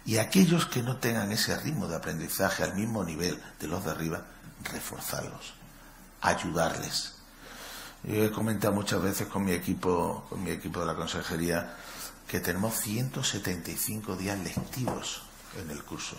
Y 0.06 0.16
aquellos 0.16 0.64
que 0.66 0.82
no 0.82 0.96
tengan 0.96 1.30
ese 1.32 1.54
ritmo 1.58 1.86
de 1.86 1.96
aprendizaje 1.96 2.62
al 2.62 2.74
mismo 2.74 3.04
nivel 3.04 3.40
de 3.60 3.68
los 3.68 3.84
de 3.84 3.90
arriba, 3.90 4.24
reforzarlos, 4.64 5.54
ayudarles. 6.20 7.14
Yo 8.02 8.24
he 8.24 8.30
comentado 8.30 8.72
muchas 8.72 9.02
veces 9.02 9.28
con 9.28 9.44
mi 9.44 9.52
equipo, 9.52 10.24
con 10.28 10.42
mi 10.42 10.50
equipo 10.50 10.80
de 10.80 10.86
la 10.86 10.94
consejería, 10.94 11.76
que 12.26 12.40
tenemos 12.40 12.76
175 12.76 14.16
días 14.16 14.38
lectivos 14.38 15.22
en 15.60 15.70
el 15.70 15.82
curso 15.84 16.16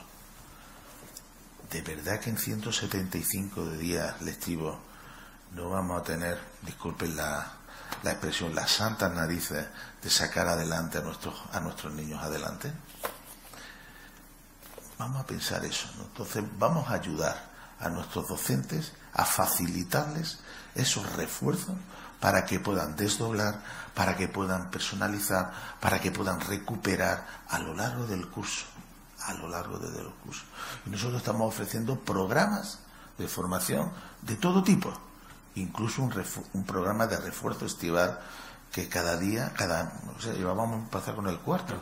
de 1.72 1.82
verdad 1.82 2.20
que 2.20 2.30
en 2.30 2.38
175 2.38 3.66
días 3.72 4.22
lectivos 4.22 4.78
no 5.56 5.70
vamos 5.70 6.02
a 6.02 6.04
tener, 6.04 6.38
disculpen 6.64 7.16
la, 7.16 7.54
la 8.04 8.12
expresión, 8.12 8.54
las 8.54 8.72
santas 8.72 9.12
narices 9.14 9.66
de 10.02 10.10
sacar 10.10 10.48
adelante 10.48 10.98
a 10.98 11.02
nuestros, 11.02 11.34
a 11.52 11.60
nuestros 11.62 11.94
niños 11.94 12.22
adelante? 12.22 12.72
Vamos 14.98 15.22
a 15.22 15.26
pensar 15.26 15.64
eso. 15.64 15.88
Entonces 16.02 16.44
vamos 16.60 16.90
a 16.90 16.96
ayudar 16.96 17.51
a 17.82 17.90
nuestros 17.90 18.28
docentes 18.28 18.94
a 19.14 19.26
facilitarles 19.26 20.40
esos 20.76 21.12
refuerzos 21.16 21.76
para 22.20 22.46
que 22.46 22.60
puedan 22.60 22.96
desdoblar, 22.96 23.62
para 23.96 24.16
que 24.16 24.28
puedan 24.28 24.70
personalizar, 24.70 25.52
para 25.80 26.00
que 26.00 26.12
puedan 26.12 26.40
recuperar 26.40 27.26
a 27.50 27.60
lo 27.60 27.74
largo 27.74 28.06
del 28.06 28.28
curso 28.28 28.66
a 29.28 29.34
lo 29.34 29.48
largo 29.48 29.78
de 29.78 30.04
los 30.04 30.14
cursos. 30.24 30.46
Y 30.86 30.90
nosotros 30.90 31.18
estamos 31.18 31.48
ofreciendo 31.48 32.00
programas 32.00 32.80
de 33.18 33.28
formación 33.28 33.92
de 34.22 34.36
todo 34.36 34.64
tipo, 34.64 34.92
incluso 35.56 36.02
un, 36.02 36.14
un 36.54 36.64
programa 36.64 37.08
de 37.08 37.18
refuerzo 37.18 37.66
estival 37.66 38.20
que 38.72 38.88
cada 38.88 39.18
día, 39.18 39.52
cada, 39.56 39.94
o 40.18 40.22
sea, 40.22 40.34
vamos 40.46 40.88
a 40.88 40.90
pasar 40.90 41.16
con 41.16 41.28
el 41.28 41.40
cuarto. 41.40 41.74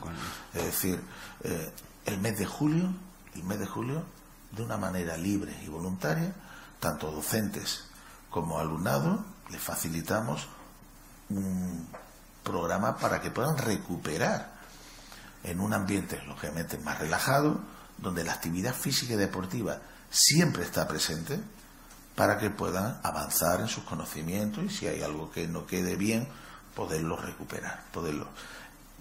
Es 0.53 0.65
decir, 0.65 1.01
eh, 1.43 1.71
el 2.05 2.19
mes 2.19 2.37
de 2.39 2.45
julio, 2.45 2.91
el 3.35 3.43
mes 3.43 3.59
de 3.59 3.67
julio, 3.67 4.03
de 4.51 4.63
una 4.63 4.77
manera 4.77 5.17
libre 5.17 5.55
y 5.63 5.67
voluntaria, 5.67 6.33
tanto 6.79 7.11
docentes 7.11 7.85
como 8.29 8.59
alumnado, 8.59 9.23
les 9.49 9.61
facilitamos 9.61 10.47
un 11.29 11.87
programa 12.43 12.97
para 12.97 13.21
que 13.21 13.31
puedan 13.31 13.57
recuperar 13.57 14.59
en 15.43 15.59
un 15.59 15.73
ambiente 15.73 16.21
lógicamente 16.25 16.77
más 16.79 16.99
relajado, 16.99 17.59
donde 17.97 18.23
la 18.23 18.33
actividad 18.33 18.73
física 18.73 19.13
y 19.13 19.17
deportiva 19.17 19.79
siempre 20.09 20.63
está 20.63 20.87
presente 20.87 21.39
para 22.15 22.37
que 22.37 22.49
puedan 22.49 22.99
avanzar 23.03 23.61
en 23.61 23.67
sus 23.67 23.83
conocimientos 23.83 24.63
y 24.63 24.69
si 24.69 24.87
hay 24.87 25.01
algo 25.01 25.31
que 25.31 25.47
no 25.47 25.65
quede 25.65 25.95
bien, 25.95 26.27
poderlo 26.75 27.15
recuperar, 27.15 27.83
poderlo. 27.91 28.27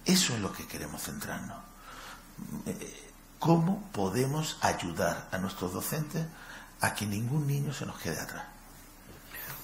Eso 0.04 0.34
es 0.34 0.40
lo 0.40 0.52
que 0.52 0.66
queremos 0.66 1.02
centrarnos. 1.02 1.58
¿Cómo 3.38 3.82
podemos 3.92 4.58
ayudar 4.62 5.28
a 5.30 5.38
nuestros 5.38 5.72
docentes 5.72 6.26
a 6.80 6.94
que 6.94 7.06
ningún 7.06 7.46
niño 7.46 7.72
se 7.72 7.86
nos 7.86 7.98
quede 7.98 8.20
atrás? 8.20 8.44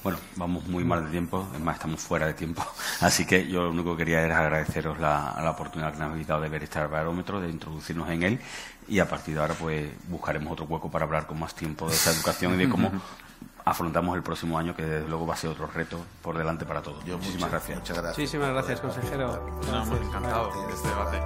Bueno, 0.04 0.18
vamos 0.36 0.66
muy 0.66 0.84
mal 0.84 1.04
de 1.06 1.10
tiempo, 1.10 1.48
es 1.54 1.60
más, 1.60 1.76
estamos 1.76 2.00
fuera 2.00 2.26
de 2.26 2.34
tiempo. 2.34 2.64
Así 3.00 3.24
que 3.24 3.48
yo 3.48 3.62
lo 3.62 3.70
único 3.70 3.92
que 3.92 4.04
quería 4.04 4.20
era 4.20 4.38
agradeceros 4.38 5.00
la, 5.00 5.34
la 5.42 5.50
oportunidad 5.50 5.92
que 5.92 5.98
nos 5.98 6.10
habéis 6.10 6.26
dado 6.26 6.42
de 6.42 6.50
ver 6.50 6.62
este 6.62 6.78
barómetro, 6.86 7.40
de 7.40 7.48
introducirnos 7.48 8.10
en 8.10 8.22
él 8.22 8.40
y 8.86 8.98
a 8.98 9.08
partir 9.08 9.34
de 9.34 9.40
ahora 9.40 9.54
pues 9.54 9.90
buscaremos 10.08 10.52
otro 10.52 10.66
hueco 10.66 10.90
para 10.90 11.06
hablar 11.06 11.26
con 11.26 11.38
más 11.40 11.54
tiempo 11.54 11.88
de 11.88 11.94
esa 11.94 12.10
educación 12.10 12.54
y 12.54 12.58
de 12.58 12.68
cómo 12.68 12.92
afrontamos 13.64 14.14
el 14.16 14.22
próximo 14.22 14.58
año, 14.58 14.76
que 14.76 14.84
desde 14.84 15.08
luego 15.08 15.26
va 15.26 15.34
a 15.34 15.38
ser 15.38 15.50
otro 15.50 15.66
reto 15.66 15.98
por 16.22 16.36
delante 16.36 16.66
para 16.66 16.82
todos. 16.82 17.04
Muchísimas 17.06 17.50
gracias. 17.50 17.78
Muchas 17.78 17.96
gracias. 17.96 18.18
Muchísimas 18.18 18.50
gracias, 18.50 18.80
consejero. 18.80 19.58
Nos 19.70 19.88
encantado 19.88 20.66
de 20.66 20.74
este 20.74 20.88
debate. 20.88 21.18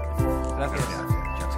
gracias. 0.56 1.57